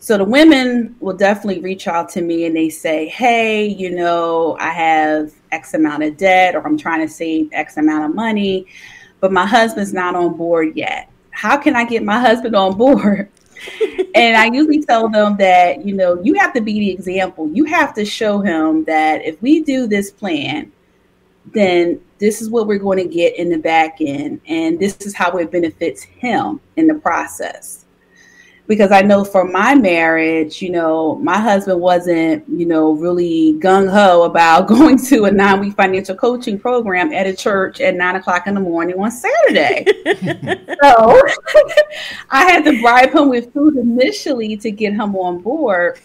So 0.00 0.18
the 0.18 0.24
women 0.24 0.96
will 1.00 1.16
definitely 1.16 1.62
reach 1.62 1.88
out 1.88 2.08
to 2.10 2.22
me 2.22 2.44
and 2.44 2.54
they 2.54 2.68
say, 2.68 3.08
hey, 3.08 3.66
you 3.66 3.90
know, 3.90 4.56
I 4.60 4.70
have 4.70 5.32
X 5.52 5.74
amount 5.74 6.02
of 6.02 6.16
debt 6.16 6.54
or 6.54 6.66
I'm 6.66 6.76
trying 6.76 7.06
to 7.06 7.12
save 7.12 7.50
X 7.52 7.76
amount 7.78 8.04
of 8.04 8.14
money, 8.14 8.66
but 9.20 9.32
my 9.32 9.46
husband's 9.46 9.92
not 9.92 10.14
on 10.14 10.36
board 10.36 10.76
yet. 10.76 11.10
How 11.30 11.56
can 11.56 11.74
I 11.74 11.84
get 11.84 12.02
my 12.02 12.18
husband 12.18 12.56
on 12.56 12.76
board? 12.76 13.30
and 14.14 14.36
I 14.36 14.46
usually 14.46 14.82
tell 14.82 15.08
them 15.08 15.36
that, 15.36 15.84
you 15.84 15.94
know, 15.94 16.20
you 16.22 16.34
have 16.34 16.52
to 16.54 16.60
be 16.60 16.80
the 16.80 16.90
example. 16.90 17.48
You 17.48 17.64
have 17.64 17.94
to 17.94 18.04
show 18.04 18.40
him 18.40 18.84
that 18.84 19.22
if 19.24 19.40
we 19.42 19.62
do 19.62 19.86
this 19.86 20.10
plan, 20.10 20.72
then 21.46 22.00
this 22.18 22.42
is 22.42 22.50
what 22.50 22.66
we're 22.66 22.78
going 22.78 22.98
to 22.98 23.12
get 23.12 23.36
in 23.36 23.48
the 23.48 23.58
back 23.58 23.96
end. 24.00 24.40
And 24.46 24.78
this 24.78 24.96
is 25.00 25.14
how 25.14 25.36
it 25.38 25.50
benefits 25.50 26.02
him 26.02 26.60
in 26.76 26.86
the 26.86 26.94
process. 26.94 27.86
Because 28.66 28.92
I 28.92 29.00
know 29.00 29.24
for 29.24 29.44
my 29.44 29.74
marriage, 29.74 30.62
you 30.62 30.70
know, 30.70 31.16
my 31.16 31.40
husband 31.40 31.80
wasn't, 31.80 32.48
you 32.48 32.66
know, 32.66 32.92
really 32.92 33.58
gung 33.58 33.90
ho 33.90 34.22
about 34.22 34.68
going 34.68 34.96
to 35.06 35.24
a 35.24 35.30
nine 35.30 35.58
week 35.58 35.74
financial 35.74 36.14
coaching 36.14 36.56
program 36.56 37.12
at 37.12 37.26
a 37.26 37.34
church 37.34 37.80
at 37.80 37.96
nine 37.96 38.14
o'clock 38.14 38.46
in 38.46 38.54
the 38.54 38.60
morning 38.60 38.96
on 38.96 39.10
Saturday. 39.10 39.84
so 40.82 41.20
I 42.30 42.44
had 42.48 42.64
to 42.66 42.80
bribe 42.80 43.12
him 43.12 43.28
with 43.28 43.52
food 43.52 43.76
initially 43.76 44.56
to 44.58 44.70
get 44.70 44.92
him 44.92 45.16
on 45.16 45.40
board. 45.40 45.98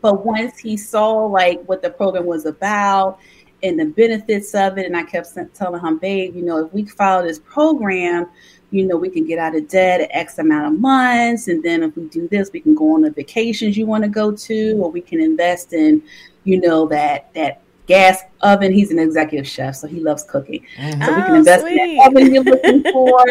But 0.00 0.26
once 0.26 0.58
he 0.58 0.76
saw 0.76 1.26
like 1.26 1.62
what 1.66 1.82
the 1.82 1.90
program 1.90 2.26
was 2.26 2.46
about 2.46 3.20
and 3.62 3.78
the 3.78 3.86
benefits 3.86 4.54
of 4.54 4.78
it, 4.78 4.86
and 4.86 4.96
I 4.96 5.04
kept 5.04 5.28
telling 5.54 5.80
him, 5.80 5.98
babe, 5.98 6.34
you 6.34 6.42
know, 6.42 6.66
if 6.66 6.72
we 6.72 6.84
follow 6.84 7.22
this 7.22 7.38
program, 7.38 8.26
you 8.70 8.86
know, 8.86 8.96
we 8.96 9.10
can 9.10 9.26
get 9.26 9.38
out 9.38 9.54
of 9.54 9.68
debt 9.68 10.00
at 10.00 10.08
X 10.12 10.38
amount 10.38 10.74
of 10.74 10.80
months. 10.80 11.48
And 11.48 11.62
then 11.62 11.82
if 11.82 11.94
we 11.96 12.04
do 12.08 12.26
this, 12.28 12.50
we 12.52 12.60
can 12.60 12.74
go 12.74 12.94
on 12.94 13.02
the 13.02 13.10
vacations 13.10 13.76
you 13.76 13.86
want 13.86 14.02
to 14.04 14.08
go 14.08 14.32
to, 14.32 14.72
or 14.82 14.90
we 14.90 15.00
can 15.00 15.20
invest 15.20 15.72
in, 15.72 16.02
you 16.44 16.60
know, 16.60 16.86
that 16.88 17.32
that 17.34 17.62
gas 17.86 18.22
oven. 18.40 18.72
He's 18.72 18.90
an 18.90 18.98
executive 18.98 19.46
chef, 19.46 19.76
so 19.76 19.86
he 19.86 20.00
loves 20.00 20.24
cooking. 20.24 20.64
So 20.76 20.86
we 20.86 20.92
Oh, 20.92 21.22
can 21.26 21.34
invest 21.36 21.66
in 21.66 21.76
sweet. 21.76 21.96
that 21.98 22.08
oven 22.08 22.34
you're 22.34 22.44
looking 22.44 22.82
for. 22.92 23.24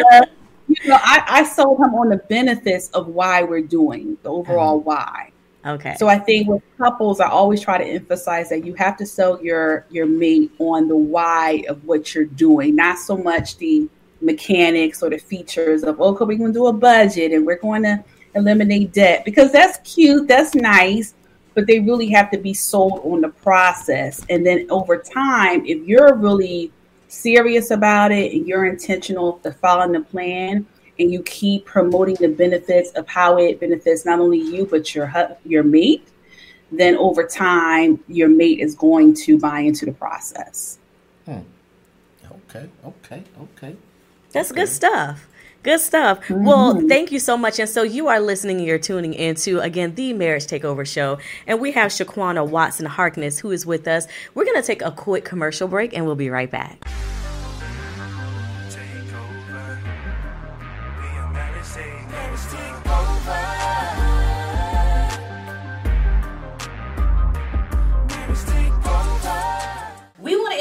You 0.68 0.88
know, 0.88 0.98
I, 1.02 1.24
I 1.26 1.42
sold 1.44 1.78
him 1.80 1.94
on 1.94 2.08
the 2.08 2.16
benefits 2.16 2.88
of 2.90 3.08
why 3.08 3.42
we're 3.42 3.60
doing 3.62 4.16
the 4.22 4.30
overall 4.30 4.78
mm-hmm. 4.78 4.88
why. 4.88 5.31
Okay. 5.64 5.94
So 5.98 6.08
I 6.08 6.18
think 6.18 6.48
with 6.48 6.62
couples, 6.76 7.20
I 7.20 7.28
always 7.28 7.60
try 7.60 7.78
to 7.78 7.84
emphasize 7.84 8.48
that 8.48 8.64
you 8.64 8.74
have 8.74 8.96
to 8.96 9.06
sell 9.06 9.42
your 9.42 9.86
your 9.90 10.06
mate 10.06 10.50
on 10.58 10.88
the 10.88 10.96
why 10.96 11.64
of 11.68 11.84
what 11.84 12.14
you're 12.14 12.24
doing, 12.24 12.74
not 12.74 12.98
so 12.98 13.16
much 13.16 13.56
the 13.58 13.88
mechanics 14.20 15.02
or 15.02 15.10
the 15.10 15.18
features 15.18 15.84
of 15.84 16.00
okay, 16.00 16.24
we're 16.24 16.38
going 16.38 16.52
to 16.52 16.58
do 16.58 16.66
a 16.66 16.72
budget 16.72 17.32
and 17.32 17.46
we're 17.46 17.58
going 17.58 17.82
to 17.82 18.02
eliminate 18.34 18.92
debt 18.92 19.24
because 19.24 19.52
that's 19.52 19.78
cute, 19.88 20.26
that's 20.26 20.54
nice, 20.54 21.14
but 21.54 21.66
they 21.66 21.80
really 21.80 22.08
have 22.10 22.30
to 22.30 22.38
be 22.38 22.54
sold 22.54 23.00
on 23.04 23.20
the 23.20 23.28
process. 23.28 24.24
And 24.30 24.44
then 24.44 24.66
over 24.70 24.98
time, 24.98 25.64
if 25.66 25.86
you're 25.86 26.14
really 26.16 26.72
serious 27.08 27.70
about 27.70 28.10
it 28.10 28.32
and 28.32 28.48
you're 28.48 28.64
intentional 28.64 29.34
to 29.40 29.52
following 29.52 29.92
the 29.92 30.00
plan 30.00 30.66
and 31.02 31.12
you 31.12 31.22
keep 31.24 31.66
promoting 31.66 32.14
the 32.20 32.28
benefits 32.28 32.90
of 32.92 33.06
how 33.08 33.36
it 33.36 33.60
benefits 33.60 34.06
not 34.06 34.18
only 34.18 34.38
you 34.38 34.66
but 34.66 34.94
your 34.94 35.12
your 35.44 35.62
mate 35.62 36.08
then 36.70 36.96
over 36.96 37.26
time 37.26 38.02
your 38.08 38.28
mate 38.28 38.60
is 38.60 38.74
going 38.74 39.12
to 39.12 39.38
buy 39.38 39.60
into 39.60 39.84
the 39.84 39.92
process 39.92 40.78
hmm. 41.26 41.40
Okay, 42.54 42.68
okay, 42.84 43.22
okay. 43.40 43.76
That's 44.32 44.52
good 44.52 44.68
stuff. 44.68 45.26
Good 45.62 45.80
stuff. 45.80 46.28
Well, 46.28 46.74
mm-hmm. 46.74 46.88
thank 46.88 47.12
you 47.12 47.18
so 47.18 47.36
much. 47.36 47.58
And 47.58 47.68
so 47.68 47.82
you 47.82 48.08
are 48.08 48.20
listening 48.20 48.58
and 48.58 48.66
you're 48.66 48.78
tuning 48.78 49.14
into, 49.14 49.60
again, 49.60 49.94
the 49.94 50.12
Marriage 50.12 50.46
Takeover 50.46 50.86
Show. 50.86 51.18
And 51.46 51.60
we 51.60 51.72
have 51.72 51.92
Shaquana 51.92 52.46
Watson 52.46 52.86
Harkness 52.86 53.38
who 53.38 53.52
is 53.52 53.64
with 53.64 53.86
us. 53.86 54.06
We're 54.34 54.44
going 54.44 54.60
to 54.60 54.66
take 54.66 54.82
a 54.82 54.90
quick 54.90 55.24
commercial 55.24 55.68
break 55.68 55.94
and 55.96 56.04
we'll 56.04 56.16
be 56.16 56.30
right 56.30 56.50
back. 56.50 56.84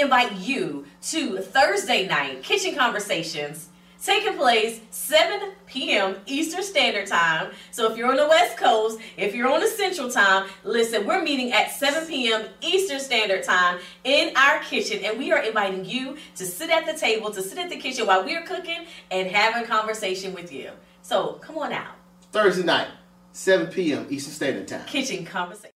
To 0.01 0.05
invite 0.05 0.33
you 0.39 0.85
to 1.01 1.37
Thursday 1.39 2.07
night 2.07 2.41
kitchen 2.43 2.75
conversations 2.75 3.69
taking 4.03 4.35
place 4.35 4.81
7 4.89 5.51
p.m. 5.67 6.15
Eastern 6.25 6.63
Standard 6.63 7.05
Time. 7.05 7.51
So 7.69 7.91
if 7.91 7.95
you're 7.95 8.09
on 8.09 8.15
the 8.15 8.27
West 8.27 8.57
Coast, 8.57 8.99
if 9.15 9.35
you're 9.35 9.47
on 9.47 9.59
the 9.59 9.67
Central 9.67 10.09
Time, 10.09 10.49
listen, 10.63 11.05
we're 11.05 11.21
meeting 11.21 11.51
at 11.53 11.69
7 11.69 12.07
p.m. 12.07 12.47
Eastern 12.61 12.99
Standard 12.99 13.43
Time 13.43 13.77
in 14.03 14.35
our 14.35 14.57
kitchen, 14.63 15.05
and 15.05 15.19
we 15.19 15.31
are 15.31 15.43
inviting 15.43 15.85
you 15.85 16.17
to 16.35 16.45
sit 16.47 16.71
at 16.71 16.87
the 16.87 16.99
table, 16.99 17.29
to 17.29 17.43
sit 17.43 17.59
at 17.59 17.69
the 17.69 17.77
kitchen 17.77 18.07
while 18.07 18.25
we're 18.25 18.41
cooking 18.41 18.87
and 19.11 19.27
having 19.27 19.63
a 19.63 19.67
conversation 19.67 20.33
with 20.33 20.51
you. 20.51 20.71
So 21.03 21.33
come 21.33 21.59
on 21.59 21.71
out, 21.71 21.93
Thursday 22.31 22.63
night, 22.63 22.87
7 23.33 23.67
p.m. 23.67 24.07
Eastern 24.09 24.33
Standard 24.33 24.67
Time. 24.67 24.85
kitchen 24.87 25.25
conversation. 25.25 25.70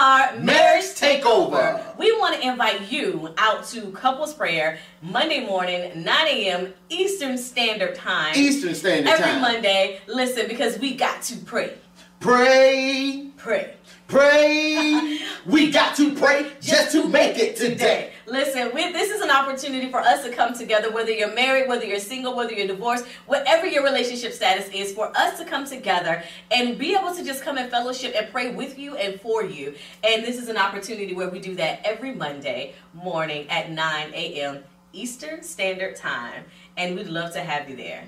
Our 0.00 0.34
Marriage 0.38 0.86
Takeover. 0.94 1.94
We 1.98 2.10
want 2.18 2.34
to 2.34 2.48
invite 2.48 2.90
you 2.90 3.34
out 3.36 3.66
to 3.66 3.90
couples 3.90 4.32
prayer 4.32 4.78
Monday 5.02 5.44
morning, 5.44 6.02
9 6.02 6.26
a.m. 6.26 6.72
Eastern 6.88 7.36
Standard 7.36 7.96
Time. 7.96 8.34
Eastern 8.34 8.74
Standard 8.74 9.10
Every 9.10 9.22
Time. 9.22 9.28
Every 9.28 9.40
Monday. 9.42 10.00
Listen, 10.06 10.48
because 10.48 10.78
we 10.78 10.94
got 10.94 11.20
to 11.24 11.36
pray. 11.36 11.74
Pray, 12.18 13.28
Pray. 13.36 13.74
pray. 14.08 15.20
we 15.46 15.70
got 15.70 15.94
to 15.96 16.14
pray 16.14 16.50
just 16.62 16.92
to 16.92 17.06
make 17.06 17.36
it 17.36 17.56
today. 17.56 18.12
Listen, 18.30 18.70
we, 18.72 18.92
this 18.92 19.10
is 19.10 19.22
an 19.22 19.30
opportunity 19.30 19.90
for 19.90 19.98
us 19.98 20.22
to 20.22 20.30
come 20.30 20.54
together, 20.54 20.92
whether 20.92 21.10
you're 21.10 21.34
married, 21.34 21.68
whether 21.68 21.84
you're 21.84 21.98
single, 21.98 22.36
whether 22.36 22.52
you're 22.52 22.68
divorced, 22.68 23.04
whatever 23.26 23.66
your 23.66 23.82
relationship 23.82 24.32
status 24.32 24.68
is, 24.68 24.92
for 24.92 25.10
us 25.16 25.36
to 25.40 25.44
come 25.44 25.66
together 25.66 26.22
and 26.52 26.78
be 26.78 26.94
able 26.94 27.12
to 27.12 27.24
just 27.24 27.42
come 27.42 27.58
in 27.58 27.68
fellowship 27.68 28.14
and 28.16 28.30
pray 28.30 28.54
with 28.54 28.78
you 28.78 28.94
and 28.94 29.20
for 29.20 29.44
you. 29.44 29.74
And 30.04 30.24
this 30.24 30.38
is 30.38 30.48
an 30.48 30.56
opportunity 30.56 31.12
where 31.12 31.28
we 31.28 31.40
do 31.40 31.56
that 31.56 31.80
every 31.84 32.14
Monday 32.14 32.74
morning 32.94 33.50
at 33.50 33.72
9 33.72 34.12
a.m. 34.14 34.62
Eastern 34.92 35.42
Standard 35.42 35.96
Time. 35.96 36.44
And 36.76 36.94
we'd 36.94 37.08
love 37.08 37.32
to 37.32 37.40
have 37.40 37.68
you 37.68 37.74
there. 37.74 38.04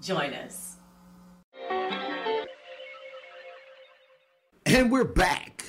Join 0.00 0.32
us. 0.32 0.76
And 4.64 4.92
we're 4.92 5.02
back. 5.02 5.64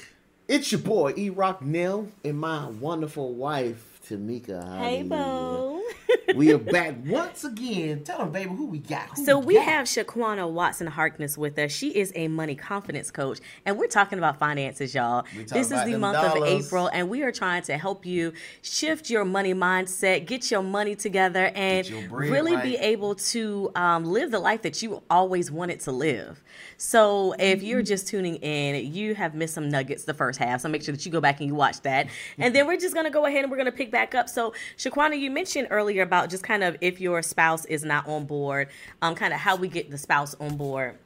It's 0.47 0.71
your 0.71 0.79
boy 0.79 1.13
E 1.17 1.29
Rock 1.29 1.61
Nell 1.61 2.07
and 2.23 2.39
my 2.39 2.69
wonderful 2.69 3.35
wife 3.35 3.99
Temeka. 4.07 4.77
Hey, 4.79 5.03
Bo. 5.03 5.81
we 6.35 6.53
are 6.53 6.57
back 6.57 6.95
once 7.05 7.43
again. 7.43 8.03
Tell 8.03 8.19
them, 8.19 8.31
baby, 8.31 8.49
who 8.49 8.65
we 8.67 8.79
got. 8.79 9.09
Who 9.17 9.25
So 9.25 9.39
we 9.39 9.55
got? 9.55 9.65
have 9.65 9.85
Shaquana 9.85 10.49
Watson 10.49 10.87
Harkness 10.87 11.37
with 11.37 11.57
us. 11.59 11.71
She 11.71 11.89
is 11.89 12.11
a 12.15 12.27
money 12.27 12.55
confidence 12.55 13.11
coach, 13.11 13.39
and 13.65 13.77
we're 13.77 13.87
talking 13.87 14.17
about 14.17 14.39
finances, 14.39 14.93
y'all. 14.93 15.25
This 15.35 15.71
is 15.71 15.83
the 15.83 15.97
month 15.97 16.17
of. 16.17 16.37
April, 16.47 16.87
and 16.93 17.09
we 17.09 17.23
are 17.23 17.31
trying 17.31 17.61
to 17.63 17.77
help 17.77 18.05
you 18.05 18.31
shift 18.61 19.09
your 19.09 19.25
money 19.25 19.53
mindset, 19.53 20.25
get 20.25 20.49
your 20.49 20.61
money 20.61 20.95
together, 20.95 21.51
and 21.55 21.85
Get 21.85 21.89
your 21.89 22.09
bread 22.09 22.31
really 22.31 22.57
be 22.57 22.75
able 22.77 23.15
to 23.15 23.71
um, 23.75 24.05
live 24.05 24.31
the 24.31 24.39
life 24.39 24.61
that 24.61 24.81
you 24.81 25.01
always 25.09 25.51
wanted 25.51 25.79
to 25.81 25.91
live. 25.91 26.43
So 26.77 27.33
if 27.39 27.63
you're 27.63 27.81
just 27.81 28.07
tuning 28.07 28.35
in, 28.35 28.93
you 28.93 29.15
have 29.15 29.35
missed 29.35 29.55
some 29.55 29.69
nuggets 29.69 30.03
the 30.03 30.13
first 30.13 30.39
half. 30.39 30.61
So 30.61 30.69
make 30.69 30.83
sure 30.83 30.93
that 30.93 31.05
you 31.05 31.11
go 31.11 31.19
back 31.21 31.39
and 31.39 31.47
you 31.47 31.55
watch 31.55 31.81
that. 31.81 32.07
And 32.39 32.53
then 32.53 32.67
we're 32.67 32.77
just 32.77 32.93
gonna 32.93 33.09
go 33.09 33.25
ahead 33.25 33.43
and 33.43 33.51
we're 33.51 33.57
gonna 33.57 33.71
pick 33.71 33.89
back 33.91 34.13
up. 34.13 34.29
So 34.29 34.53
Shaquana, 34.77 35.19
you 35.19 35.31
mentioned 35.31 35.67
earlier 35.71 35.96
about 36.03 36.29
just 36.29 36.43
kind 36.43 36.63
of 36.63 36.77
if 36.81 36.99
your 36.99 37.21
spouse 37.21 37.65
is 37.65 37.83
not 37.83 38.07
on 38.07 38.25
board, 38.25 38.69
um, 39.01 39.15
kind 39.15 39.33
of 39.33 39.39
how 39.39 39.55
we 39.55 39.67
get 39.67 39.89
the 39.89 39.97
spouse 39.97 40.35
on 40.39 40.57
board. 40.57 40.97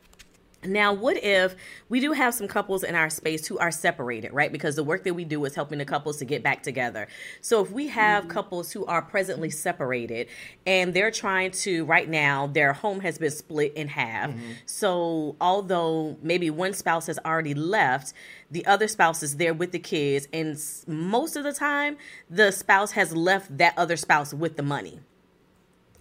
Now, 0.64 0.94
what 0.94 1.18
if 1.24 1.56
we 1.90 2.00
do 2.00 2.12
have 2.12 2.34
some 2.34 2.48
couples 2.48 2.84
in 2.84 2.94
our 2.94 3.10
space 3.10 3.48
who 3.48 3.58
are 3.58 3.72
separated, 3.72 4.32
right? 4.32 4.52
Because 4.52 4.76
the 4.76 4.84
work 4.84 5.04
that 5.06 5.16
we 5.16 5.26
do 5.26 5.44
is 5.46 5.56
helping 5.56 5.80
the 5.80 5.86
couples 5.86 6.18
to 6.18 6.26
get 6.26 6.44
back 6.44 6.62
together. 6.62 7.08
So, 7.42 7.64
if 7.64 7.72
we 7.72 7.88
have 7.88 8.24
mm-hmm. 8.24 8.34
couples 8.34 8.72
who 8.72 8.86
are 8.86 9.02
presently 9.02 9.50
separated 9.50 10.28
and 10.68 10.94
they're 10.94 11.12
trying 11.12 11.52
to, 11.52 11.86
right 11.86 12.08
now, 12.08 12.48
their 12.48 12.74
home 12.74 13.00
has 13.00 13.18
been 13.18 13.32
split 13.32 13.74
in 13.74 13.88
half. 13.88 14.30
Mm-hmm. 14.30 14.52
So, 14.68 15.36
although 15.42 16.18
maybe 16.22 16.50
one 16.50 16.74
spouse 16.74 17.08
has 17.08 17.18
already 17.26 17.56
left, 17.56 18.14
the 18.52 18.66
other 18.66 18.88
spouse 18.88 19.24
is 19.24 19.38
there 19.38 19.54
with 19.54 19.72
the 19.72 19.80
kids. 19.80 20.28
And 20.32 20.62
most 20.88 21.36
of 21.36 21.44
the 21.44 21.54
time, 21.54 21.98
the 22.30 22.52
spouse 22.52 22.92
has 22.92 23.16
left 23.16 23.58
that 23.58 23.74
other 23.78 23.98
spouse 23.98 24.34
with 24.34 24.58
the 24.58 24.64
money 24.64 25.00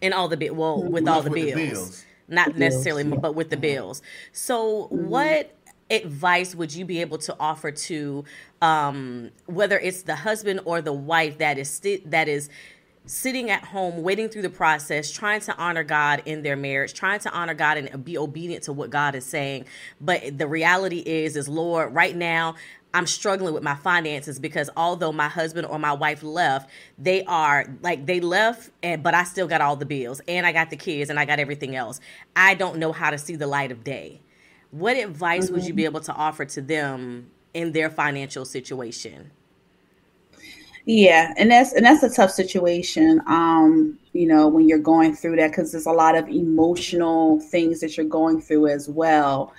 and 0.03 0.13
all 0.13 0.29
the 0.29 0.37
bill, 0.37 0.55
well, 0.55 0.83
with 0.83 1.09
all 1.09 1.23
the 1.23 1.31
With 1.31 1.45
the 1.45 1.55
bills 1.55 1.71
bills. 1.73 2.05
Not 2.31 2.57
necessarily, 2.57 3.05
yeah. 3.05 3.17
but 3.17 3.35
with 3.35 3.51
the 3.51 3.57
bills. 3.57 4.03
So, 4.33 4.87
what 4.89 5.55
advice 5.91 6.55
would 6.55 6.73
you 6.73 6.85
be 6.85 7.01
able 7.01 7.19
to 7.19 7.37
offer 7.41 7.73
to 7.73 8.25
um, 8.63 9.31
whether 9.47 9.79
it's 9.79 10.03
the 10.03 10.15
husband 10.15 10.61
or 10.65 10.81
the 10.81 10.93
wife 10.93 11.39
that 11.39 11.59
is 11.59 11.81
that 12.07 12.29
is 12.29 12.49
sitting 13.07 13.51
at 13.51 13.65
home 13.65 14.03
waiting 14.03 14.29
through 14.29 14.43
the 14.43 14.51
process 14.51 15.11
trying 15.11 15.41
to 15.41 15.57
honor 15.57 15.83
god 15.83 16.23
in 16.27 16.43
their 16.43 16.55
marriage 16.55 16.93
trying 16.93 17.19
to 17.19 17.33
honor 17.33 17.55
god 17.55 17.77
and 17.79 18.05
be 18.05 18.17
obedient 18.17 18.63
to 18.63 18.73
what 18.73 18.91
god 18.91 19.15
is 19.15 19.25
saying 19.25 19.65
but 20.01 20.39
the 20.39 20.47
reality 20.47 20.99
is 20.99 21.35
is 21.35 21.49
lord 21.49 21.93
right 21.95 22.15
now 22.15 22.55
i'm 22.95 23.07
struggling 23.07 23.55
with 23.55 23.63
my 23.63 23.75
finances 23.75 24.39
because 24.39 24.71
although 24.77 25.13
my 25.13 25.29
husband 25.29 25.67
or 25.67 25.79
my 25.79 25.93
wife 25.93 26.23
left 26.23 26.71
they 26.99 27.25
are 27.25 27.67
like 27.83 28.07
they 28.07 28.21
left 28.21 28.71
and 28.83 29.03
but 29.03 29.15
i 29.15 29.25
still 29.25 29.47
got 29.47 29.61
all 29.61 29.77
the 29.77 29.87
bills 29.87 30.21
and 30.29 30.47
i 30.47 30.53
got 30.53 30.71
the 30.71 30.77
kids 30.77 31.11
and 31.11 31.19
i 31.19 31.25
got 31.25 31.39
everything 31.39 31.77
else 31.77 32.01
i 32.37 32.55
don't 32.55 32.79
know 32.79 32.93
how 32.93 33.11
to 33.11 33.19
see 33.19 33.37
the 33.37 33.47
light 33.47 33.73
of 33.73 33.85
day 33.85 34.21
what 34.71 34.97
advice 34.97 35.51
would 35.51 35.67
you 35.67 35.75
be 35.75 35.85
able 35.85 36.01
to 36.01 36.13
offer 36.13 36.45
to 36.45 36.61
them 36.61 37.31
in 37.55 37.73
their 37.73 37.91
financial 37.91 38.45
situation 38.45 39.31
Yeah, 40.87 41.33
and 41.37 41.51
that's 41.51 41.73
and 41.73 41.85
that's 41.85 42.03
a 42.03 42.11
tough 42.11 42.31
situation. 42.31 43.21
Um, 43.27 43.99
you 44.13 44.27
know, 44.27 44.49
when 44.49 44.69
you're 44.69 44.79
going 44.79 45.15
through 45.15 45.37
that 45.37 45.51
because 45.51 45.73
there's 45.73 45.87
a 45.87 45.93
lot 45.93 46.17
of 46.17 46.29
emotional 46.29 47.41
things 47.41 47.81
that 47.81 47.97
you're 47.97 48.07
going 48.07 48.41
through 48.41 48.69
as 48.69 48.89
well. 48.89 49.53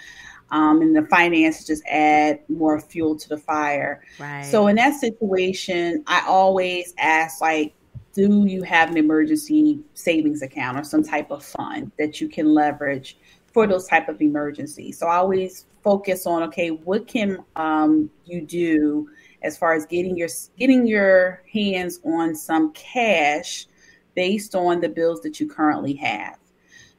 Um, 0.51 0.81
and 0.81 0.95
the 0.95 1.03
finances 1.03 1.65
just 1.65 1.83
add 1.87 2.41
more 2.49 2.79
fuel 2.79 3.15
to 3.15 3.29
the 3.29 3.37
fire. 3.37 4.03
right 4.19 4.45
So 4.45 4.67
in 4.67 4.75
that 4.75 4.99
situation, 4.99 6.03
I 6.07 6.23
always 6.27 6.93
ask 6.97 7.39
like, 7.41 7.73
do 8.13 8.45
you 8.45 8.63
have 8.63 8.89
an 8.91 8.97
emergency 8.97 9.79
savings 9.93 10.41
account 10.41 10.77
or 10.77 10.83
some 10.83 11.03
type 11.03 11.31
of 11.31 11.43
fund 11.43 11.91
that 11.97 12.19
you 12.19 12.27
can 12.27 12.53
leverage 12.53 13.17
for 13.53 13.65
those 13.65 13.87
type 13.87 14.09
of 14.09 14.21
emergencies? 14.21 14.99
So 14.99 15.07
I 15.07 15.15
always 15.15 15.65
focus 15.83 16.27
on 16.27 16.43
okay, 16.43 16.69
what 16.69 17.07
can 17.07 17.43
um, 17.55 18.09
you 18.25 18.41
do 18.41 19.09
as 19.43 19.57
far 19.57 19.73
as 19.73 19.85
getting 19.85 20.17
your 20.17 20.29
getting 20.57 20.85
your 20.85 21.41
hands 21.51 21.99
on 22.05 22.35
some 22.35 22.71
cash 22.73 23.67
based 24.15 24.55
on 24.55 24.81
the 24.81 24.89
bills 24.89 25.21
that 25.21 25.39
you 25.39 25.47
currently 25.47 25.93
have. 25.93 26.37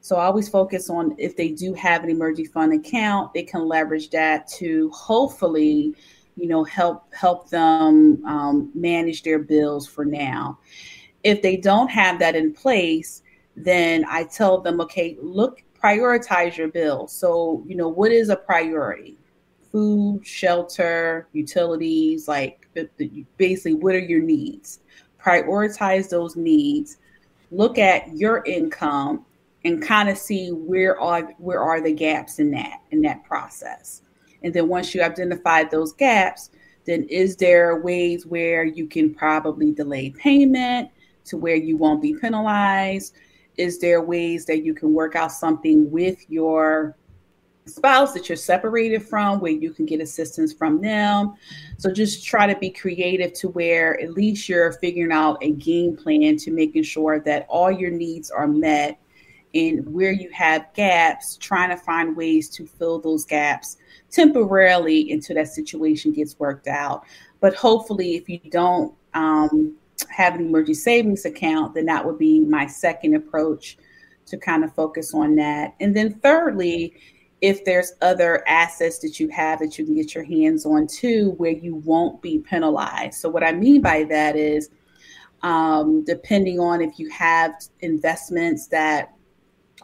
So 0.02 0.16
I 0.16 0.24
always 0.24 0.48
focus 0.48 0.90
on 0.90 1.14
if 1.16 1.36
they 1.36 1.50
do 1.50 1.72
have 1.74 2.02
an 2.02 2.10
emergency 2.10 2.50
fund 2.50 2.72
account, 2.72 3.32
they 3.32 3.44
can 3.44 3.68
leverage 3.68 4.10
that 4.10 4.48
to 4.48 4.90
hopefully, 4.90 5.94
you 6.36 6.48
know, 6.48 6.64
help 6.64 7.04
help 7.14 7.48
them 7.50 8.20
um, 8.26 8.72
manage 8.74 9.22
their 9.22 9.38
bills 9.38 9.86
for 9.86 10.04
now. 10.04 10.58
If 11.22 11.40
they 11.40 11.56
don't 11.56 11.86
have 11.88 12.18
that 12.18 12.34
in 12.34 12.52
place, 12.52 13.22
then 13.54 14.04
I 14.08 14.24
tell 14.24 14.60
them, 14.60 14.80
okay, 14.80 15.16
look, 15.22 15.62
prioritize 15.80 16.56
your 16.56 16.68
bills. 16.68 17.12
So 17.12 17.62
you 17.64 17.76
know, 17.76 17.88
what 17.88 18.10
is 18.10 18.28
a 18.28 18.36
priority? 18.36 19.16
Food, 19.70 20.26
shelter, 20.26 21.28
utilities, 21.32 22.26
like 22.26 22.68
basically, 23.36 23.74
what 23.74 23.94
are 23.94 24.00
your 24.00 24.20
needs? 24.20 24.80
Prioritize 25.24 26.08
those 26.08 26.34
needs. 26.34 26.96
Look 27.52 27.78
at 27.78 28.16
your 28.16 28.42
income 28.46 29.26
and 29.64 29.82
kind 29.82 30.08
of 30.08 30.18
see 30.18 30.50
where 30.50 31.00
are 31.00 31.32
where 31.38 31.60
are 31.60 31.80
the 31.80 31.92
gaps 31.92 32.38
in 32.38 32.50
that 32.52 32.80
in 32.90 33.02
that 33.02 33.24
process. 33.24 34.02
And 34.42 34.52
then 34.52 34.68
once 34.68 34.94
you 34.94 35.02
identify 35.02 35.64
those 35.64 35.92
gaps 35.92 36.50
then 36.84 37.04
is 37.04 37.36
there 37.36 37.80
ways 37.80 38.26
where 38.26 38.64
you 38.64 38.86
can 38.86 39.14
probably 39.14 39.72
delay 39.72 40.10
payment 40.10 40.90
to 41.24 41.36
where 41.36 41.56
you 41.56 41.76
won't 41.76 42.02
be 42.02 42.14
penalized? 42.14 43.14
Is 43.56 43.78
there 43.78 44.02
ways 44.02 44.46
that 44.46 44.64
you 44.64 44.74
can 44.74 44.92
work 44.92 45.14
out 45.14 45.30
something 45.30 45.90
with 45.90 46.28
your 46.28 46.96
spouse 47.66 48.12
that 48.12 48.28
you're 48.28 48.34
separated 48.34 49.06
from 49.06 49.38
where 49.38 49.52
you 49.52 49.72
can 49.72 49.86
get 49.86 50.00
assistance 50.00 50.52
from 50.52 50.80
them? 50.80 51.34
So 51.78 51.92
just 51.92 52.24
try 52.24 52.52
to 52.52 52.58
be 52.58 52.70
creative 52.70 53.32
to 53.34 53.48
where 53.50 54.00
at 54.00 54.12
least 54.12 54.48
you're 54.48 54.72
figuring 54.72 55.12
out 55.12 55.38
a 55.42 55.52
game 55.52 55.96
plan 55.96 56.36
to 56.38 56.50
making 56.50 56.82
sure 56.82 57.20
that 57.20 57.46
all 57.48 57.70
your 57.70 57.90
needs 57.90 58.30
are 58.30 58.48
met 58.48 58.98
and 59.54 59.86
where 59.92 60.12
you 60.12 60.30
have 60.30 60.66
gaps, 60.74 61.36
trying 61.36 61.70
to 61.70 61.76
find 61.76 62.16
ways 62.16 62.48
to 62.50 62.66
fill 62.66 62.98
those 62.98 63.24
gaps 63.24 63.76
temporarily 64.10 65.10
until 65.12 65.36
that 65.36 65.48
situation 65.48 66.12
gets 66.12 66.38
worked 66.38 66.68
out. 66.68 67.04
But 67.40 67.54
hopefully, 67.54 68.14
if 68.14 68.28
you 68.28 68.40
don't 68.50 68.94
um, 69.14 69.74
have 70.08 70.34
an 70.34 70.46
emergency 70.46 70.80
savings 70.80 71.24
account, 71.24 71.74
then 71.74 71.86
that 71.86 72.04
would 72.04 72.18
be 72.18 72.40
my 72.40 72.66
second 72.66 73.14
approach 73.14 73.76
to 74.26 74.38
kind 74.38 74.64
of 74.64 74.74
focus 74.74 75.12
on 75.14 75.34
that. 75.36 75.74
And 75.80 75.94
then, 75.96 76.14
thirdly, 76.20 76.94
if 77.40 77.64
there's 77.64 77.92
other 78.00 78.46
assets 78.48 79.00
that 79.00 79.18
you 79.18 79.28
have 79.28 79.58
that 79.58 79.76
you 79.76 79.84
can 79.84 79.96
get 79.96 80.14
your 80.14 80.24
hands 80.24 80.64
on 80.64 80.86
too, 80.86 81.34
where 81.38 81.50
you 81.50 81.74
won't 81.76 82.22
be 82.22 82.38
penalized. 82.38 83.14
So, 83.14 83.28
what 83.28 83.42
I 83.42 83.52
mean 83.52 83.82
by 83.82 84.04
that 84.04 84.36
is, 84.36 84.70
um, 85.42 86.04
depending 86.04 86.60
on 86.60 86.80
if 86.80 86.98
you 86.98 87.10
have 87.10 87.54
investments 87.80 88.68
that 88.68 89.12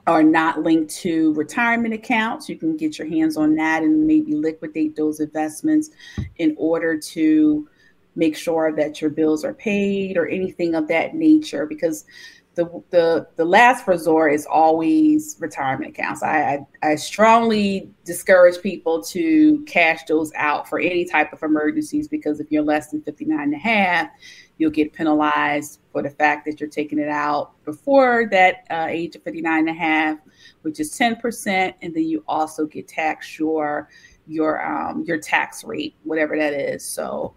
are 0.08 0.22
not 0.22 0.62
linked 0.62 0.90
to 0.90 1.34
retirement 1.34 1.92
accounts. 1.92 2.48
You 2.48 2.56
can 2.56 2.76
get 2.76 2.98
your 2.98 3.06
hands 3.06 3.36
on 3.36 3.54
that 3.56 3.82
and 3.82 4.06
maybe 4.06 4.34
liquidate 4.34 4.96
those 4.96 5.20
investments 5.20 5.90
in 6.36 6.54
order 6.58 6.98
to 6.98 7.68
make 8.16 8.36
sure 8.36 8.72
that 8.74 9.00
your 9.00 9.10
bills 9.10 9.44
are 9.44 9.52
paid 9.52 10.16
or 10.16 10.26
anything 10.26 10.74
of 10.74 10.88
that 10.88 11.14
nature 11.14 11.66
because 11.66 12.06
the 12.54 12.82
the, 12.90 13.28
the 13.36 13.44
last 13.44 13.86
resort 13.86 14.32
is 14.32 14.46
always 14.46 15.36
retirement 15.38 15.90
accounts. 15.90 16.22
I, 16.22 16.66
I 16.82 16.90
I 16.90 16.94
strongly 16.96 17.90
discourage 18.04 18.60
people 18.62 19.02
to 19.04 19.62
cash 19.66 20.00
those 20.08 20.32
out 20.34 20.68
for 20.68 20.80
any 20.80 21.04
type 21.04 21.32
of 21.32 21.42
emergencies 21.42 22.08
because 22.08 22.40
if 22.40 22.50
you're 22.50 22.64
less 22.64 22.90
than 22.90 23.02
59 23.02 23.38
and 23.38 23.54
a 23.54 23.58
half, 23.58 24.08
you'll 24.56 24.72
get 24.72 24.92
penalized 24.92 25.80
for 25.98 26.02
the 26.02 26.10
fact 26.10 26.44
that 26.44 26.60
you're 26.60 26.68
taking 26.68 27.00
it 27.00 27.08
out 27.08 27.60
before 27.64 28.28
that 28.30 28.64
uh, 28.70 28.86
age 28.88 29.16
of 29.16 29.22
59 29.24 29.58
and 29.58 29.68
a 29.68 29.72
half, 29.72 30.16
which 30.62 30.78
is 30.78 30.96
10%. 30.96 31.74
And 31.82 31.92
then 31.92 32.04
you 32.04 32.22
also 32.28 32.66
get 32.66 32.86
taxed 32.86 33.36
your, 33.36 33.88
your, 34.28 34.64
um, 34.64 35.02
your 35.02 35.18
tax 35.18 35.64
rate, 35.64 35.96
whatever 36.04 36.38
that 36.38 36.52
is. 36.52 36.84
So, 36.84 37.34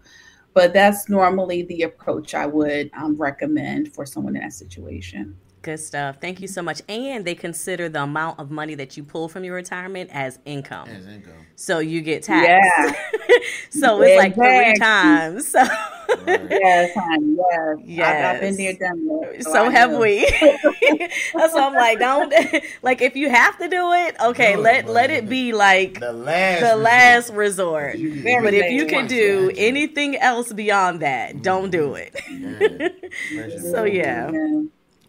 but 0.54 0.72
that's 0.72 1.08
normally 1.08 1.62
the 1.64 1.82
approach 1.82 2.36
I 2.36 2.46
would 2.46 2.88
um, 2.96 3.16
recommend 3.16 3.92
for 3.92 4.06
someone 4.06 4.36
in 4.36 4.42
that 4.42 4.52
situation. 4.52 5.36
Good 5.62 5.78
stuff. 5.78 6.16
Thank 6.20 6.40
you 6.40 6.48
so 6.48 6.60
much. 6.60 6.82
And 6.88 7.24
they 7.24 7.36
consider 7.36 7.88
the 7.88 8.02
amount 8.02 8.40
of 8.40 8.50
money 8.50 8.74
that 8.74 8.96
you 8.96 9.04
pull 9.04 9.28
from 9.28 9.44
your 9.44 9.54
retirement 9.54 10.10
as 10.12 10.40
income. 10.44 10.88
As 10.88 11.06
income. 11.06 11.34
So 11.54 11.78
you 11.78 12.00
get 12.00 12.24
taxed. 12.24 12.48
Yeah. 13.28 13.38
so 13.70 14.02
it's 14.02 14.18
like 14.18 14.34
three 14.34 14.74
times. 14.76 15.48
So, 15.48 15.60
Right. 16.26 16.46
Yes, 16.50 16.90
honey. 16.94 17.36
Yes. 17.86 18.06
I've, 18.06 18.34
I've 18.34 18.40
been 18.42 18.56
there, 18.56 18.72
done 18.74 19.06
that. 19.06 19.44
so 19.44 19.64
I 19.64 19.70
have 19.70 19.92
we. 19.96 20.20
That's 21.32 21.54
why 21.54 21.60
I'm 21.62 21.72
like, 21.72 21.98
don't 22.00 22.34
like 22.82 23.00
if 23.00 23.16
you 23.16 23.30
have 23.30 23.56
to 23.58 23.66
do 23.68 23.92
it, 23.92 24.16
okay, 24.22 24.52
Do 24.52 24.58
it, 24.58 24.62
let 24.62 24.84
but 24.86 24.92
let 24.92 25.10
it 25.10 25.28
be 25.28 25.52
like 25.52 26.00
The 26.00 26.12
last. 26.12 26.60
the 26.60 26.66
resort. 26.66 26.80
last 26.82 27.32
resort. 27.32 27.96
You 27.96 28.20
Very 28.20 28.42
But 28.44 28.52
if 28.54 28.70
you 28.72 28.84
can 28.86 29.06
do 29.06 29.48
actually. 29.48 29.66
anything 29.66 30.16
else 30.18 30.52
beyond 30.52 31.00
that, 31.00 31.40
don't 31.40 31.70
do 31.70 31.94
it. 31.94 32.14
Yeah. 32.28 33.58
So 33.72 33.84
yeah. 33.84 34.30
Yeah. 34.32 34.62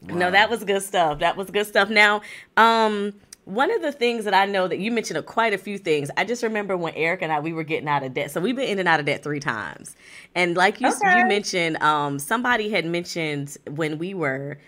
No, 0.08 0.32
that 0.32 0.50
was 0.50 0.64
good 0.64 0.82
stuff. 0.82 1.20
That 1.20 1.38
was 1.38 1.50
good 1.50 1.66
stuff. 1.68 1.90
Now, 1.90 2.22
um, 2.58 3.14
one 3.46 3.72
of 3.72 3.82
the 3.82 3.92
things 3.92 4.26
that 4.26 4.34
I 4.34 4.46
know 4.46 4.68
that 4.68 4.80
you 4.80 4.92
mentioned 4.92 5.18
a, 5.18 5.24
quite 5.24 5.54
a 5.54 5.58
few 5.58 5.78
things. 5.78 6.10
I 6.18 6.24
just 6.26 6.44
remember 6.44 6.78
when 6.78 6.94
Eric 6.96 7.22
and 7.22 7.32
I 7.32 7.40
we 7.40 7.54
were 7.54 7.64
getting 7.64 7.88
out 7.90 8.04
of 8.04 8.14
debt. 8.14 8.32
So 8.32 8.40
we've 8.42 8.56
been 8.56 8.70
in 8.70 8.80
and 8.80 8.88
out 8.88 9.00
of 9.00 9.06
debt 9.06 9.24
three 9.24 9.40
times. 9.40 9.96
And 10.36 10.56
like 10.56 10.80
you 10.82 10.88
Okay. 10.88 11.20
you 11.20 11.26
mentioned, 11.28 11.82
um, 11.84 12.20
somebody 12.20 12.70
had 12.70 12.86
mentioned 12.86 13.58
when 13.70 13.98
we 13.98 14.14
were 14.14 14.60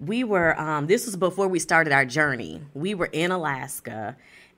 we 0.00 0.24
were 0.24 0.58
um, 0.60 0.86
this 0.86 1.06
was 1.06 1.16
before 1.16 1.48
we 1.48 1.58
started 1.58 1.92
our 1.92 2.04
journey. 2.04 2.60
We 2.74 2.94
were 2.94 3.08
in 3.12 3.30
Alaska. 3.30 4.16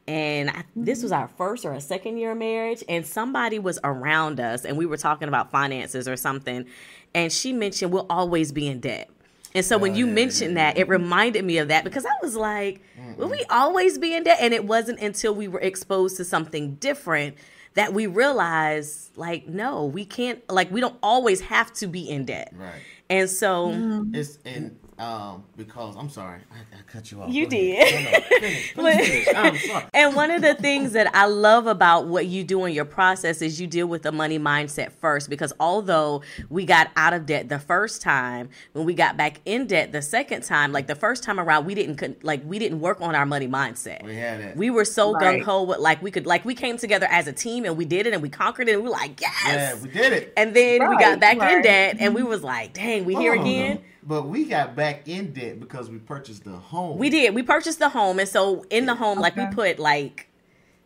And 0.09 0.51
I, 0.51 0.63
this 0.77 1.03
was 1.03 1.11
our 1.11 1.27
first 1.27 1.65
or 1.65 1.73
a 1.73 1.81
second 1.81 2.19
year 2.19 2.31
of 2.31 2.39
marriage, 2.39 2.85
and 2.89 3.05
somebody 3.05 3.59
was 3.59 3.81
around 3.83 4.39
us, 4.39 4.65
and 4.65 4.79
we 4.79 4.87
were 4.87 4.97
talking 4.97 5.27
about 5.27 5.51
finances 5.51 6.07
or 6.07 6.17
something, 6.17 6.65
and 7.13 7.33
she 7.33 7.53
mentioned 7.53 7.93
we'll 7.93 8.07
always 8.09 8.53
be 8.53 8.69
in 8.69 8.79
debt. 8.79 9.11
And 9.57 9.65
so 9.65 9.79
when 9.79 9.93
oh, 9.93 9.97
you 9.97 10.07
mentioned 10.07 10.59
that, 10.59 10.77
it 10.77 10.87
reminded 10.87 11.43
me 11.43 11.57
of 11.57 11.69
that 11.69 11.83
because 11.83 12.05
I 12.05 12.13
was 12.21 12.37
like, 12.37 12.83
will 13.17 13.31
we 13.31 13.43
always 13.49 13.97
be 13.97 14.15
in 14.15 14.25
debt? 14.25 14.37
And 14.39 14.53
it 14.53 14.67
wasn't 14.67 15.01
until 15.01 15.35
we 15.35 15.49
were 15.49 15.61
exposed 15.61 16.19
to 16.19 16.27
something 16.27 16.75
different 16.75 17.37
that 17.73 17.95
we 17.95 18.07
realized, 18.07 19.17
like, 19.17 19.49
no, 19.49 19.87
we 19.87 20.05
can't, 20.05 20.47
like, 20.51 20.71
we 20.71 20.83
don't 20.83 20.99
always 21.03 21.41
have 21.41 21.73
to 21.75 21.87
be 21.87 22.07
in 22.07 22.27
debt. 22.27 22.53
Right. 22.55 22.83
And 23.09 23.31
so, 23.31 23.69
mm-hmm. 23.69 24.15
It's 24.15 24.39
and 24.45 24.79
um 24.99 25.45
because 25.59 25.95
I'm 25.97 26.09
sorry, 26.09 26.41
I, 26.51 26.57
I 26.79 26.83
cut 26.87 27.11
you 27.13 27.21
off. 27.21 27.31
You 27.31 27.45
Go 27.45 27.51
did. 27.51 27.83
ahead. 27.83 28.05
No, 28.05 28.11
no, 28.13 28.21
finish, 28.41 28.75
please 28.75 29.07
finish. 29.09 29.29
I'm 29.37 29.57
sorry. 29.59 29.85
and 29.93 30.17
one 30.17 30.31
of 30.31 30.41
the 30.41 30.55
things 30.55 30.93
that 30.93 31.15
I 31.15 31.27
love 31.27 31.67
about 31.67 32.07
what 32.07 32.27
you 32.27 32.45
do 32.45 32.65
in 32.65 32.73
your 32.73 32.87
process 32.87 33.43
is 33.43 33.61
you 33.61 33.67
deal 33.67 33.87
with 33.87 34.03
the 34.03 34.13
money 34.13 34.39
mindset 34.39 34.93
first 34.93 35.29
because 35.29 35.53
although 35.61 36.23
we 36.49 36.65
got 36.65 36.89
out 36.97 37.13
of 37.13 37.27
debt 37.27 37.49
the 37.51 37.59
first 37.59 38.01
time, 38.01 38.49
when 38.73 38.87
we 38.87 38.95
got 38.95 39.19
back 39.19 39.41
in 39.45 39.67
debt 39.67 39.93
the 39.93 40.01
second 40.01 40.43
time, 40.45 40.73
like 40.73 40.87
the 40.87 40.95
first 40.95 41.23
time 41.23 41.39
around, 41.39 41.67
we 41.67 41.75
didn't 41.75 42.25
like 42.25 42.43
we 42.47 42.59
didn't 42.59 42.81
work 42.81 43.01
on 43.03 43.15
our 43.15 43.27
money 43.27 43.49
mindset. 43.49 44.03
We 44.03 44.15
had 44.17 44.41
it. 44.41 44.57
We 44.57 44.71
were 44.71 44.87
so 44.87 45.13
Right. 45.13 45.41
gung 45.41 45.45
ho 45.45 45.65
with 45.65 45.79
like 45.79 46.01
we 46.03 46.11
could 46.11 46.25
like 46.27 46.45
we 46.47 46.55
came 46.55 46.79
together 46.79 47.07
as 47.11 47.27
a 47.29 47.33
team 47.35 47.67
and 47.67 47.77
we 47.77 47.85
did 47.85 48.07
it 48.07 48.15
and 48.15 48.23
we 48.23 48.31
conquered 48.31 48.69
it 48.69 48.73
and 48.73 48.83
we 48.83 48.89
were 48.89 48.97
like 48.97 49.21
yes. 49.21 49.43
yeah, 49.47 49.83
we 49.83 49.91
did 49.91 50.13
it. 50.15 50.33
and 50.39 50.57
then 50.57 50.89
we 50.89 50.97
got 50.97 51.21
Right, 51.21 51.21
back 51.21 51.53
in 51.53 51.61
debt 51.63 51.97
and 52.01 52.15
we 52.15 52.23
was 52.23 52.43
like, 52.43 52.73
dang, 52.73 53.05
we 53.05 53.15
here 53.15 53.35
Hold 53.35 53.47
again. 53.47 53.77
though. 53.77 53.83
But 54.07 54.29
we 54.29 54.45
got 54.45 54.77
back 54.77 55.09
in 55.09 55.33
debt 55.33 55.59
because 55.59 55.91
we 55.91 55.99
purchased 55.99 56.45
the 56.45 56.53
home. 56.53 56.97
We 56.99 57.11
did. 57.11 57.35
We 57.35 57.43
purchased 57.43 57.81
the 57.81 57.89
home, 57.89 58.19
and 58.21 58.29
so 58.29 58.65
in 58.71 58.87
the 58.87 58.95
home, 58.95 59.19
like 59.19 59.35
we 59.37 59.47
put 59.47 59.79
like 59.81 60.29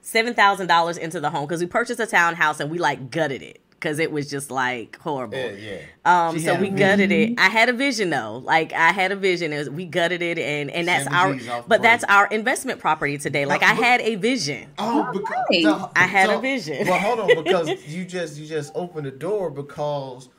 seven 0.00 0.32
thousand 0.34 0.68
dollars 0.68 0.96
into 0.96 1.20
the 1.20 1.28
home 1.30 1.46
because 1.46 1.60
we 1.60 1.66
purchased 1.66 2.00
a 2.00 2.06
townhouse 2.06 2.60
and 2.60 2.70
we 2.70 2.78
like 2.78 3.10
gutted 3.10 3.42
it 3.42 3.60
because 3.72 3.98
it 3.98 4.10
was 4.10 4.28
just 4.30 4.50
like 4.50 4.98
horrible. 5.00 5.36
Yeah, 5.36 5.50
yeah. 5.50 6.28
Um, 6.28 6.34
She 6.36 6.42
so 6.44 6.54
we 6.58 6.70
gutted 6.70 7.12
it. 7.12 7.38
I 7.38 7.48
had 7.48 7.68
a 7.68 7.74
vision 7.74 8.08
though. 8.08 8.38
Like 8.42 8.72
I 8.72 8.90
had 8.92 9.12
a 9.12 9.16
vision. 9.16 9.52
It 9.52 9.58
was, 9.58 9.70
we 9.70 9.84
gutted 9.84 10.22
it, 10.22 10.38
and 10.38 10.70
and 10.70 10.88
that's 10.88 11.04
Seven 11.04 11.18
our. 11.18 11.34
G's 11.34 11.48
off 11.48 11.68
But 11.68 11.82
that's 11.82 12.04
our 12.04 12.26
investment 12.28 12.80
property 12.80 13.18
today. 13.18 13.44
Like 13.44 13.62
I 13.62 13.74
but- 13.74 13.84
had 13.84 14.00
a 14.00 14.14
vision. 14.14 14.70
Oh, 14.78 15.10
because 15.12 15.44
right. 15.50 15.62
so- 15.62 15.90
I 15.94 16.06
had 16.06 16.30
a 16.30 16.38
vision. 16.40 16.86
Well, 16.86 16.98
hold 16.98 17.20
on, 17.20 17.44
because 17.44 17.86
you 17.86 18.06
just 18.06 18.38
you 18.38 18.46
just 18.46 18.72
opened 18.74 19.04
the 19.06 19.10
door 19.10 19.50
because 19.50 20.30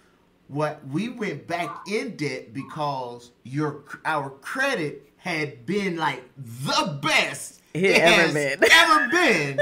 what 0.51 0.85
we 0.89 1.07
went 1.09 1.47
back 1.47 1.69
in 1.87 2.15
debt 2.17 2.53
because 2.53 3.31
your 3.43 3.83
our 4.05 4.29
credit 4.29 5.07
had 5.17 5.65
been 5.65 5.95
like 5.97 6.23
the 6.37 6.99
best 7.01 7.61
It 7.73 7.85
ever 8.01 8.21
has 8.23 8.33
been. 8.33 8.63
ever 8.71 9.07
been, 9.09 9.59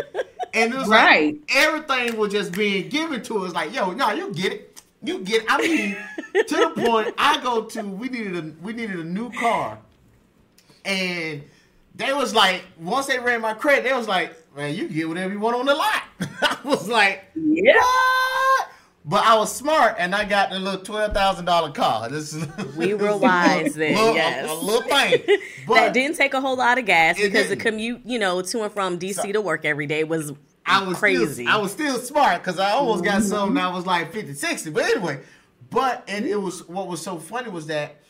and 0.53 0.73
it 0.73 0.77
was 0.77 0.87
Right. 0.87 1.35
like 1.35 1.55
everything 1.55 2.17
was 2.17 2.31
just 2.31 2.51
being 2.53 2.89
given 2.89 3.21
to 3.23 3.45
us. 3.45 3.53
Like, 3.53 3.73
yo, 3.73 3.91
no, 3.91 4.11
you 4.11 4.33
get 4.33 4.51
it, 4.53 4.81
you 5.03 5.19
get. 5.19 5.43
It. 5.43 5.47
I 5.49 5.57
mean, 5.61 5.97
to 6.47 6.55
the 6.55 6.81
point 6.83 7.13
I 7.17 7.39
go 7.41 7.65
to, 7.65 7.81
we 7.83 8.09
needed 8.09 8.35
a 8.37 8.51
we 8.63 8.73
needed 8.73 8.99
a 8.99 9.03
new 9.03 9.31
car, 9.31 9.77
and 10.85 11.43
they 11.95 12.13
was 12.13 12.33
like, 12.33 12.63
once 12.79 13.07
they 13.07 13.19
ran 13.19 13.41
my 13.41 13.53
credit, 13.53 13.83
they 13.83 13.93
was 13.93 14.07
like, 14.07 14.33
man, 14.55 14.73
you 14.75 14.87
get 14.87 15.07
whatever 15.07 15.33
you 15.33 15.39
want 15.39 15.55
on 15.57 15.65
the 15.65 15.75
lot. 15.75 16.03
I 16.41 16.57
was 16.63 16.87
like, 16.87 17.25
Yeah. 17.35 17.73
what? 17.75 18.67
But 19.09 19.25
I 19.25 19.35
was 19.39 19.55
smart, 19.55 19.95
and 19.97 20.13
I 20.13 20.23
got 20.23 20.51
a 20.51 20.59
little 20.59 20.81
twelve 20.81 21.13
thousand 21.13 21.45
dollar 21.45 21.71
car. 21.71 22.09
This 22.09 22.31
is 22.31 22.45
We 22.77 22.93
were 22.93 23.17
wise 23.17 23.73
then, 23.73 23.95
little, 23.95 24.13
yes. 24.13 24.47
a, 24.47 24.53
a 24.53 24.53
little 24.53 24.83
thing. 24.83 25.39
But 25.67 25.75
that 25.75 25.93
didn't 25.93 26.15
take 26.15 26.35
a 26.35 26.41
whole 26.41 26.55
lot 26.55 26.77
of 26.77 26.85
gas 26.85 27.15
because 27.15 27.49
the 27.49 27.55
didn't. 27.55 27.61
commute, 27.61 28.01
you 28.05 28.19
know, 28.19 28.41
to 28.41 28.61
and 28.63 28.71
from 28.71 28.99
DC 28.99 29.15
So- 29.15 29.31
to 29.31 29.41
work 29.41 29.65
every 29.65 29.87
day 29.87 30.03
was 30.03 30.33
I 30.63 30.83
was 30.83 30.99
crazy. 30.99 31.45
Still, 31.45 31.49
I 31.49 31.57
was 31.57 31.71
still 31.71 31.97
smart 31.97 32.43
because 32.43 32.59
I 32.59 32.71
almost 32.71 33.03
got 33.03 33.21
mm-hmm. 33.21 33.29
something 33.29 33.55
that 33.55 33.73
was 33.73 33.87
like 33.87 34.13
50, 34.13 34.35
60. 34.35 34.69
But 34.69 34.83
anyway, 34.83 35.21
but 35.71 36.03
and 36.07 36.25
it 36.25 36.39
was 36.39 36.67
what 36.67 36.87
was 36.87 37.01
so 37.01 37.17
funny 37.17 37.49
was 37.49 37.65
that 37.67 38.01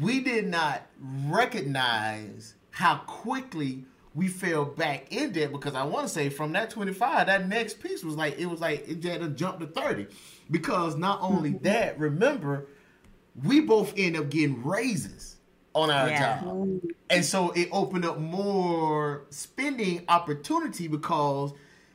we 0.00 0.20
did 0.20 0.46
not 0.46 0.82
recognize 1.26 2.54
how 2.70 2.98
quickly 2.98 3.84
we 4.14 4.28
fell 4.28 4.64
back 4.64 5.12
in 5.12 5.32
debt 5.32 5.50
because 5.50 5.74
I 5.74 5.82
want 5.82 6.06
to 6.06 6.12
say 6.12 6.28
from 6.28 6.52
that 6.52 6.70
25, 6.70 7.26
that 7.26 7.48
next 7.48 7.80
piece 7.80 8.04
was 8.04 8.14
like 8.14 8.38
it 8.38 8.46
was 8.46 8.60
like 8.60 8.88
it 8.88 9.02
had 9.02 9.20
to 9.20 9.28
jump 9.30 9.58
to 9.58 9.66
30. 9.66 10.06
Because 10.50 10.96
not 10.96 11.20
only 11.22 11.52
that, 11.62 11.98
remember, 11.98 12.66
we 13.42 13.60
both 13.60 13.94
end 13.96 14.16
up 14.16 14.30
getting 14.30 14.62
raises 14.64 15.36
on 15.74 15.90
our 15.90 16.08
Yeah. 16.08 16.40
job. 16.40 16.80
And 17.10 17.24
so 17.24 17.50
it 17.50 17.68
opened 17.72 18.04
up 18.04 18.18
more 18.18 19.24
spending 19.30 20.04
opportunity 20.08 20.86
because 20.88 21.52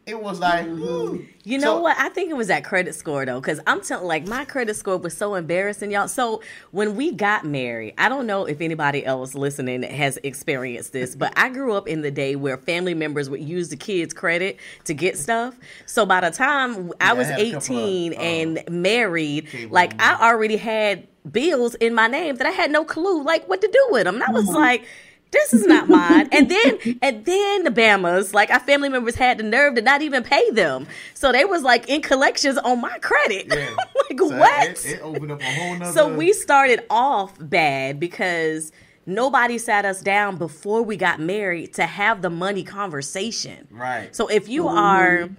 it 0.09 0.21
was 0.21 0.39
like, 0.39 0.65
ooh. 0.65 1.25
You 1.43 1.57
know 1.57 1.75
So- 1.77 1.81
what? 1.81 1.97
I 1.99 2.09
think 2.09 2.29
it 2.29 2.35
was 2.35 2.47
that 2.47 2.63
credit 2.63 2.95
score 2.95 3.25
though, 3.25 3.39
because 3.39 3.59
I'm 3.67 3.81
telling 3.81 4.07
like 4.07 4.27
my 4.27 4.43
credit 4.45 4.75
score 4.75 4.97
was 4.97 5.15
so 5.15 5.35
embarrassing, 5.35 5.91
y'all. 5.91 6.07
So 6.07 6.41
when 6.71 6.95
we 6.95 7.11
got 7.11 7.45
married, 7.45 7.93
I 7.97 8.09
don't 8.09 8.27
know 8.27 8.45
if 8.45 8.59
anybody 8.61 9.05
else 9.05 9.35
listening 9.35 9.83
has 9.83 10.17
experienced 10.23 10.93
this, 10.93 11.15
but 11.15 11.31
I 11.37 11.49
grew 11.49 11.73
up 11.73 11.87
in 11.87 12.01
the 12.01 12.11
day 12.11 12.35
where 12.35 12.57
family 12.57 12.93
members 12.93 13.29
would 13.29 13.41
use 13.41 13.69
the 13.69 13.77
kids' 13.77 14.13
credit 14.13 14.57
to 14.85 14.93
get 14.93 15.17
stuff. 15.17 15.57
So 15.85 16.05
by 16.05 16.21
the 16.21 16.31
time 16.31 16.91
I 16.99 17.05
Yeah, 17.05 17.11
I 17.11 17.13
was 17.13 17.27
a 17.29 17.51
couple 17.51 17.57
of, 17.57 17.63
18 17.63 18.13
uh, 18.13 18.15
and 18.17 18.63
married, 18.69 19.47
like 19.71 19.99
I 20.01 20.29
already 20.31 20.57
had 20.57 21.07
bills 21.31 21.75
in 21.75 21.93
my 21.93 22.07
name 22.07 22.35
that 22.35 22.47
I 22.47 22.51
had 22.51 22.71
no 22.71 22.83
clue 22.83 23.23
like 23.23 23.47
what 23.47 23.61
to 23.61 23.67
do 23.67 23.87
with 23.91 24.03
them. 24.05 24.15
And 24.15 24.23
I 24.23 24.31
was 24.31 24.47
like. 24.47 24.85
This 25.31 25.53
is 25.53 25.67
not 25.67 25.87
mine. 25.89 26.27
And 26.31 26.49
then 26.49 26.99
and 27.01 27.25
then 27.25 27.63
the 27.63 27.71
Bamas, 27.71 28.33
like 28.33 28.49
our 28.49 28.59
family 28.59 28.89
members 28.89 29.15
had 29.15 29.37
the 29.37 29.43
nerve 29.43 29.75
to 29.75 29.81
not 29.81 30.01
even 30.01 30.23
pay 30.23 30.49
them. 30.51 30.87
So 31.13 31.31
they 31.31 31.45
was 31.45 31.61
like 31.63 31.87
in 31.87 32.01
collections 32.01 32.57
on 32.57 32.81
my 32.81 32.97
credit. 32.99 33.47
Yeah. 33.49 33.75
like 34.09 34.19
So 34.19 34.37
what? 34.37 34.69
It, 34.69 34.85
it 34.85 35.01
opened 35.01 35.31
up 35.31 35.41
a 35.41 35.43
whole 35.43 35.77
nother. 35.77 35.91
so 35.91 36.15
we 36.15 36.33
started 36.33 36.83
off 36.89 37.35
bad 37.39 37.99
because 37.99 38.71
nobody 39.05 39.57
sat 39.57 39.85
us 39.85 40.01
down 40.01 40.37
before 40.37 40.81
we 40.81 40.97
got 40.97 41.19
married 41.19 41.73
to 41.75 41.85
have 41.85 42.21
the 42.21 42.29
money 42.29 42.63
conversation. 42.63 43.67
Right. 43.69 44.15
So 44.15 44.27
if 44.27 44.49
you 44.49 44.63
mm-hmm. 44.63 44.77
are 44.77 45.29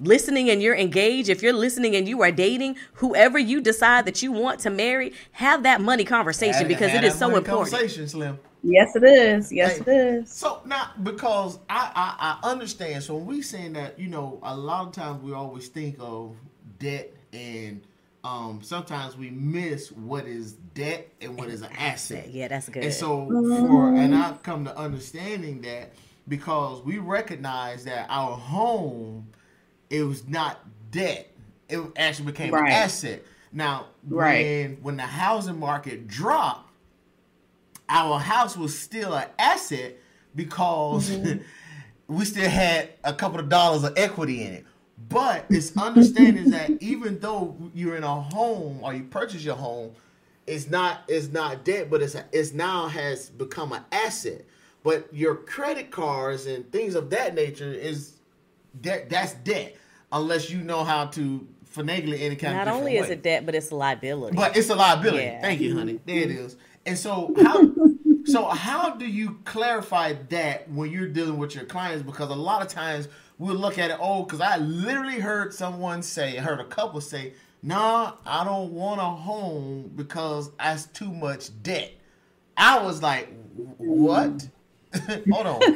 listening 0.00 0.50
and 0.50 0.62
you're 0.62 0.76
engaged, 0.76 1.28
if 1.28 1.42
you're 1.42 1.52
listening 1.52 1.94
and 1.94 2.08
you 2.08 2.22
are 2.22 2.32
dating, 2.32 2.76
whoever 2.94 3.38
you 3.38 3.60
decide 3.60 4.06
that 4.06 4.22
you 4.22 4.32
want 4.32 4.60
to 4.60 4.70
marry, 4.70 5.12
have 5.32 5.62
that 5.64 5.80
money 5.80 6.04
conversation 6.04 6.66
because 6.66 6.92
it 6.94 7.04
is 7.04 7.18
so 7.18 7.36
important. 7.36 7.70
Conversation, 7.70 8.08
Slim. 8.08 8.38
Yes, 8.62 8.96
it 8.96 9.04
is. 9.04 9.52
Yes, 9.52 9.72
Hey, 9.72 9.80
it 9.80 9.88
is. 9.88 10.30
So 10.32 10.60
now, 10.66 10.90
because 11.02 11.58
I, 11.68 11.92
I 11.94 12.38
I 12.44 12.50
understand. 12.50 13.02
So 13.04 13.16
when 13.16 13.26
we 13.26 13.42
saying 13.42 13.74
that, 13.74 13.98
you 13.98 14.08
know, 14.08 14.40
a 14.42 14.56
lot 14.56 14.86
of 14.88 14.92
times 14.92 15.22
we 15.22 15.32
always 15.32 15.68
think 15.68 15.96
of 16.00 16.36
debt, 16.78 17.12
and 17.32 17.82
um 18.24 18.60
sometimes 18.62 19.16
we 19.16 19.30
miss 19.30 19.92
what 19.92 20.26
is 20.26 20.54
debt 20.74 21.08
and 21.20 21.36
what 21.38 21.48
is 21.48 21.62
an 21.62 21.70
asset. 21.78 22.30
Yeah, 22.30 22.48
that's 22.48 22.68
good. 22.68 22.84
And 22.84 22.92
so 22.94 23.38
for 23.42 23.94
and 23.96 24.14
I've 24.14 24.42
come 24.42 24.64
to 24.66 24.76
understanding 24.78 25.62
that 25.62 25.92
because 26.28 26.82
we 26.84 26.98
recognize 26.98 27.84
that 27.84 28.06
our 28.10 28.36
home 28.36 29.28
it 29.90 30.02
was 30.04 30.28
not 30.28 30.60
debt. 30.90 31.28
It 31.68 31.80
actually 31.96 32.26
became 32.26 32.56
an 32.56 32.64
asset. 32.66 33.22
Now 33.52 33.86
Right. 34.08 34.46
when 34.46 34.78
when 34.82 34.96
the 34.96 35.04
housing 35.04 35.58
market 35.60 36.08
dropped, 36.08 36.69
our 37.90 38.18
house 38.18 38.56
was 38.56 38.78
still 38.78 39.14
an 39.14 39.26
asset 39.38 39.96
because 40.34 41.10
mm-hmm. 41.10 41.42
we 42.08 42.24
still 42.24 42.48
had 42.48 42.90
a 43.04 43.12
couple 43.12 43.40
of 43.40 43.48
dollars 43.48 43.84
of 43.84 43.92
equity 43.96 44.42
in 44.42 44.54
it. 44.54 44.66
But 45.08 45.46
it's 45.48 45.76
understanding 45.76 46.50
that 46.50 46.70
even 46.80 47.18
though 47.18 47.56
you're 47.74 47.96
in 47.96 48.04
a 48.04 48.20
home 48.20 48.80
or 48.82 48.94
you 48.94 49.04
purchase 49.04 49.42
your 49.44 49.56
home, 49.56 49.92
it's 50.46 50.68
not 50.68 51.02
it's 51.08 51.28
not 51.28 51.64
debt, 51.64 51.90
but 51.90 52.02
it's 52.02 52.16
it's 52.32 52.52
now 52.52 52.88
has 52.88 53.30
become 53.30 53.72
an 53.72 53.82
asset. 53.92 54.44
But 54.82 55.12
your 55.12 55.34
credit 55.34 55.90
cards 55.90 56.46
and 56.46 56.70
things 56.72 56.94
of 56.94 57.10
that 57.10 57.34
nature 57.34 57.72
is 57.72 58.14
debt. 58.80 59.10
That's 59.10 59.34
debt, 59.34 59.76
unless 60.12 60.50
you 60.50 60.62
know 60.62 60.84
how 60.84 61.06
to 61.06 61.46
finagle 61.74 62.12
it 62.14 62.20
any 62.20 62.36
kind 62.36 62.56
Not 62.56 62.68
of 62.68 62.74
only 62.74 62.96
is 62.96 63.06
way. 63.06 63.12
it 63.12 63.22
debt, 63.22 63.46
but 63.46 63.54
it's 63.54 63.70
a 63.70 63.76
liability. 63.76 64.36
But 64.36 64.56
it's 64.56 64.70
a 64.70 64.74
liability. 64.74 65.24
Yeah. 65.24 65.40
Thank 65.40 65.60
you, 65.60 65.76
honey. 65.76 66.00
There 66.04 66.16
it 66.16 66.28
mm-hmm. 66.30 66.46
is. 66.46 66.56
And 66.86 66.98
so 66.98 67.34
how 67.36 67.70
so 68.24 68.46
how 68.46 68.94
do 68.96 69.06
you 69.06 69.38
clarify 69.44 70.14
that 70.30 70.70
when 70.70 70.90
you're 70.90 71.08
dealing 71.08 71.38
with 71.38 71.54
your 71.54 71.64
clients? 71.64 72.02
Because 72.02 72.30
a 72.30 72.34
lot 72.34 72.62
of 72.62 72.68
times 72.68 73.08
we'll 73.38 73.56
look 73.56 73.78
at 73.78 73.90
it, 73.90 73.98
oh, 74.00 74.24
because 74.24 74.40
I 74.40 74.56
literally 74.58 75.20
heard 75.20 75.54
someone 75.54 76.02
say, 76.02 76.38
I 76.38 76.42
heard 76.42 76.60
a 76.60 76.64
couple 76.64 77.00
say, 77.00 77.34
nah, 77.62 78.14
I 78.26 78.44
don't 78.44 78.72
want 78.72 79.00
a 79.00 79.04
home 79.04 79.92
because 79.94 80.50
that's 80.56 80.86
too 80.86 81.12
much 81.12 81.50
debt. 81.62 81.92
I 82.56 82.82
was 82.82 83.02
like, 83.02 83.28
what? 83.78 84.48
hold 85.30 85.46
on. 85.46 85.66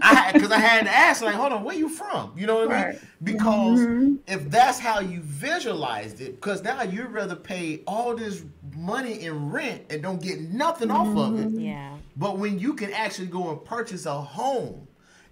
I 0.00 0.32
because 0.32 0.52
I 0.52 0.58
had 0.58 0.84
to 0.84 0.90
ask, 0.90 1.22
like, 1.22 1.34
hold 1.34 1.52
on, 1.52 1.64
where 1.64 1.74
you 1.76 1.88
from? 1.88 2.32
You 2.36 2.46
know 2.46 2.56
what 2.56 2.64
I 2.66 2.68
mean? 2.68 2.86
Because 3.22 3.88
Mm-hmm. 3.88 4.16
if 4.26 4.50
that's 4.50 4.78
how 4.78 5.00
you 5.00 5.20
visualized 5.22 6.20
it, 6.20 6.36
because 6.36 6.62
now 6.62 6.82
you'd 6.82 7.10
rather 7.10 7.34
pay 7.36 7.82
all 7.86 8.14
this 8.14 8.44
money 8.78 9.22
in 9.22 9.50
rent 9.50 9.82
and 9.90 10.02
don't 10.02 10.22
get 10.22 10.40
nothing 10.40 10.90
off 10.90 11.16
of 11.16 11.38
it. 11.38 11.50
Yeah. 11.60 11.96
But 12.16 12.38
when 12.38 12.58
you 12.58 12.74
can 12.74 12.92
actually 12.92 13.26
go 13.28 13.50
and 13.50 13.64
purchase 13.64 14.06
a 14.06 14.20
home 14.20 14.86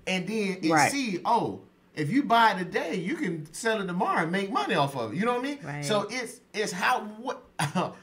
and 0.06 0.26
then 0.26 0.58
and 0.62 0.70
Right. 0.70 0.90
see, 0.90 1.20
oh, 1.24 1.60
if 1.94 2.10
you 2.10 2.22
buy 2.24 2.52
it 2.52 2.58
today, 2.58 2.96
you 2.96 3.16
can 3.16 3.52
sell 3.52 3.80
it 3.80 3.86
tomorrow 3.86 4.22
and 4.22 4.32
make 4.32 4.50
money 4.52 4.74
off 4.74 4.96
of 4.96 5.12
it. 5.12 5.16
You 5.16 5.24
know 5.24 5.32
what 5.34 5.40
I 5.44 5.48
mean? 5.48 5.58
Right. 5.62 5.84
So 5.84 6.06
it's 6.10 6.40
it's 6.52 6.72
how 6.72 7.00
what 7.00 7.42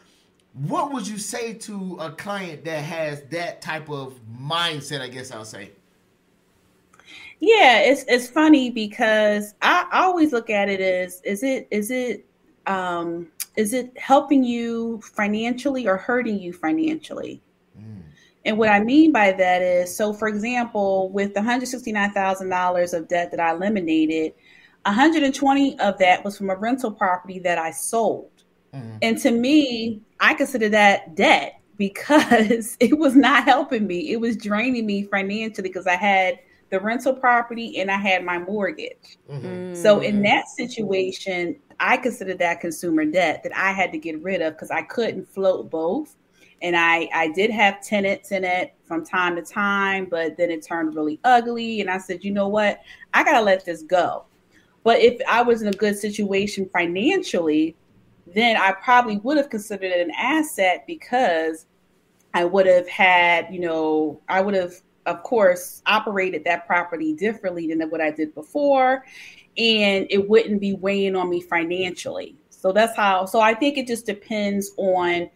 what 0.54 0.91
would 0.94 1.08
you 1.08 1.18
say 1.18 1.54
to 1.54 1.98
a 2.00 2.12
client 2.12 2.66
that 2.66 2.80
has 2.84 3.22
that 3.32 3.62
type 3.62 3.89
of 3.89 4.20
mindset, 4.39 5.02
I 5.02 5.10
guess 5.10 5.32
I'll 5.32 5.46
say. 5.46 5.72
Yeah, 7.39 7.80
it's 7.82 8.06
it's 8.08 8.30
funny 8.30 8.70
because 8.70 9.54
I, 9.62 9.88
I 9.91 10.04
always 10.04 10.32
look 10.32 10.50
at 10.50 10.70
it 10.70 10.80
as 10.80 11.22
is 11.24 11.44
it 11.44 11.68
is 11.72 11.91
it 11.91 12.26
um 12.68 13.28
is 13.56 13.74
it 13.74 13.97
helping 13.97 14.43
you 14.43 15.01
financially 15.01 15.88
or 15.88 15.97
hurting 15.97 16.39
you 16.39 16.54
financially? 16.54 17.41
Mm. 17.78 18.01
And 18.45 18.58
what 18.58 18.70
I 18.70 18.80
mean 18.80 19.12
by 19.12 19.32
that 19.32 19.62
is 19.62 19.95
so 19.95 20.14
for 20.14 20.28
example, 20.28 21.10
with 21.10 21.34
the 21.34 21.39
$169,000 21.39 22.93
of 22.93 23.08
debt 23.08 23.32
that 23.32 23.39
I 23.39 23.51
eliminated, 23.51 24.34
120 24.86 25.80
of 25.80 25.97
that 25.99 26.24
was 26.26 26.38
from 26.38 26.49
a 26.49 26.56
rental 26.56 26.91
property 26.91 27.39
that 27.39 27.58
I 27.58 27.72
sold. 27.72 28.32
Mm. 28.74 28.97
And 29.01 29.18
to 29.20 29.32
me, 29.32 30.01
I 30.20 30.34
consider 30.34 30.70
that 30.70 31.16
debt 31.16 31.62
because 31.78 32.78
it 32.80 32.97
was 32.97 33.16
not 33.16 33.43
helping 33.43 33.88
me. 33.88 34.12
It 34.12 34.20
was 34.20 34.36
draining 34.38 34.86
me 34.86 35.04
financially 35.04 35.68
because 35.68 35.88
I 35.88 35.95
had 35.95 36.39
the 36.70 36.80
rental 36.80 37.14
property 37.14 37.80
and 37.80 37.91
I 37.91 37.97
had 37.97 38.26
my 38.26 38.39
mortgage. 38.39 39.20
Mm-hmm. 39.30 39.76
So 39.76 39.99
in 39.99 40.20
mm. 40.20 40.24
that 40.24 40.47
situation, 40.47 41.58
I 41.80 41.97
consider 41.97 42.34
that 42.36 42.61
consumer 42.61 43.05
debt 43.05 43.43
that 43.43 43.55
I 43.55 43.71
had 43.71 43.91
to 43.91 43.97
get 43.97 44.21
rid 44.21 44.41
of 44.41 44.53
because 44.53 44.71
I 44.71 44.82
couldn't 44.84 45.28
float 45.28 45.69
both. 45.69 46.15
And 46.61 46.78
I, 46.78 47.09
I 47.13 47.28
did 47.30 47.51
have 47.51 47.84
tenants 47.84 48.32
in 48.32 48.45
it 48.45 48.74
from 48.86 49.05
time 49.05 49.36
to 49.36 49.41
time, 49.41 50.07
but 50.09 50.38
then 50.38 50.49
it 50.49 50.65
turned 50.65 50.95
really 50.95 51.19
ugly. 51.26 51.82
And 51.82 51.89
I 51.89 51.97
said, 51.97 52.24
you 52.24 52.32
know 52.32 52.47
what? 52.47 52.80
I 53.13 53.24
got 53.24 53.34
to 53.34 53.41
let 53.41 53.65
this 53.65 53.84
go. 53.84 54.26
But 54.84 54.99
if 54.99 55.21
I 55.30 55.41
was 55.41 55.61
in 55.61 55.67
a 55.67 55.74
good 55.74 55.97
situation 55.97 56.69
financially, 56.71 57.76
then 58.34 58.57
I 58.57 58.71
probably 58.71 59.17
would 59.17 59.38
have 59.38 59.49
considered 59.49 59.91
it 59.91 60.07
an 60.07 60.13
asset 60.17 60.86
because 60.88 61.65
I 62.34 62.45
would 62.45 62.65
have 62.65 62.88
had, 62.88 63.53
you 63.53 63.59
know, 63.59 64.21
I 64.28 64.41
would 64.41 64.55
have, 64.55 64.74
of 65.05 65.24
course, 65.24 65.82
operated 65.86 66.43
that 66.45 66.65
property 66.65 67.13
differently 67.13 67.67
than 67.67 67.89
what 67.89 68.01
I 68.01 68.11
did 68.11 68.34
before. 68.34 69.05
And 69.58 70.08
it 70.10 70.28
wouldn't 70.30 70.60
be 70.60 70.74
weighing 70.74 71.16
on 71.16 71.30
me 71.30 71.41
financially. 71.41 72.36
So 72.49 72.72
that's 72.72 72.95
how, 72.95 73.26
so 73.26 73.39
I 73.39 73.54
think 73.54 73.78
it 73.78 73.88
just 73.88 74.06
depends 74.06 74.72
on 74.78 75.30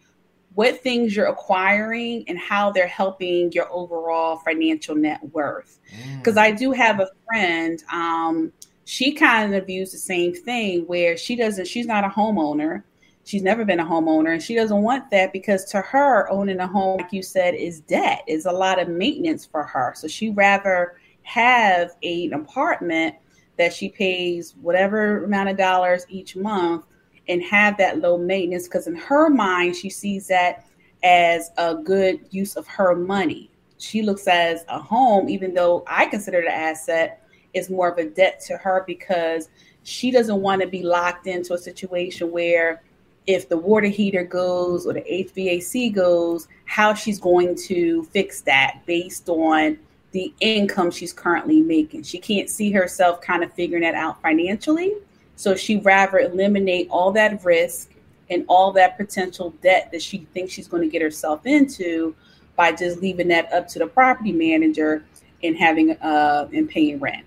what 0.54 0.80
things 0.80 1.14
you're 1.14 1.26
acquiring 1.26 2.24
and 2.26 2.38
how 2.38 2.72
they're 2.72 2.88
helping 2.88 3.52
your 3.52 3.70
overall 3.70 4.38
financial 4.38 4.96
net 4.96 5.20
worth. 5.32 5.78
Because 6.16 6.36
I 6.36 6.50
do 6.50 6.72
have 6.72 7.00
a 7.00 7.08
friend, 7.26 7.82
um, 7.92 8.52
she 8.84 9.12
kind 9.12 9.54
of 9.54 9.66
views 9.66 9.92
the 9.92 9.98
same 9.98 10.34
thing 10.34 10.80
where 10.86 11.16
she 11.16 11.36
doesn't, 11.36 11.66
she's 11.66 11.86
not 11.86 12.04
a 12.04 12.08
homeowner. 12.08 12.82
She's 13.24 13.42
never 13.42 13.64
been 13.66 13.78
a 13.78 13.84
homeowner 13.84 14.32
and 14.32 14.42
she 14.42 14.54
doesn't 14.54 14.82
want 14.82 15.10
that 15.10 15.34
because 15.34 15.66
to 15.66 15.82
her, 15.82 16.30
owning 16.30 16.60
a 16.60 16.66
home, 16.66 16.96
like 16.96 17.12
you 17.12 17.22
said, 17.22 17.54
is 17.54 17.80
debt, 17.80 18.22
is 18.26 18.46
a 18.46 18.50
lot 18.50 18.80
of 18.80 18.88
maintenance 18.88 19.44
for 19.44 19.62
her. 19.62 19.92
So 19.94 20.08
she 20.08 20.30
rather 20.30 20.96
have 21.22 21.90
an 22.02 22.32
apartment 22.32 23.16
that 23.58 23.72
she 23.72 23.88
pays 23.88 24.54
whatever 24.60 25.24
amount 25.24 25.48
of 25.48 25.56
dollars 25.56 26.06
each 26.08 26.36
month 26.36 26.84
and 27.28 27.42
have 27.42 27.76
that 27.76 27.98
low 27.98 28.16
maintenance 28.16 28.64
because 28.66 28.86
in 28.86 28.94
her 28.94 29.28
mind 29.28 29.76
she 29.76 29.90
sees 29.90 30.26
that 30.28 30.64
as 31.04 31.50
a 31.58 31.74
good 31.74 32.20
use 32.30 32.56
of 32.56 32.66
her 32.66 32.94
money. 32.94 33.50
She 33.78 34.02
looks 34.02 34.26
as 34.26 34.64
a 34.68 34.78
home 34.78 35.28
even 35.28 35.54
though 35.54 35.84
i 35.86 36.06
consider 36.06 36.40
an 36.40 36.48
asset 36.48 37.22
is 37.54 37.70
more 37.70 37.90
of 37.90 37.98
a 37.98 38.08
debt 38.08 38.40
to 38.46 38.56
her 38.56 38.84
because 38.86 39.48
she 39.82 40.10
doesn't 40.10 40.40
want 40.40 40.60
to 40.62 40.68
be 40.68 40.82
locked 40.82 41.26
into 41.26 41.54
a 41.54 41.58
situation 41.58 42.30
where 42.30 42.82
if 43.26 43.48
the 43.48 43.56
water 43.56 43.86
heater 43.86 44.24
goes 44.24 44.86
or 44.86 44.94
the 44.94 45.00
hvac 45.02 45.94
goes 45.94 46.48
how 46.64 46.92
she's 46.92 47.20
going 47.20 47.54
to 47.54 48.02
fix 48.04 48.40
that 48.42 48.80
based 48.86 49.28
on 49.28 49.78
the 50.12 50.32
income 50.40 50.90
she's 50.90 51.12
currently 51.12 51.60
making 51.60 52.02
she 52.02 52.18
can't 52.18 52.48
see 52.48 52.70
herself 52.70 53.20
kind 53.20 53.42
of 53.42 53.52
figuring 53.52 53.82
that 53.82 53.94
out 53.94 54.20
financially 54.22 54.94
so 55.36 55.54
she 55.54 55.76
rather 55.78 56.18
eliminate 56.18 56.88
all 56.90 57.12
that 57.12 57.44
risk 57.44 57.90
and 58.30 58.44
all 58.48 58.72
that 58.72 58.96
potential 58.96 59.50
debt 59.62 59.90
that 59.92 60.02
she 60.02 60.26
thinks 60.32 60.52
she's 60.52 60.68
going 60.68 60.82
to 60.82 60.88
get 60.88 61.02
herself 61.02 61.46
into 61.46 62.14
by 62.56 62.72
just 62.72 63.00
leaving 63.00 63.28
that 63.28 63.50
up 63.52 63.68
to 63.68 63.78
the 63.78 63.86
property 63.86 64.32
manager 64.32 65.04
and 65.42 65.56
having 65.56 65.92
uh 65.98 66.48
and 66.52 66.68
paying 66.68 66.98
rent. 66.98 67.24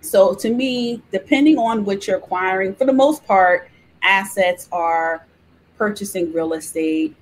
So 0.00 0.34
to 0.34 0.50
me, 0.50 1.02
depending 1.12 1.56
on 1.56 1.84
what 1.84 2.06
you're 2.06 2.18
acquiring, 2.18 2.74
for 2.74 2.84
the 2.84 2.92
most 2.92 3.24
part, 3.26 3.70
assets 4.02 4.68
are 4.70 5.24
purchasing 5.78 6.32
real 6.32 6.52
estate. 6.52 7.16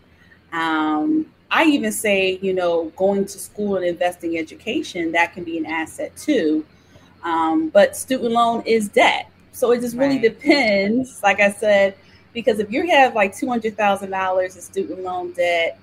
Um, 0.53 1.27
I 1.53 1.65
even 1.65 1.93
say, 1.93 2.39
you 2.43 2.55
know, 2.55 2.87
going 2.97 3.27
to 3.27 3.39
school 3.39 3.77
and 3.77 3.85
investing 3.85 4.39
education, 4.39 5.13
that 5.13 5.35
can 5.35 5.45
be 5.45 5.59
an 5.59 5.67
asset 5.67 6.17
too. 6.17 6.65
Um, 7.23 7.69
but 7.69 7.97
student 7.97 8.33
loan 8.33 8.63
is 8.67 8.89
debt. 8.89 9.31
So 9.53 9.73
it 9.73 9.81
just 9.83 9.97
really 9.97 10.17
Right. 10.19 10.23
depends, 10.23 11.23
like 11.23 11.41
I 11.41 11.53
said, 11.53 11.95
because 12.33 12.59
if 12.59 12.73
you 12.73 12.89
have 12.89 13.15
like 13.15 13.35
$200,000 13.37 14.57
in 14.57 14.63
student 14.63 15.03
loan 15.03 15.33
debt 15.35 15.79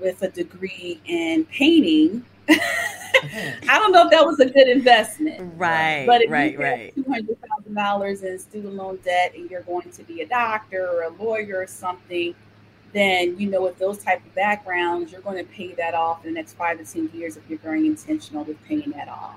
with 0.00 0.22
a 0.22 0.28
degree 0.28 1.00
in 1.06 1.44
painting, 1.46 2.24
I 2.48 3.78
don't 3.78 3.92
know 3.92 4.04
if 4.04 4.10
that 4.10 4.26
was 4.26 4.40
a 4.40 4.46
good 4.46 4.68
investment. 4.68 5.42
Right. 5.56 6.06
But 6.06 6.22
if 6.22 6.30
right. 6.30 6.52
you 6.52 6.58
Right. 6.58 6.94
have 7.14 7.24
thousand 7.48 7.74
dollars 7.74 8.22
in 8.22 8.38
student 8.38 8.74
loan 8.74 8.98
debt 9.04 9.34
and 9.34 9.50
you're 9.50 9.62
going 9.62 9.90
to 9.90 10.02
be 10.04 10.20
a 10.22 10.26
doctor 10.26 10.86
or 10.88 11.02
a 11.04 11.10
lawyer 11.10 11.60
or 11.60 11.66
something, 11.66 12.34
then 12.92 13.38
you 13.38 13.48
know 13.50 13.62
with 13.62 13.78
those 13.78 13.98
type 13.98 14.24
of 14.24 14.34
backgrounds, 14.34 15.12
you're 15.12 15.20
going 15.20 15.38
to 15.38 15.50
pay 15.52 15.72
that 15.74 15.94
off 15.94 16.24
in 16.24 16.32
the 16.32 16.40
next 16.40 16.54
five 16.54 16.78
to 16.78 16.84
ten 16.84 17.10
years 17.14 17.36
if 17.36 17.42
you're 17.48 17.58
very 17.58 17.86
intentional 17.86 18.44
with 18.44 18.62
paying 18.64 18.90
that 18.92 19.08
off. 19.08 19.36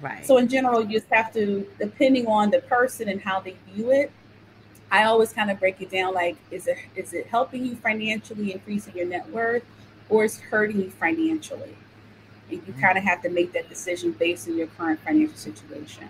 Right. 0.00 0.26
So 0.26 0.38
in 0.38 0.48
general, 0.48 0.82
you 0.82 0.98
just 0.98 1.10
have 1.12 1.32
to, 1.34 1.66
depending 1.78 2.26
on 2.26 2.50
the 2.50 2.60
person 2.60 3.08
and 3.08 3.20
how 3.20 3.40
they 3.40 3.56
view 3.72 3.90
it. 3.90 4.10
I 4.90 5.04
always 5.04 5.32
kind 5.32 5.50
of 5.50 5.58
break 5.58 5.80
it 5.80 5.90
down 5.90 6.14
like, 6.14 6.36
is 6.50 6.66
it 6.66 6.78
is 6.94 7.12
it 7.14 7.26
helping 7.26 7.64
you 7.64 7.74
financially, 7.76 8.52
increasing 8.52 8.94
your 8.94 9.06
net 9.06 9.28
worth, 9.30 9.64
or 10.08 10.24
is 10.24 10.38
hurting 10.38 10.80
you 10.80 10.90
financially? 10.90 11.76
And 12.50 12.62
you 12.66 12.74
kind 12.74 12.96
of 12.98 13.04
have 13.04 13.22
to 13.22 13.30
make 13.30 13.52
that 13.54 13.68
decision 13.68 14.12
based 14.12 14.46
on 14.48 14.56
your 14.56 14.66
current 14.68 15.00
financial 15.00 15.36
situation. 15.36 16.08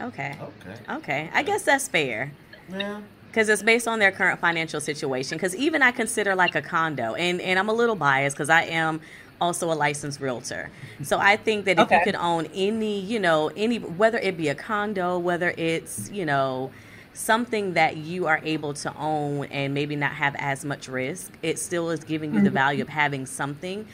okay. 0.00 0.36
Okay. 0.40 0.80
Okay. 0.88 1.30
I 1.32 1.42
guess 1.42 1.62
that's 1.62 1.86
fair. 1.88 2.32
Yeah. 2.70 3.02
Because 3.34 3.48
it's 3.48 3.64
based 3.64 3.88
on 3.88 3.98
their 3.98 4.12
current 4.12 4.38
financial 4.38 4.80
situation. 4.80 5.36
Because 5.36 5.56
even 5.56 5.82
i 5.82 5.90
consider 5.90 6.36
like 6.36 6.54
a 6.54 6.62
condo 6.62 7.14
and 7.14 7.40
and 7.40 7.58
i'm 7.58 7.68
a 7.68 7.72
little 7.72 7.96
biased 7.96 8.36
because 8.36 8.48
i 8.48 8.62
am 8.62 9.00
also 9.40 9.72
a 9.72 9.74
licensed 9.74 10.20
realtor. 10.20 10.70
So 11.02 11.18
i 11.18 11.36
think 11.36 11.64
that 11.64 11.80
if 11.80 11.90
you 11.90 12.00
could 12.04 12.14
own 12.14 12.46
any 12.54 13.00
you 13.00 13.18
know 13.18 13.50
any 13.56 13.78
whether 13.78 14.18
it 14.18 14.36
be 14.36 14.48
a 14.48 14.54
condo 14.54 15.18
whether 15.18 15.52
it's 15.56 16.08
you 16.10 16.24
know 16.24 16.70
something 17.12 17.74
that 17.74 17.96
you 17.96 18.26
are 18.26 18.40
able 18.44 18.72
to 18.74 18.96
own 18.96 19.46
and 19.46 19.74
maybe 19.74 19.96
not 19.96 20.12
have 20.12 20.36
as 20.38 20.64
much 20.64 20.88
risk 20.88 21.32
it 21.42 21.58
still 21.58 21.90
is 21.90 22.04
giving 22.04 22.34
you 22.34 22.40
the 22.40 22.46
mm-hmm. 22.46 22.54
value 22.54 22.82
of 22.82 22.88
having 22.88 23.26
something. 23.26 23.86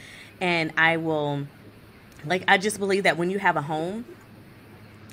And 0.43 0.71
i 0.77 0.99
will 0.99 1.47
like 2.27 2.45
i 2.47 2.59
just 2.59 2.79
believe 2.79 3.05
that 3.05 3.17
when 3.17 3.31
you 3.31 3.39
have 3.39 3.57
a 3.57 3.63
home 3.63 4.05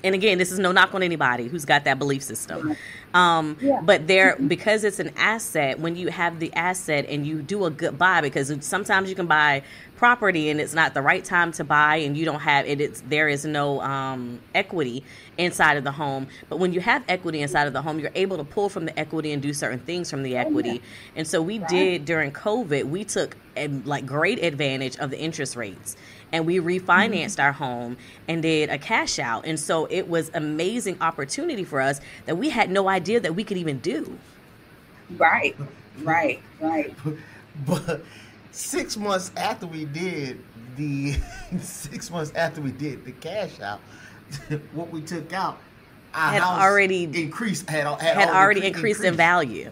and 0.04 0.14
again 0.16 0.38
this 0.38 0.52
is 0.52 0.60
no 0.60 0.72
knock 0.72 0.93
on 0.93 1.04
anybody 1.04 1.48
who's 1.48 1.66
got 1.66 1.84
that 1.86 1.98
belief 2.00 2.24
system. 2.24 2.76
Um, 3.14 3.58
Yeah. 3.62 3.82
but 3.82 4.08
there 4.08 4.36
because 4.48 4.84
it's 4.84 5.00
an 5.00 5.12
asset 5.18 5.80
when 5.80 5.95
you 5.95 6.10
have 6.10 6.39
the 6.39 6.54
asset 6.54 7.06
and 7.10 7.26
you 7.26 7.41
do 7.41 7.66
a 7.66 7.70
good 7.72 7.98
buy 7.98 8.22
because 8.22 8.54
sometimes 8.62 9.10
you 9.10 9.16
can 9.16 9.28
buy 9.28 9.64
property 9.95 10.50
and 10.50 10.60
it's 10.62 10.76
not 10.76 10.93
the 10.93 11.02
right 11.02 11.26
time 11.26 11.52
to 11.54 11.64
buy 11.64 11.95
and 11.95 12.16
you 12.16 12.26
don't 12.26 12.41
have 12.41 12.68
it 12.68 12.80
it's 12.80 13.02
there 13.10 13.28
is 13.28 13.45
no 13.45 13.82
um, 13.82 14.39
equity 14.54 15.04
inside 15.38 15.78
of 15.78 15.84
the 15.84 15.91
home. 15.91 16.28
But 16.50 16.58
when 16.60 16.74
you 16.74 16.82
have 16.82 17.04
equity 17.08 17.41
inside 17.41 17.66
of 17.68 17.74
the 17.74 17.82
home 17.82 18.00
you're 18.00 18.12
able 18.14 18.38
to 18.38 18.43
pull 18.43 18.70
from 18.70 18.86
the 18.86 18.98
equity 19.00 19.32
and 19.32 19.41
do 19.41 19.54
certain 19.54 19.80
things 19.80 20.12
from 20.12 20.22
the 20.24 20.36
equity. 20.38 20.82
and 21.16 21.28
so 21.28 21.41
we 21.41 21.58
did 21.60 22.06
during 22.06 22.32
covid 22.32 22.84
we 22.86 23.04
took 23.04 23.36
like 23.86 24.06
great 24.06 24.43
advantage 24.43 24.98
of 24.98 25.10
the 25.10 25.18
interest 25.20 25.56
rates 25.56 25.95
and 26.32 26.45
we 26.45 26.57
refinanced 26.59 27.36
mm-hmm. 27.36 27.41
our 27.41 27.51
home 27.51 27.97
and 28.28 28.41
did 28.41 28.69
a 28.69 28.78
cash 28.78 29.19
out. 29.19 29.45
And 29.45 29.59
so 29.59 29.88
it 29.89 30.07
was 30.07 30.32
amazing 30.34 30.97
opportunity 31.01 31.63
for 31.63 31.82
us 31.82 32.01
that 32.25 32.38
we 32.38 32.49
had 32.49 32.69
no 32.69 32.89
idea 32.89 33.19
that 33.19 33.36
we 33.36 33.43
could 33.43 33.57
even 33.57 33.80
do. 33.80 34.17
Right, 35.17 35.55
right, 36.03 36.41
right. 36.59 36.93
But 37.65 38.01
six 38.51 38.97
months 38.97 39.32
after 39.38 39.65
we 39.65 39.86
did 39.86 40.43
the 40.75 41.15
six 41.61 42.11
months 42.11 42.32
after 42.36 42.61
we 42.61 42.71
did 42.71 43.05
the 43.05 43.13
cash 43.13 43.59
out, 43.61 43.80
what 44.73 44.91
we 44.91 45.01
took 45.01 45.32
out 45.34 45.59
our 46.13 46.34
Had 46.34 46.41
house 46.41 46.61
already- 46.61 47.03
increased 47.03 47.69
had, 47.69 47.86
had, 48.01 48.17
had 48.17 48.30
already 48.30 48.61
incre- 48.61 48.75
increased 48.75 49.03
in 49.03 49.15
value 49.15 49.71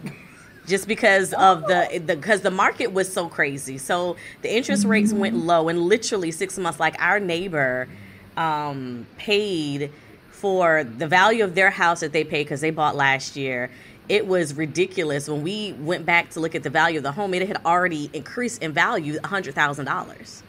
just 0.66 0.88
because 0.88 1.32
of 1.34 1.66
the 1.66 2.02
because 2.04 2.40
the, 2.40 2.50
market 2.50 2.92
was 2.92 3.12
so 3.12 3.28
crazy. 3.28 3.78
So 3.78 4.16
the 4.42 4.54
interest 4.54 4.84
rates 4.84 5.12
went 5.12 5.36
low 5.36 5.68
and 5.68 5.80
literally 5.80 6.30
six 6.30 6.58
months 6.58 6.80
like 6.80 6.96
our 6.98 7.20
neighbor 7.20 7.88
um, 8.36 9.06
paid 9.16 9.90
for 10.30 10.84
the 10.84 11.06
value 11.06 11.44
of 11.44 11.54
their 11.54 11.70
house 11.70 12.00
that 12.00 12.12
they 12.12 12.24
paid 12.24 12.44
because 12.44 12.60
they 12.60 12.70
bought 12.70 12.96
last 12.96 13.36
year. 13.36 13.70
It 14.08 14.26
was 14.26 14.54
ridiculous. 14.54 15.28
When 15.28 15.42
we 15.42 15.72
went 15.74 16.06
back 16.06 16.30
to 16.30 16.40
look 16.40 16.54
at 16.54 16.62
the 16.62 16.70
value 16.70 16.98
of 16.98 17.02
the 17.02 17.12
home 17.12 17.34
it 17.34 17.46
had 17.46 17.64
already 17.64 18.10
increased 18.12 18.62
in 18.62 18.72
value 18.72 19.18
$100000 19.18 20.42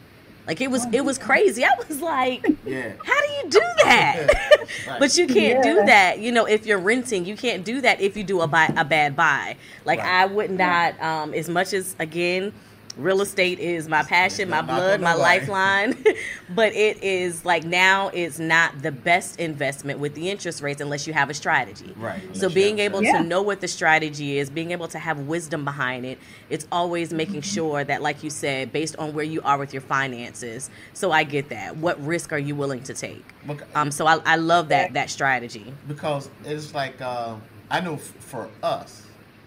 like 0.48 0.60
it 0.60 0.70
was 0.70 0.84
it 0.92 1.04
was 1.04 1.18
crazy. 1.18 1.64
I 1.64 1.70
was 1.88 2.00
like 2.00 2.44
Yeah. 2.66 2.92
how 3.04 3.20
do 3.26 3.32
you 3.34 3.50
do 3.50 3.60
that? 3.84 4.64
But 4.98 5.16
you 5.16 5.26
can't 5.26 5.62
do 5.62 5.74
that 5.86 6.18
you 6.18 6.32
know 6.32 6.46
if 6.46 6.66
you're 6.66 6.78
renting. 6.78 7.24
You 7.24 7.36
can't 7.36 7.64
do 7.64 7.80
that 7.82 8.00
if 8.00 8.16
you 8.16 8.24
do 8.24 8.40
a 8.40 8.46
buy 8.48 8.72
a 8.76 8.84
bad 8.84 9.14
buy. 9.14 9.56
Like 9.84 10.00
Right. 10.00 10.22
i 10.22 10.26
would 10.26 10.50
not 10.50 11.00
um 11.00 11.34
as 11.34 11.48
much 11.48 11.72
as 11.72 11.94
again 11.98 12.52
real 12.98 13.20
estate 13.20 13.58
is 13.60 13.88
my 13.88 14.02
passion 14.02 14.50
my 14.50 14.60
blood 14.60 15.00
my 15.00 15.14
lifeline 15.14 15.96
but 16.54 16.72
it 16.74 17.02
is 17.02 17.44
like 17.44 17.62
now 17.64 18.08
it's 18.08 18.38
not 18.40 18.82
the 18.82 18.90
best 18.90 19.38
investment 19.38 20.00
with 20.00 20.14
the 20.14 20.28
interest 20.28 20.60
rates 20.60 20.80
unless 20.80 21.06
you 21.06 21.12
have 21.12 21.30
a 21.30 21.34
strategy 21.34 21.94
Right. 21.96 22.20
so 22.36 22.48
being 22.48 22.80
able 22.80 22.98
strategy. 22.98 23.18
to 23.18 23.22
Yeah. 23.22 23.28
know 23.28 23.42
what 23.42 23.60
the 23.60 23.68
strategy 23.68 24.38
is 24.38 24.50
being 24.50 24.72
able 24.72 24.88
to 24.88 24.98
have 24.98 25.18
wisdom 25.20 25.64
behind 25.64 26.04
it 26.04 26.18
it's 26.50 26.66
always 26.72 27.12
making 27.12 27.42
sure 27.42 27.84
that 27.84 28.02
like 28.02 28.24
you 28.24 28.30
said 28.30 28.72
based 28.72 28.96
on 28.96 29.14
where 29.14 29.24
you 29.24 29.40
are 29.42 29.58
with 29.58 29.72
your 29.72 29.82
finances 29.82 30.68
so 30.92 31.12
i 31.12 31.22
get 31.22 31.50
that 31.50 31.76
what 31.76 32.04
risk 32.04 32.32
are 32.32 32.38
you 32.38 32.54
willing 32.56 32.82
to 32.82 32.94
take 32.94 33.24
Bec- 33.46 33.66
um 33.76 33.90
so 33.92 34.06
i, 34.06 34.18
I 34.26 34.36
love 34.36 34.68
that 34.70 34.92
that 34.94 35.08
strategy 35.08 35.72
because 35.86 36.28
it's 36.44 36.74
like 36.74 37.00
uh, 37.00 37.36
I 37.70 37.80
know 37.80 37.94
f- 37.94 38.00
for 38.00 38.48
us, 38.62 39.02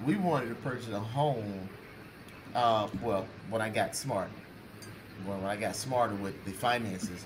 we 0.06 0.16
wanted 0.16 0.49
to 0.49 0.56
purchase 0.56 0.89
a 0.89 0.99
home. 0.99 1.68
Uh, 2.56 2.88
well, 3.02 3.26
when 3.49 3.62
I 3.62 3.70
got 3.70 3.95
smart, 3.95 4.30
when, 5.26 5.41
when 5.41 5.49
I 5.49 5.56
got 5.56 5.76
smarter 5.76 6.16
with 6.16 6.43
the 6.45 6.52
finances, 6.52 7.24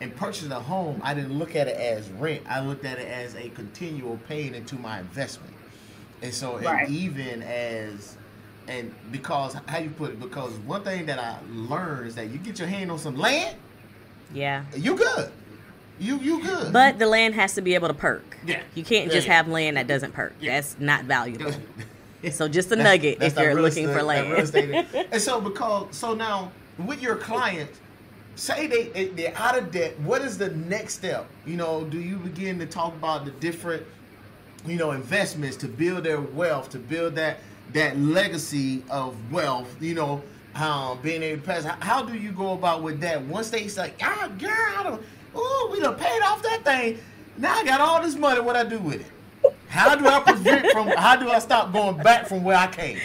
and 0.00 0.14
purchasing 0.14 0.52
a 0.52 0.60
home, 0.60 1.00
I 1.02 1.14
didn't 1.14 1.36
look 1.38 1.56
at 1.56 1.66
it 1.66 1.76
as 1.76 2.08
rent. 2.10 2.42
I 2.48 2.60
looked 2.60 2.84
at 2.84 2.98
it 2.98 3.08
as 3.08 3.34
a 3.34 3.48
continual 3.50 4.18
paying 4.28 4.54
into 4.54 4.76
my 4.76 5.00
investment. 5.00 5.52
And 6.22 6.32
so, 6.32 6.56
and 6.56 6.88
even 6.88 7.42
as, 7.42 8.16
and 8.68 8.94
because 9.10 9.54
how 9.66 9.78
you 9.78 9.90
put 9.90 10.10
it, 10.12 10.20
because 10.20 10.52
one 10.58 10.82
thing 10.84 11.06
that 11.06 11.18
I 11.18 11.38
learned 11.52 12.08
is 12.08 12.14
that 12.14 12.30
you 12.30 12.38
get 12.38 12.58
your 12.60 12.68
hand 12.68 12.90
on 12.92 12.98
some 12.98 13.16
land, 13.16 13.56
yeah 14.34 14.64
you 14.76 14.94
good. 14.94 15.32
You 15.98 16.18
you 16.18 16.42
good. 16.42 16.70
but 16.72 16.98
the 16.98 17.06
land 17.06 17.34
has 17.34 17.54
to 17.54 17.62
be 17.62 17.74
able 17.74 17.88
to 17.88 17.94
perk 17.94 18.36
Yeah. 18.46 18.60
you 18.74 18.84
can't 18.84 19.06
Yeah, 19.06 19.12
just 19.14 19.26
yeah. 19.26 19.32
have 19.36 19.48
land 19.48 19.78
that 19.78 19.86
doesn't 19.86 20.12
perk 20.12 20.34
Yeah. 20.38 20.54
that's 20.54 20.76
not 20.78 21.04
valuable 21.04 21.50
so 22.32 22.48
just 22.48 22.68
a 22.72 22.76
That's- 22.76 22.84
nugget 22.96 23.18
that's 23.20 23.34
if 23.36 23.40
you're 23.40 23.54
looking 23.60 23.84
estate- 23.88 23.98
for 23.98 24.02
land 24.02 24.32
estate. 24.32 24.86
and 25.12 25.20
so 25.22 25.40
because 25.40 25.86
so 25.96 26.14
now 26.14 26.50
with 26.86 27.00
your 27.02 27.16
clients, 27.16 27.80
say 28.36 28.66
they 28.66 28.84
they- 28.88 29.08
they're 29.08 29.36
out 29.36 29.56
of 29.58 29.70
debt. 29.70 29.98
What 30.00 30.22
is 30.22 30.38
the 30.38 30.50
next 30.50 30.94
step? 30.94 31.26
You 31.46 31.56
know, 31.56 31.84
do 31.84 31.98
you 32.00 32.16
begin 32.16 32.58
to 32.60 32.66
talk 32.66 32.92
about 32.94 33.24
the 33.24 33.30
different, 33.32 33.84
you 34.66 34.76
know, 34.76 34.92
investments 34.92 35.56
to 35.58 35.68
build 35.68 36.04
their 36.04 36.20
wealth, 36.20 36.70
to 36.70 36.78
build 36.78 37.14
that 37.16 37.38
that 37.72 37.98
legacy 37.98 38.82
of 38.90 39.14
wealth? 39.32 39.74
You 39.80 39.94
know, 39.94 40.22
um, 40.54 40.98
being 41.02 41.22
able 41.22 41.40
to 41.42 41.46
pass. 41.46 41.64
How, 41.64 41.76
how 41.80 42.02
do 42.02 42.14
you 42.16 42.32
go 42.32 42.52
about 42.52 42.82
with 42.82 43.00
that? 43.00 43.22
Once 43.22 43.50
they 43.50 43.68
say, 43.68 43.92
ah, 44.02 44.28
girl, 44.38 44.50
I 44.50 44.82
don't, 44.82 45.02
ooh, 45.36 45.68
we 45.72 45.78
done 45.80 45.94
paid 45.96 46.20
off 46.22 46.42
that 46.42 46.64
thing. 46.64 46.98
Now 47.36 47.54
I 47.54 47.64
got 47.64 47.80
all 47.80 48.02
this 48.02 48.16
money. 48.16 48.40
What 48.40 48.56
I 48.56 48.64
do 48.64 48.78
with 48.78 49.00
it? 49.00 49.06
How 49.68 49.94
do 49.94 50.06
I 50.06 50.20
prevent 50.20 50.70
from? 50.72 50.88
How 50.88 51.16
do 51.16 51.28
I 51.30 51.38
stop 51.38 51.72
going 51.72 51.98
back 51.98 52.26
from 52.26 52.42
where 52.42 52.56
I 52.56 52.66
came? 52.66 52.98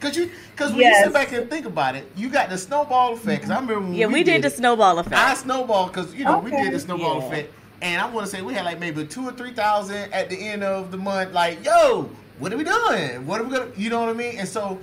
Cause 0.00 0.16
you, 0.16 0.30
cause 0.54 0.70
when 0.70 0.86
you 0.86 0.94
sit 1.02 1.12
back 1.12 1.32
and 1.32 1.50
think 1.50 1.66
about 1.66 1.96
it, 1.96 2.08
you 2.16 2.28
got 2.28 2.50
the 2.50 2.58
snowball 2.58 3.14
effect. 3.14 3.42
Cause 3.42 3.50
I 3.50 3.58
remember 3.58 3.80
when 3.80 3.94
yeah 3.94 4.06
we, 4.06 4.22
did, 4.22 4.42
the 4.42 4.46
it, 4.46 4.52
snowball 4.52 4.98
I 4.98 5.00
effect 5.00 5.38
snowball 5.38 5.88
because 5.88 6.14
you 6.14 6.24
know 6.24 6.38
we 6.38 6.52
did 6.52 6.72
the 6.72 6.78
snowball 6.78 7.18
Yeah. 7.18 7.26
effect, 7.26 7.52
and 7.82 8.00
I 8.00 8.08
want 8.08 8.26
to 8.26 8.30
say 8.30 8.40
we 8.42 8.54
had 8.54 8.64
like 8.64 8.78
maybe 8.78 9.04
two 9.04 9.28
or 9.28 9.32
three 9.32 9.52
thousand 9.52 10.12
at 10.12 10.30
the 10.30 10.36
end 10.36 10.62
of 10.62 10.92
the 10.92 10.98
month. 10.98 11.32
Like, 11.32 11.64
yo, 11.64 12.08
what 12.38 12.52
are 12.52 12.56
we 12.56 12.62
doing? 12.62 13.26
What 13.26 13.40
are 13.40 13.44
we 13.44 13.56
gonna? 13.56 13.72
You 13.76 13.90
know 13.90 14.00
what 14.00 14.10
I 14.10 14.12
mean? 14.12 14.38
And 14.38 14.48
so 14.48 14.78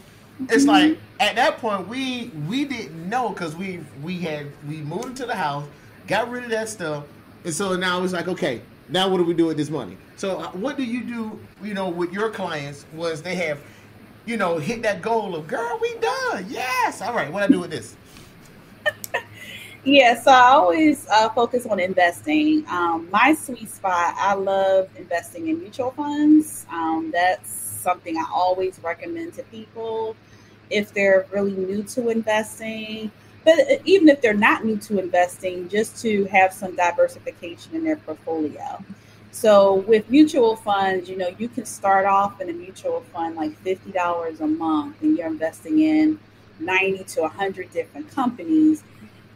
it's 0.50 0.66
mm-hmm. 0.66 0.90
like 0.90 1.00
at 1.22 1.36
that 1.38 1.60
point 1.60 1.88
we 1.88 2.32
we 2.50 2.66
didn't 2.66 3.08
know 3.08 3.30
because 3.30 3.56
we 3.56 3.80
we 4.04 4.20
had 4.20 4.48
we 4.68 4.78
moved 4.78 5.06
into 5.06 5.26
the 5.26 5.36
house, 5.36 5.66
got 6.08 6.30
rid 6.30 6.44
of 6.44 6.50
that 6.50 6.68
stuff, 6.68 7.06
and 7.46 7.54
so 7.54 7.78
now 7.78 8.04
it's 8.04 8.12
like 8.12 8.28
okay, 8.28 8.62
now 8.90 9.10
what 9.10 9.18
do 9.18 9.24
we 9.24 9.34
do 9.34 9.46
with 9.46 9.58
this 9.58 9.70
money? 9.70 9.98
So 10.16 10.40
uh, 10.40 10.52
what 10.52 10.78
do 10.78 10.84
you 10.84 11.04
do? 11.04 11.40
You 11.64 11.74
know, 11.74 11.90
with 11.90 12.12
your 12.14 12.30
clients 12.30 12.86
was 12.94 13.22
they 13.22 13.36
have. 13.36 13.60
You 14.28 14.38
know, 14.38 14.58
hit 14.58 14.82
that 14.82 15.04
goal 15.04 15.36
of 15.36 15.46
girl, 15.46 15.78
we 15.80 15.94
done. 16.00 16.48
Yes. 16.50 17.00
All 17.00 17.14
right. 17.14 17.32
What 17.32 17.44
I 17.44 17.48
do 17.48 17.60
with 17.60 17.70
this? 17.70 17.96
Yeah, 19.86 20.20
so 20.20 20.32
I 20.32 20.50
always 20.50 21.08
uh, 21.10 21.30
focus 21.30 21.68
on 21.68 21.80
investing. 21.80 22.66
Um, 22.68 23.08
my 23.12 23.36
sweet 23.36 23.70
spot, 23.70 24.16
I 24.18 24.34
love 24.34 24.90
investing 24.98 25.48
in 25.48 25.60
mutual 25.60 25.92
funds. 25.92 26.66
Um, 26.72 27.12
that's 27.14 27.52
something 27.52 28.18
I 28.18 28.26
always 28.34 28.80
recommend 28.84 29.36
to 29.36 29.44
people 29.44 30.16
if 30.72 30.92
they're 30.92 31.28
really 31.32 31.52
new 31.52 31.84
to 31.84 32.10
investing. 32.10 33.12
But 33.46 33.60
uh, 33.60 33.78
even 33.86 34.10
if 34.10 34.22
they're 34.22 34.34
not 34.34 34.66
new 34.66 34.78
to 34.78 35.00
investing, 35.00 35.70
just 35.70 36.02
to 36.02 36.26
have 36.26 36.52
some 36.52 36.76
diversification 36.76 37.76
in 37.76 37.84
their 37.84 37.96
portfolio. 37.96 38.84
So 39.32 39.76
with 39.88 40.10
mutual 40.10 40.56
funds, 40.56 41.10
you 41.10 41.18
know, 41.18 41.30
you 41.38 41.48
can 41.48 41.66
start 41.66 42.06
off 42.06 42.42
in 42.42 42.50
a 42.50 42.54
mutual 42.54 43.02
fund 43.14 43.36
like 43.36 43.52
$50 43.64 44.40
a 44.40 44.48
month 44.48 45.02
and 45.02 45.18
you're 45.18 45.28
investing 45.28 45.80
in 45.82 46.20
90 46.60 47.04
to 47.04 47.22
100 47.22 47.72
different 47.72 48.10
companies 48.10 48.84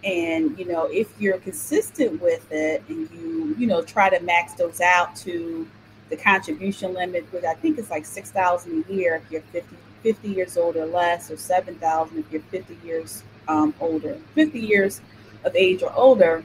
and 0.03 0.57
you 0.57 0.65
know 0.65 0.85
if 0.85 1.09
you're 1.19 1.37
consistent 1.39 2.21
with 2.21 2.49
it 2.51 2.81
and 2.87 3.09
you 3.11 3.53
you 3.57 3.67
know 3.67 3.81
try 3.81 4.09
to 4.09 4.19
max 4.23 4.53
those 4.53 4.79
out 4.79 5.13
to 5.15 5.67
the 6.09 6.15
contribution 6.15 6.93
limit 6.93 7.25
which 7.33 7.43
i 7.43 7.53
think 7.55 7.77
is 7.77 7.89
like 7.89 8.05
6000 8.05 8.85
a 8.87 8.93
year 8.93 9.15
if 9.15 9.29
you're 9.31 9.41
50, 9.41 9.75
50 10.03 10.29
years 10.29 10.55
old 10.55 10.77
or 10.77 10.85
less 10.85 11.29
or 11.29 11.35
7000 11.35 12.17
if 12.17 12.31
you're 12.31 12.41
50 12.43 12.77
years 12.85 13.23
um, 13.49 13.73
older 13.79 14.17
50 14.35 14.59
years 14.59 15.01
of 15.43 15.55
age 15.55 15.83
or 15.83 15.91
older 15.93 16.43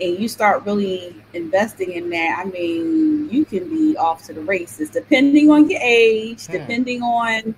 and 0.00 0.18
you 0.18 0.26
start 0.26 0.64
really 0.64 1.14
investing 1.34 1.92
in 1.92 2.10
that 2.10 2.36
i 2.38 2.44
mean 2.44 3.28
you 3.30 3.44
can 3.44 3.68
be 3.68 3.96
off 3.96 4.24
to 4.24 4.32
the 4.32 4.40
races 4.40 4.90
depending 4.90 5.50
on 5.50 5.68
your 5.68 5.80
age 5.82 6.46
Hmm. 6.46 6.52
depending 6.52 7.02
on 7.02 7.54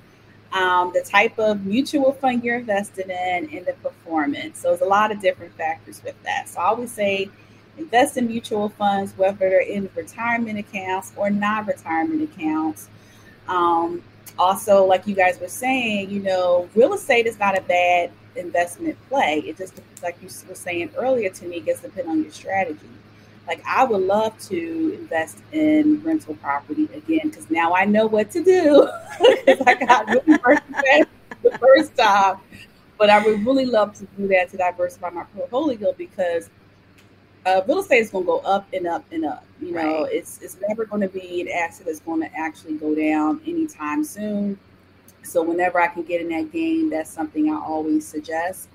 um, 0.52 0.92
the 0.94 1.02
type 1.02 1.38
of 1.38 1.64
mutual 1.66 2.12
fund 2.12 2.42
you're 2.42 2.58
invested 2.58 3.10
in, 3.10 3.50
and 3.52 3.66
the 3.66 3.74
performance. 3.82 4.60
So 4.60 4.68
there's 4.68 4.80
a 4.80 4.86
lot 4.86 5.10
of 5.10 5.20
different 5.20 5.52
factors 5.54 6.00
with 6.04 6.20
that. 6.22 6.48
So 6.48 6.60
I 6.60 6.66
always 6.66 6.90
say 6.90 7.30
invest 7.76 8.16
in 8.16 8.26
mutual 8.26 8.70
funds, 8.70 9.12
whether 9.16 9.36
they're 9.36 9.60
in 9.60 9.90
retirement 9.94 10.58
accounts 10.58 11.12
or 11.16 11.30
non-retirement 11.30 12.22
accounts. 12.22 12.88
Um, 13.48 14.02
also, 14.38 14.84
like 14.84 15.06
you 15.06 15.14
guys 15.14 15.40
were 15.40 15.48
saying, 15.48 16.10
you 16.10 16.20
know, 16.20 16.68
real 16.74 16.94
estate 16.94 17.26
is 17.26 17.38
not 17.38 17.56
a 17.56 17.62
bad 17.62 18.10
investment 18.34 18.96
play. 19.08 19.42
It 19.46 19.56
just, 19.56 19.80
like 20.02 20.16
you 20.22 20.28
were 20.48 20.54
saying 20.54 20.90
earlier 20.96 21.30
to 21.30 21.46
me, 21.46 21.60
gets 21.60 21.80
depend 21.80 22.08
on 22.08 22.22
your 22.22 22.32
strategy. 22.32 22.88
Like 23.46 23.62
I 23.66 23.84
would 23.84 24.02
love 24.02 24.38
to 24.48 24.98
invest 24.98 25.38
in 25.52 26.02
rental 26.02 26.34
property 26.34 26.88
again 26.94 27.28
because 27.28 27.48
now 27.50 27.74
I 27.74 27.84
know 27.84 28.06
what 28.06 28.30
to 28.32 28.42
do. 28.42 28.88
I 29.66 29.74
got 29.74 30.06
really 30.08 30.20
the 31.42 31.58
first 31.58 31.96
time, 31.96 32.38
but 32.98 33.08
I 33.08 33.24
would 33.24 33.46
really 33.46 33.66
love 33.66 33.94
to 33.98 34.06
do 34.18 34.26
that 34.28 34.50
to 34.50 34.56
diversify 34.56 35.10
my 35.10 35.24
portfolio 35.24 35.92
because 35.92 36.50
uh, 37.46 37.62
real 37.66 37.78
estate 37.78 38.00
is 38.00 38.10
going 38.10 38.24
to 38.24 38.26
go 38.26 38.38
up 38.40 38.66
and 38.72 38.86
up 38.86 39.04
and 39.12 39.24
up. 39.24 39.44
You 39.62 39.72
know, 39.72 40.02
Right. 40.02 40.12
it's 40.12 40.40
it's 40.42 40.56
never 40.68 40.84
going 40.84 41.00
to 41.02 41.08
be 41.08 41.40
an 41.40 41.48
asset 41.48 41.86
that's 41.86 42.00
going 42.00 42.20
to 42.20 42.36
actually 42.36 42.74
go 42.74 42.94
down 42.94 43.40
anytime 43.46 44.04
soon. 44.04 44.58
So 45.22 45.42
whenever 45.42 45.80
I 45.80 45.86
can 45.88 46.02
get 46.02 46.20
in 46.20 46.28
that 46.30 46.52
game, 46.52 46.90
that's 46.90 47.10
something 47.10 47.50
I 47.50 47.56
always 47.56 48.06
suggest. 48.06 48.68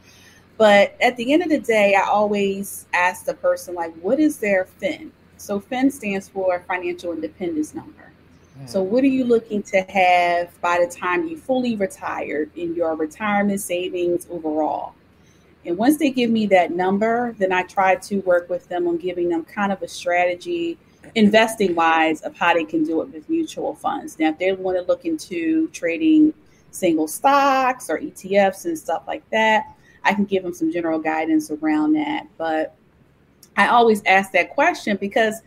But 0.58 0.96
at 1.02 1.18
the 1.18 1.34
end 1.34 1.44
of 1.44 1.50
the 1.50 1.60
day, 1.60 1.96
I 1.96 2.04
always 2.04 2.86
ask 2.94 3.26
the 3.26 3.34
person 3.34 3.74
like, 3.74 3.94
what 3.96 4.20
is 4.20 4.38
their 4.38 4.66
FIN? 4.66 5.12
So 5.38 5.60
FIN 5.60 5.90
stands 5.92 6.30
for 6.30 6.60
Financial 6.68 7.14
Independence 7.14 7.74
Number. 7.74 8.12
So 8.68 8.84
what 8.84 9.04
are 9.04 9.08
you 9.08 9.24
looking 9.24 9.64
to 9.64 9.82
have 9.82 10.62
by 10.62 10.86
the 10.86 10.92
time 10.92 11.28
you 11.28 11.36
fully 11.36 11.76
retired 11.76 12.52
in 12.56 12.76
your 12.76 12.96
retirement 12.96 13.60
savings 13.60 14.28
overall? 14.30 14.94
And 15.66 15.78
once 15.78 15.98
they 15.98 16.10
give 16.10 16.30
me 16.30 16.48
that 16.48 16.72
number, 16.72 17.36
then 17.38 17.52
I 17.52 17.64
try 17.64 17.96
to 17.96 18.20
work 18.22 18.50
with 18.50 18.68
them 18.68 18.88
on 18.88 18.98
giving 18.98 19.30
them 19.30 19.44
kind 19.44 19.72
of 19.72 19.82
a 19.82 19.88
strategy, 19.88 20.78
investing 21.16 21.76
wise, 21.76 22.22
of 22.22 22.36
how 22.36 22.54
they 22.54 22.66
can 22.66 22.84
do 22.84 23.02
it 23.02 23.14
with 23.14 23.30
mutual 23.30 23.76
funds. 23.76 24.18
Now, 24.18 24.30
if 24.30 24.40
they 24.40 24.52
want 24.54 24.78
to 24.78 24.84
look 24.84 25.06
into 25.06 25.68
trading 25.70 26.34
single 26.72 27.08
stocks 27.08 27.90
or 27.90 28.00
ETFs 28.00 28.66
and 28.66 28.78
stuff 28.78 29.04
like 29.08 29.30
that. 29.30 29.76
I 30.04 30.14
can 30.14 30.26
give 30.26 30.44
them 30.44 30.54
some 30.54 30.72
general 30.72 31.00
guidance 31.00 31.52
around 31.52 31.94
that. 31.94 32.28
But 32.38 32.76
I 33.56 33.68
always 33.68 34.02
ask 34.06 34.32
that 34.32 34.50
question 34.50 34.98
because 34.98 35.42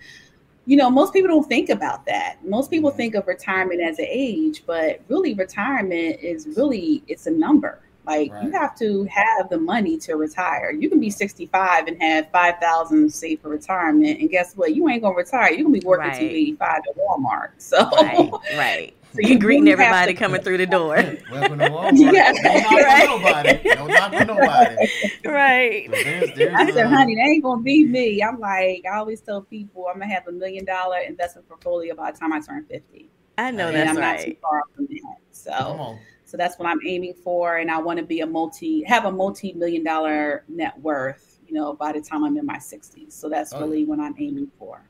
you 0.66 0.78
know, 0.78 0.88
most 0.88 1.12
people 1.12 1.28
don't 1.28 1.46
think 1.46 1.68
about 1.68 2.06
that. 2.06 2.38
Most 2.42 2.70
people 2.70 2.88
mm-hmm. 2.88 2.96
think 2.96 3.14
of 3.16 3.26
retirement 3.26 3.82
as 3.82 3.98
an 3.98 4.06
age, 4.08 4.62
but 4.66 5.02
really 5.08 5.34
retirement 5.34 6.20
is 6.20 6.46
really 6.56 7.02
it's 7.06 7.26
a 7.26 7.30
number. 7.30 7.80
Like 8.06 8.32
right. 8.32 8.44
you 8.44 8.50
have 8.52 8.76
to 8.78 9.04
have 9.04 9.48
the 9.48 9.58
money 9.58 9.96
to 9.98 10.14
retire. 10.16 10.72
You 10.72 10.90
can 10.90 11.00
be 11.00 11.10
65 11.10 11.86
and 11.86 12.00
have 12.02 12.30
5,000 12.30 13.10
saved 13.10 13.42
for 13.42 13.48
retirement. 13.48 14.20
And 14.20 14.28
guess 14.28 14.54
what? 14.54 14.74
You 14.74 14.88
ain't 14.88 15.02
going 15.02 15.14
to 15.14 15.18
retire. 15.18 15.50
You're 15.52 15.62
going 15.64 15.74
to 15.74 15.80
be 15.80 15.86
working 15.86 16.08
right. 16.08 16.20
285 16.20 16.82
at 16.88 16.96
Walmart. 16.96 17.50
So, 17.58 17.78
right. 17.90 18.30
right. 18.56 18.94
So 19.14 19.20
you 19.20 19.38
greeting 19.38 19.68
everybody 19.68 20.12
to, 20.12 20.18
coming 20.18 20.42
through 20.42 20.58
the 20.58 20.66
door. 20.66 20.96
Welcome 21.30 21.60
to 21.60 21.70
Walmart. 21.70 22.12
Yeah. 22.12 22.32
Don't 22.32 22.84
right. 22.84 23.06
nobody. 23.06 23.74
Don't 23.74 23.88
knock 23.88 24.26
nobody. 24.26 24.90
Right. 25.24 25.88
There's, 25.88 26.34
there's, 26.34 26.54
I 26.54 26.68
said, 26.72 26.88
honey, 26.88 27.14
they 27.14 27.20
ain't 27.20 27.44
gonna 27.44 27.62
be 27.62 27.84
me. 27.84 28.20
I'm 28.24 28.40
like, 28.40 28.84
I 28.92 28.96
always 28.96 29.20
tell 29.20 29.42
people 29.42 29.86
I'm 29.86 30.00
gonna 30.00 30.12
have 30.12 30.26
a 30.26 30.32
million 30.32 30.64
dollar 30.64 30.98
investment 30.98 31.46
portfolio 31.46 31.94
by 31.94 32.10
the 32.10 32.18
time 32.18 32.32
I 32.32 32.40
turn 32.40 32.66
50. 32.68 33.08
I 33.38 33.52
know 33.52 33.68
and 33.68 33.76
that's 33.76 33.90
I'm 33.90 33.96
right. 33.98 34.16
not 34.18 34.24
too 34.24 34.36
far 34.42 34.62
from 34.74 34.86
that. 34.86 35.16
So 35.30 35.96
so 36.24 36.36
that's 36.36 36.58
what 36.58 36.68
I'm 36.68 36.80
aiming 36.86 37.14
for. 37.14 37.58
And 37.58 37.70
I 37.70 37.78
want 37.78 37.98
to 37.98 38.04
be 38.04 38.20
a 38.20 38.26
multi 38.26 38.82
have 38.84 39.04
a 39.04 39.12
multi 39.12 39.52
million 39.52 39.84
dollar 39.84 40.44
net 40.48 40.78
worth, 40.80 41.38
you 41.46 41.54
know, 41.54 41.74
by 41.74 41.92
the 41.92 42.00
time 42.00 42.24
I'm 42.24 42.36
in 42.36 42.46
my 42.46 42.56
60s. 42.56 43.12
So 43.12 43.28
that's 43.28 43.52
oh. 43.52 43.60
really 43.60 43.84
what 43.84 44.00
I'm 44.00 44.14
aiming 44.18 44.50
for. 44.58 44.82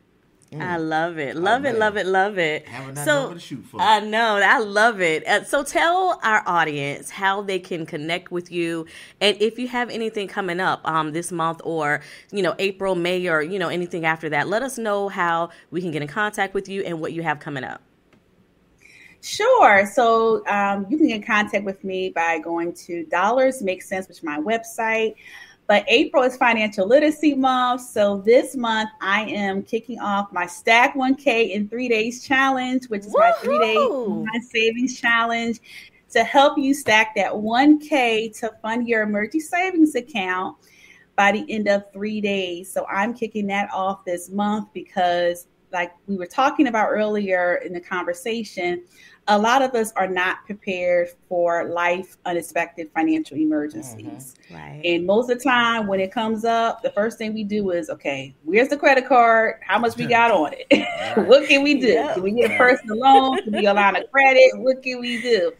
Mm. 0.54 0.62
I 0.62 0.76
love 0.76 1.18
it, 1.18 1.34
love 1.34 1.64
oh, 1.64 1.68
it, 1.68 1.78
love 1.78 1.96
it, 1.96 2.06
love 2.06 2.38
it. 2.38 2.66
so 3.04 3.36
I 3.76 4.00
know, 4.00 4.36
I 4.36 4.58
love 4.58 5.00
it. 5.00 5.26
Uh, 5.26 5.42
so 5.42 5.64
tell 5.64 6.20
our 6.22 6.44
audience 6.46 7.10
how 7.10 7.42
they 7.42 7.58
can 7.58 7.84
connect 7.86 8.30
with 8.30 8.52
you, 8.52 8.86
and 9.20 9.36
if 9.40 9.58
you 9.58 9.66
have 9.68 9.90
anything 9.90 10.28
coming 10.28 10.60
up 10.60 10.86
um, 10.86 11.12
this 11.12 11.32
month, 11.32 11.60
or 11.64 12.02
you 12.30 12.42
know 12.42 12.54
April, 12.60 12.94
May, 12.94 13.26
or 13.26 13.42
you 13.42 13.58
know 13.58 13.68
anything 13.68 14.04
after 14.04 14.28
that, 14.28 14.46
let 14.46 14.62
us 14.62 14.78
know 14.78 15.08
how 15.08 15.50
we 15.72 15.80
can 15.80 15.90
get 15.90 16.02
in 16.02 16.08
contact 16.08 16.54
with 16.54 16.68
you 16.68 16.82
and 16.82 17.00
what 17.00 17.12
you 17.12 17.22
have 17.22 17.40
coming 17.40 17.64
up. 17.64 17.82
Sure. 19.24 19.86
So 19.86 20.46
um, 20.46 20.86
you 20.90 20.98
can 20.98 21.08
get 21.08 21.16
in 21.16 21.22
contact 21.22 21.64
with 21.64 21.82
me 21.82 22.10
by 22.10 22.38
going 22.38 22.74
to 22.74 23.06
Dollars 23.06 23.62
Make 23.62 23.82
Sense, 23.82 24.06
which 24.06 24.18
is 24.18 24.22
my 24.22 24.38
website. 24.38 25.14
But 25.66 25.84
April 25.88 26.22
is 26.24 26.36
Financial 26.36 26.86
Literacy 26.86 27.34
Month. 27.34 27.80
So 27.82 28.18
this 28.18 28.54
month 28.54 28.90
I 29.00 29.22
am 29.22 29.62
kicking 29.62 29.98
off 29.98 30.30
my 30.30 30.46
Stack 30.46 30.94
1K 30.94 31.52
in 31.52 31.70
three 31.70 31.88
days 31.88 32.22
challenge, 32.22 32.84
which 32.88 33.06
is 33.06 33.14
Woo-hoo! 33.14 34.24
my 34.24 34.30
three 34.30 34.40
day 34.40 34.46
savings 34.52 35.00
challenge 35.00 35.60
to 36.10 36.22
help 36.22 36.58
you 36.58 36.74
stack 36.74 37.14
that 37.16 37.32
1K 37.32 38.38
to 38.40 38.50
fund 38.60 38.86
your 38.86 39.02
emergency 39.02 39.40
savings 39.40 39.94
account 39.94 40.56
by 41.16 41.32
the 41.32 41.44
end 41.48 41.66
of 41.66 41.90
three 41.92 42.20
days. 42.20 42.70
So 42.70 42.86
I'm 42.86 43.14
kicking 43.14 43.46
that 43.46 43.70
off 43.72 44.04
this 44.04 44.28
month 44.28 44.68
because, 44.74 45.46
like 45.72 45.92
we 46.06 46.16
were 46.16 46.26
talking 46.26 46.68
about 46.68 46.88
earlier 46.90 47.56
in 47.64 47.72
the 47.72 47.80
conversation, 47.80 48.84
a 49.28 49.38
lot 49.38 49.62
of 49.62 49.74
us 49.74 49.92
are 49.96 50.06
not 50.06 50.44
prepared 50.44 51.08
for 51.28 51.64
life 51.64 52.16
unexpected 52.26 52.90
financial 52.94 53.36
emergencies. 53.36 54.34
Mm-hmm. 54.48 54.54
Right. 54.54 54.82
And 54.84 55.06
most 55.06 55.30
of 55.30 55.38
the 55.38 55.44
time 55.44 55.86
when 55.86 56.00
it 56.00 56.12
comes 56.12 56.44
up, 56.44 56.82
the 56.82 56.90
first 56.90 57.16
thing 57.16 57.32
we 57.32 57.44
do 57.44 57.70
is, 57.70 57.88
okay, 57.88 58.34
where's 58.44 58.68
the 58.68 58.76
credit 58.76 59.06
card? 59.08 59.60
How 59.62 59.78
much 59.78 59.96
we 59.96 60.06
got 60.06 60.30
on 60.30 60.52
it? 60.52 61.16
what 61.26 61.48
can 61.48 61.62
we 61.62 61.80
do? 61.80 61.94
Can 62.12 62.22
we 62.22 62.32
get 62.32 62.50
a 62.52 62.56
personal 62.56 62.98
loan? 62.98 63.42
Can 63.42 63.52
we 63.52 63.62
get 63.62 63.74
a 63.74 63.80
line 63.80 63.96
of 63.96 64.10
credit? 64.10 64.50
What 64.56 64.82
can 64.82 65.00
we 65.00 65.22
do? 65.22 65.52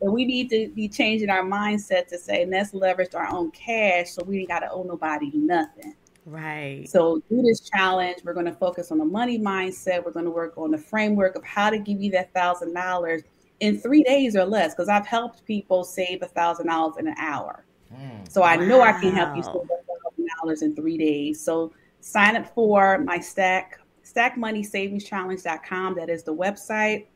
And 0.00 0.12
we 0.12 0.24
need 0.24 0.48
to 0.50 0.68
be 0.68 0.88
changing 0.88 1.28
our 1.28 1.42
mindset 1.42 2.06
to 2.08 2.18
say, 2.18 2.46
let's 2.46 2.72
leverage 2.72 3.14
our 3.14 3.26
own 3.34 3.50
cash 3.50 4.10
so 4.10 4.22
we 4.24 4.38
ain't 4.38 4.48
got 4.48 4.60
to 4.60 4.70
owe 4.70 4.84
nobody 4.84 5.32
nothing. 5.34 5.94
Right. 6.28 6.86
So 6.86 7.22
do 7.30 7.40
this 7.40 7.60
challenge, 7.60 8.18
we're 8.22 8.34
going 8.34 8.44
to 8.44 8.52
focus 8.52 8.92
on 8.92 8.98
the 8.98 9.04
money 9.04 9.38
mindset. 9.38 10.04
We're 10.04 10.12
going 10.12 10.26
to 10.26 10.30
work 10.30 10.58
on 10.58 10.70
the 10.70 10.78
framework 10.78 11.36
of 11.36 11.44
how 11.44 11.70
to 11.70 11.78
give 11.78 12.02
you 12.02 12.10
that 12.10 12.34
thousand 12.34 12.74
dollars 12.74 13.22
in 13.60 13.78
three 13.78 14.02
days 14.02 14.36
or 14.36 14.44
less. 14.44 14.74
Because 14.74 14.90
I've 14.90 15.06
helped 15.06 15.46
people 15.46 15.84
save 15.84 16.22
a 16.22 16.26
thousand 16.26 16.66
dollars 16.66 16.96
in 16.98 17.08
an 17.08 17.14
hour. 17.18 17.64
Mm. 17.90 18.30
So 18.30 18.42
I 18.42 18.58
wow. 18.58 18.64
know 18.66 18.80
I 18.82 18.92
can 18.92 19.14
help 19.14 19.36
you 19.36 19.42
save 19.42 19.54
a 19.54 19.58
thousand 19.58 20.28
dollars 20.38 20.60
in 20.60 20.76
three 20.76 20.98
days. 20.98 21.42
So 21.42 21.72
sign 22.00 22.36
up 22.36 22.54
for 22.54 22.98
my 22.98 23.18
stack 23.18 23.80
stack 24.02 24.36
money 24.36 24.62
savings 24.62 25.04
challenge.com. 25.04 25.94
That 25.94 26.10
is 26.10 26.24
the 26.24 26.34
website. 26.34 27.06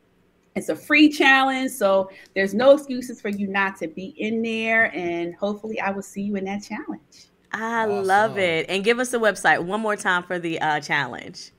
It's 0.55 0.69
a 0.69 0.75
free 0.75 1.09
challenge, 1.09 1.71
so 1.71 2.09
there's 2.35 2.53
no 2.53 2.71
excuses 2.71 3.21
for 3.21 3.29
you 3.29 3.47
not 3.47 3.75
to 3.77 3.87
be 3.87 4.15
in 4.17 4.41
there. 4.41 4.95
And 4.95 5.35
hopefully, 5.35 5.79
I 5.79 5.91
will 5.91 6.01
see 6.01 6.21
you 6.21 6.35
in 6.35 6.45
that 6.45 6.63
challenge. 6.63 7.27
I 7.53 7.85
awesome. 7.85 8.05
love 8.05 8.37
it. 8.37 8.65
And 8.69 8.83
give 8.83 8.99
us 8.99 9.11
the 9.11 9.19
website 9.19 9.63
one 9.63 9.79
more 9.81 9.95
time 9.95 10.23
for 10.23 10.39
the 10.39 10.59
uh, 10.59 10.79
challenge. 10.79 11.51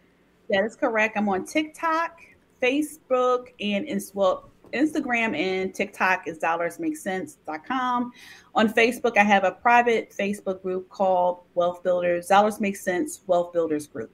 That 0.49 0.65
is 0.65 0.75
correct. 0.77 1.17
I'm 1.17 1.29
on 1.29 1.45
TikTok, 1.45 2.21
Facebook, 2.63 3.49
and 3.61 3.87
well, 4.15 4.51
Instagram 4.73 5.37
and 5.37 5.75
TikTok 5.75 6.27
is 6.27 6.39
dollarsmakesense.com. 6.39 8.13
On 8.55 8.73
Facebook, 8.73 9.19
I 9.19 9.23
have 9.23 9.45
a 9.45 9.53
private 9.53 10.15
Facebook 10.19 10.63
group 10.63 10.89
called 10.89 11.43
Wealth 11.55 11.83
Builders, 11.83 12.29
Dollars 12.29 12.61
Make 12.61 12.77
Sense 12.77 13.21
Wealth 13.27 13.53
Builders 13.53 13.87
Group. 13.87 14.11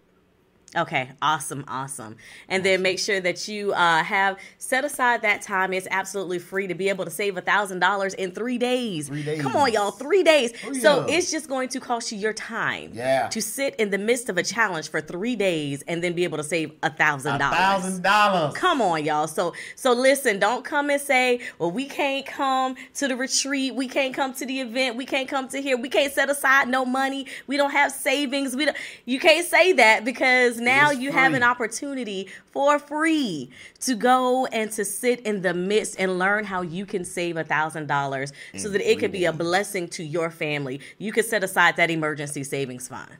Okay, 0.77 1.11
awesome, 1.21 1.65
awesome. 1.67 2.17
And 2.49 2.65
then 2.65 2.81
make 2.81 3.01
sure 3.01 3.21
that 3.21 3.49
you 3.49 3.73
uh, 3.73 4.05
have 4.05 4.39
set 4.59 4.85
aside 4.85 5.23
that 5.23 5.43
time. 5.43 5.73
It's 5.73 5.89
absolutely 5.91 6.39
free 6.39 6.69
to 6.69 6.75
be 6.75 6.89
able 6.89 7.05
to 7.05 7.11
save 7.11 7.37
a 7.37 7.41
thousand 7.41 7.81
dollars 7.81 8.15
in 8.15 8.31
three 8.31 8.57
days. 8.57 9.09
Three 9.09 9.25
days. 9.25 9.43
Come 9.43 9.57
on, 9.57 9.73
y'all, 9.73 9.91
three 9.91 10.23
days. 10.23 10.53
so 10.81 11.07
it's 11.09 11.33
just 11.33 11.49
going 11.49 11.71
to 11.71 11.81
cost 11.81 12.13
you 12.13 12.19
your 12.19 12.33
time. 12.33 12.93
Yeah. 12.95 13.27
To 13.29 13.43
sit 13.43 13.75
in 13.77 13.91
the 13.91 13.99
midst 13.99 14.29
of 14.29 14.39
a 14.39 14.45
challenge 14.45 14.91
for 14.91 15.01
three 15.01 15.35
days 15.35 15.83
and 15.89 16.05
then 16.05 16.13
be 16.13 16.23
able 16.23 16.37
to 16.39 16.45
save 16.45 16.71
a 16.85 16.91
thousand 16.91 17.39
dollars. 17.41 17.59
Thousand 17.59 18.03
dollars. 18.03 18.55
Come 18.55 18.81
on, 18.81 19.05
y'all. 19.05 19.27
So 19.27 19.55
so 19.75 19.93
listen, 19.93 20.39
don't 20.39 20.65
come 20.65 20.89
and 20.91 21.01
say, 21.01 21.41
well, 21.59 21.73
we 21.73 21.87
can't 21.87 22.25
come 22.25 22.77
to 22.95 23.09
the 23.09 23.17
retreat, 23.17 23.75
we 23.75 23.89
can't 23.89 24.15
come 24.15 24.35
to 24.35 24.47
the 24.47 24.61
event, 24.61 24.97
we 24.97 25.05
can't 25.05 25.29
come 25.29 25.49
to 25.49 25.61
here, 25.61 25.77
we 25.77 25.89
can't 25.89 26.13
set 26.13 26.31
aside 26.31 26.69
no 26.69 26.85
money, 26.85 27.27
we 27.49 27.57
don't 27.57 27.73
have 27.73 27.91
savings. 27.91 28.55
We 28.55 28.67
don't. 28.67 28.77
You 29.05 29.19
can't 29.19 29.45
say 29.47 29.73
that 29.73 30.05
because 30.05 30.60
now 30.61 30.91
you 30.91 31.13
have 31.13 31.35
an 31.35 31.43
opportunity 31.43 32.29
for 32.53 32.79
free 32.79 33.51
to 33.81 33.95
go 33.95 34.47
and 34.47 34.71
to 34.73 34.85
sit 34.85 35.21
in 35.21 35.43
the 35.43 35.55
midst 35.55 35.97
and 35.99 36.19
learn 36.19 36.45
how 36.45 36.63
you 36.63 36.87
can 36.87 37.05
save 37.05 37.37
a 37.37 37.45
thousand 37.45 37.87
dollars 37.87 38.33
so 38.57 38.69
that 38.69 38.81
it 38.81 38.99
could 38.99 39.13
be 39.13 39.25
a 39.25 39.33
blessing 39.33 39.89
to 39.89 40.05
your 40.05 40.31
family. 40.31 40.81
You 40.99 41.13
could 41.13 41.25
set 41.25 41.43
aside 41.43 41.77
that 41.77 41.91
emergency 41.91 42.45
savings 42.45 42.89
fund. 42.89 43.11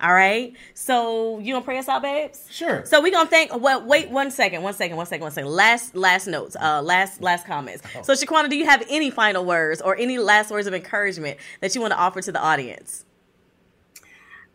All 0.00 0.12
right. 0.12 0.52
So 0.74 1.40
you 1.40 1.52
gonna 1.52 1.64
pray 1.64 1.78
us 1.78 1.88
out, 1.88 2.02
babes? 2.02 2.46
Sure. 2.50 2.84
So 2.84 3.00
we 3.00 3.10
gonna 3.10 3.28
thank. 3.28 3.52
Well, 3.60 3.84
wait 3.84 4.10
one 4.10 4.30
second. 4.30 4.62
One 4.62 4.74
second. 4.74 4.96
One 4.96 5.06
second. 5.06 5.22
One 5.22 5.32
second. 5.32 5.50
Last 5.50 5.96
last 5.96 6.28
notes. 6.28 6.54
Uh, 6.54 6.82
last 6.82 7.20
last 7.20 7.46
comments. 7.46 7.82
Oh. 7.96 8.02
So 8.02 8.12
Shaquana, 8.12 8.48
do 8.48 8.56
you 8.56 8.64
have 8.64 8.84
any 8.88 9.10
final 9.10 9.44
words 9.44 9.80
or 9.80 9.96
any 9.96 10.18
last 10.18 10.50
words 10.52 10.68
of 10.68 10.74
encouragement 10.74 11.38
that 11.60 11.74
you 11.74 11.80
want 11.80 11.92
to 11.92 11.98
offer 11.98 12.20
to 12.20 12.30
the 12.30 12.40
audience? 12.40 13.04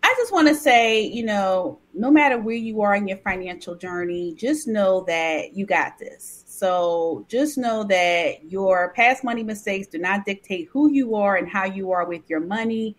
I 0.05 0.13
just 0.17 0.33
want 0.33 0.49
to 0.49 0.55
say, 0.55 1.01
you 1.01 1.23
know, 1.23 1.79
no 1.93 2.11
matter 2.11 2.37
where 2.37 2.55
you 2.55 2.81
are 2.81 2.93
in 2.95 3.07
your 3.07 3.19
financial 3.19 3.73
journey, 3.73 4.35
just 4.35 4.67
know 4.67 5.05
that 5.07 5.55
you 5.55 5.65
got 5.65 5.97
this. 5.97 6.43
So 6.45 7.25
just 7.29 7.57
know 7.57 7.85
that 7.85 8.51
your 8.51 8.91
past 8.93 9.23
money 9.23 9.43
mistakes 9.43 9.87
do 9.87 9.99
not 9.99 10.25
dictate 10.25 10.67
who 10.69 10.91
you 10.91 11.15
are 11.15 11.37
and 11.37 11.47
how 11.47 11.63
you 11.63 11.91
are 11.91 12.05
with 12.05 12.29
your 12.29 12.41
money. 12.41 12.97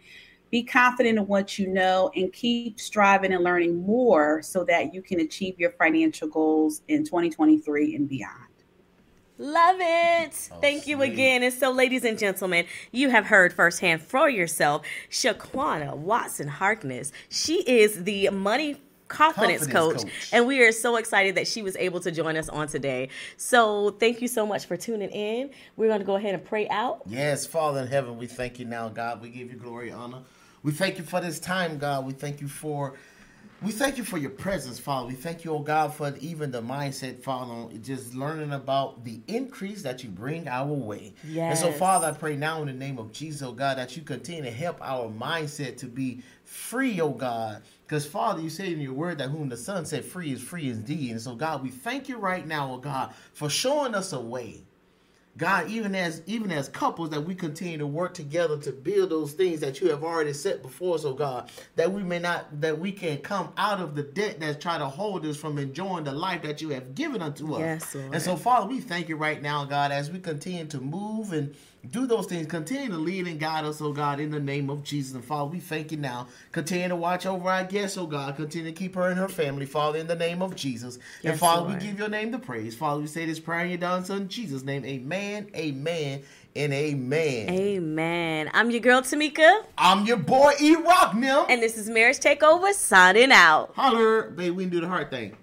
Be 0.50 0.62
confident 0.62 1.18
in 1.18 1.26
what 1.26 1.58
you 1.58 1.66
know 1.66 2.10
and 2.16 2.32
keep 2.32 2.80
striving 2.80 3.34
and 3.34 3.44
learning 3.44 3.84
more 3.84 4.40
so 4.40 4.64
that 4.64 4.94
you 4.94 5.02
can 5.02 5.20
achieve 5.20 5.58
your 5.58 5.72
financial 5.72 6.28
goals 6.28 6.80
in 6.88 7.04
2023 7.04 7.96
and 7.96 8.08
beyond. 8.08 8.53
Love 9.44 9.76
it. 9.78 10.48
Oh, 10.52 10.56
thank 10.62 10.86
you 10.86 11.02
again. 11.02 11.42
And 11.42 11.52
so, 11.52 11.70
ladies 11.70 12.02
and 12.02 12.18
gentlemen, 12.18 12.64
you 12.92 13.10
have 13.10 13.26
heard 13.26 13.52
firsthand 13.52 14.00
for 14.00 14.30
yourself 14.30 14.86
Shaquana 15.10 15.94
Watson 15.94 16.48
Harkness. 16.48 17.12
She 17.28 17.60
is 17.60 18.04
the 18.04 18.30
money 18.30 18.80
confidence, 19.08 19.66
Confidence 19.66 20.02
coach, 20.04 20.10
coach. 20.10 20.30
and 20.32 20.46
we 20.46 20.62
are 20.62 20.72
so 20.72 20.96
excited 20.96 21.34
that 21.34 21.46
she 21.46 21.62
was 21.62 21.76
able 21.76 22.00
to 22.00 22.10
join 22.10 22.38
us 22.38 22.48
on 22.48 22.68
today. 22.68 23.10
So, 23.36 23.90
thank 23.90 24.22
you 24.22 24.28
so 24.28 24.46
much 24.46 24.64
for 24.64 24.78
tuning 24.78 25.10
in. 25.10 25.50
We're 25.76 25.88
going 25.88 26.00
to 26.00 26.06
go 26.06 26.16
ahead 26.16 26.32
and 26.32 26.42
pray 26.42 26.66
out. 26.70 27.02
Yes, 27.04 27.44
Father 27.44 27.80
in 27.80 27.88
heaven, 27.88 28.16
we 28.16 28.26
thank 28.26 28.58
you 28.58 28.64
now, 28.64 28.88
God. 28.88 29.20
We 29.20 29.28
give 29.28 29.52
you 29.52 29.58
glory, 29.58 29.92
honor. 29.92 30.22
We 30.62 30.72
thank 30.72 30.96
you 30.96 31.04
for 31.04 31.20
this 31.20 31.38
time, 31.38 31.76
God. 31.76 32.06
We 32.06 32.14
thank 32.14 32.40
you 32.40 32.48
for 32.48 32.94
we 33.62 33.72
thank 33.72 33.96
you 33.96 34.04
for 34.04 34.18
your 34.18 34.30
presence, 34.30 34.78
Father. 34.78 35.08
We 35.08 35.14
thank 35.14 35.44
you, 35.44 35.52
oh 35.52 35.60
God, 35.60 35.94
for 35.94 36.14
even 36.20 36.50
the 36.50 36.60
mindset, 36.60 37.22
Father, 37.22 37.72
just 37.78 38.14
learning 38.14 38.52
about 38.52 39.04
the 39.04 39.20
increase 39.26 39.82
that 39.82 40.04
you 40.04 40.10
bring 40.10 40.48
our 40.48 40.72
way. 40.72 41.14
Yes. 41.26 41.62
And 41.62 41.72
so, 41.72 41.78
Father, 41.78 42.08
I 42.08 42.12
pray 42.12 42.36
now 42.36 42.60
in 42.60 42.66
the 42.66 42.74
name 42.74 42.98
of 42.98 43.12
Jesus, 43.12 43.42
oh 43.42 43.52
God, 43.52 43.78
that 43.78 43.96
you 43.96 44.02
continue 44.02 44.42
to 44.42 44.50
help 44.50 44.78
our 44.82 45.08
mindset 45.08 45.78
to 45.78 45.86
be 45.86 46.22
free, 46.44 47.00
oh 47.00 47.10
God. 47.10 47.62
Because, 47.86 48.04
Father, 48.06 48.42
you 48.42 48.50
say 48.50 48.72
in 48.72 48.80
your 48.80 48.92
word 48.92 49.18
that 49.18 49.28
whom 49.28 49.48
the 49.48 49.56
Son 49.56 49.86
set 49.86 50.04
free 50.04 50.32
is 50.32 50.42
free 50.42 50.68
indeed. 50.68 51.12
And 51.12 51.20
so, 51.20 51.34
God, 51.34 51.62
we 51.62 51.70
thank 51.70 52.08
you 52.08 52.18
right 52.18 52.46
now, 52.46 52.74
oh 52.74 52.78
God, 52.78 53.14
for 53.32 53.48
showing 53.48 53.94
us 53.94 54.12
a 54.12 54.20
way. 54.20 54.62
God, 55.36 55.68
even 55.68 55.94
as 55.94 56.22
even 56.26 56.52
as 56.52 56.68
couples, 56.68 57.10
that 57.10 57.20
we 57.20 57.34
continue 57.34 57.78
to 57.78 57.86
work 57.86 58.14
together 58.14 58.56
to 58.58 58.70
build 58.70 59.10
those 59.10 59.32
things 59.32 59.60
that 59.60 59.80
you 59.80 59.90
have 59.90 60.04
already 60.04 60.32
set 60.32 60.62
before 60.62 60.94
us, 60.94 61.04
oh 61.04 61.12
God, 61.12 61.50
that 61.74 61.92
we 61.92 62.02
may 62.02 62.20
not 62.20 62.60
that 62.60 62.78
we 62.78 62.92
can 62.92 63.18
come 63.18 63.52
out 63.56 63.80
of 63.80 63.96
the 63.96 64.02
debt 64.02 64.38
that's 64.38 64.62
trying 64.62 64.78
to 64.80 64.86
hold 64.86 65.26
us 65.26 65.36
from 65.36 65.58
enjoying 65.58 66.04
the 66.04 66.12
life 66.12 66.42
that 66.42 66.62
you 66.62 66.68
have 66.70 66.94
given 66.94 67.20
unto 67.20 67.54
us. 67.54 67.60
Yes, 67.60 67.94
Lord. 67.94 68.14
And 68.14 68.22
so, 68.22 68.36
Father, 68.36 68.68
we 68.68 68.80
thank 68.80 69.08
you 69.08 69.16
right 69.16 69.42
now, 69.42 69.64
God, 69.64 69.90
as 69.90 70.10
we 70.10 70.20
continue 70.20 70.66
to 70.66 70.80
move 70.80 71.32
and 71.32 71.54
do 71.90 72.06
those 72.06 72.26
things, 72.26 72.46
continue 72.46 72.88
to 72.88 72.96
lead 72.96 73.26
and 73.26 73.38
guide 73.38 73.64
us, 73.64 73.80
oh 73.80 73.92
God, 73.92 74.20
in 74.20 74.30
the 74.30 74.40
name 74.40 74.70
of 74.70 74.82
Jesus. 74.82 75.14
And 75.14 75.24
Father, 75.24 75.50
we 75.50 75.60
thank 75.60 75.92
you 75.92 75.98
now. 75.98 76.28
Continue 76.52 76.88
to 76.88 76.96
watch 76.96 77.26
over 77.26 77.50
our 77.50 77.64
guests, 77.64 77.98
oh 77.98 78.06
God. 78.06 78.36
Continue 78.36 78.70
to 78.70 78.76
keep 78.76 78.94
her 78.94 79.08
and 79.08 79.18
her 79.18 79.28
family, 79.28 79.66
Father, 79.66 79.98
in 79.98 80.06
the 80.06 80.16
name 80.16 80.42
of 80.42 80.56
Jesus. 80.56 80.98
and 81.22 81.38
Father, 81.38 81.62
Lord. 81.68 81.74
we 81.80 81.86
give 81.86 81.98
your 81.98 82.08
name 82.08 82.30
the 82.30 82.38
praise. 82.38 82.74
Father, 82.74 83.00
we 83.00 83.06
say 83.06 83.26
this 83.26 83.38
prayer 83.38 83.64
in 83.64 83.70
your 83.70 83.78
darling 83.78 84.04
son 84.04 84.28
Jesus' 84.28 84.62
name. 84.62 84.84
Amen, 84.84 85.48
amen, 85.54 86.22
and 86.56 86.72
amen. 86.72 87.50
Amen. 87.50 88.50
I'm 88.54 88.70
your 88.70 88.80
girl, 88.80 89.02
Temeka, 89.02 89.64
I'm 89.76 90.06
your 90.06 90.16
boy 90.16 90.52
E 90.60 90.74
Rock 90.76 91.14
now. 91.14 91.46
and 91.46 91.62
this 91.62 91.76
is 91.76 91.88
Marriage 91.90 92.18
Takeover 92.18 92.72
signing 92.72 93.32
out. 93.32 93.72
Holler, 93.74 94.30
Babe, 94.30 94.54
we 94.54 94.64
can 94.64 94.70
do 94.70 94.80
the 94.80 94.88
heart 94.88 95.10
thing. 95.10 95.36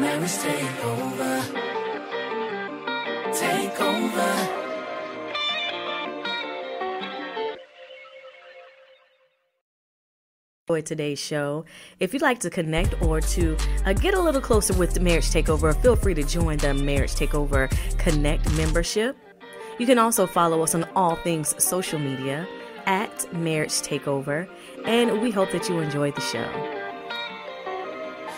Marriage 0.00 0.30
takeover. 0.30 1.42
Take 3.32 3.80
over. 3.80 4.58
enjoyed 10.78 10.86
today's 10.86 11.18
show. 11.18 11.64
If 11.98 12.12
you'd 12.12 12.22
like 12.22 12.40
to 12.40 12.50
connect 12.50 13.00
or 13.02 13.20
to 13.20 13.56
uh, 13.86 13.92
get 13.94 14.14
a 14.14 14.20
little 14.20 14.40
closer 14.40 14.74
with 14.74 14.94
the 14.94 15.00
Marriage 15.00 15.30
Takeover, 15.30 15.74
feel 15.82 15.96
free 15.96 16.14
to 16.14 16.22
join 16.22 16.58
the 16.58 16.74
Marriage 16.74 17.14
Takeover 17.14 17.68
Connect 17.98 18.50
membership. 18.52 19.16
You 19.78 19.86
can 19.86 19.98
also 19.98 20.26
follow 20.26 20.62
us 20.62 20.74
on 20.74 20.84
all 20.94 21.16
things 21.16 21.54
social 21.62 21.98
media 21.98 22.46
at 22.86 23.32
Marriage 23.32 23.80
Takeover, 23.82 24.48
and 24.84 25.20
we 25.20 25.30
hope 25.30 25.50
that 25.52 25.68
you 25.68 25.80
enjoyed 25.80 26.14
the 26.14 26.20
show. 26.20 26.77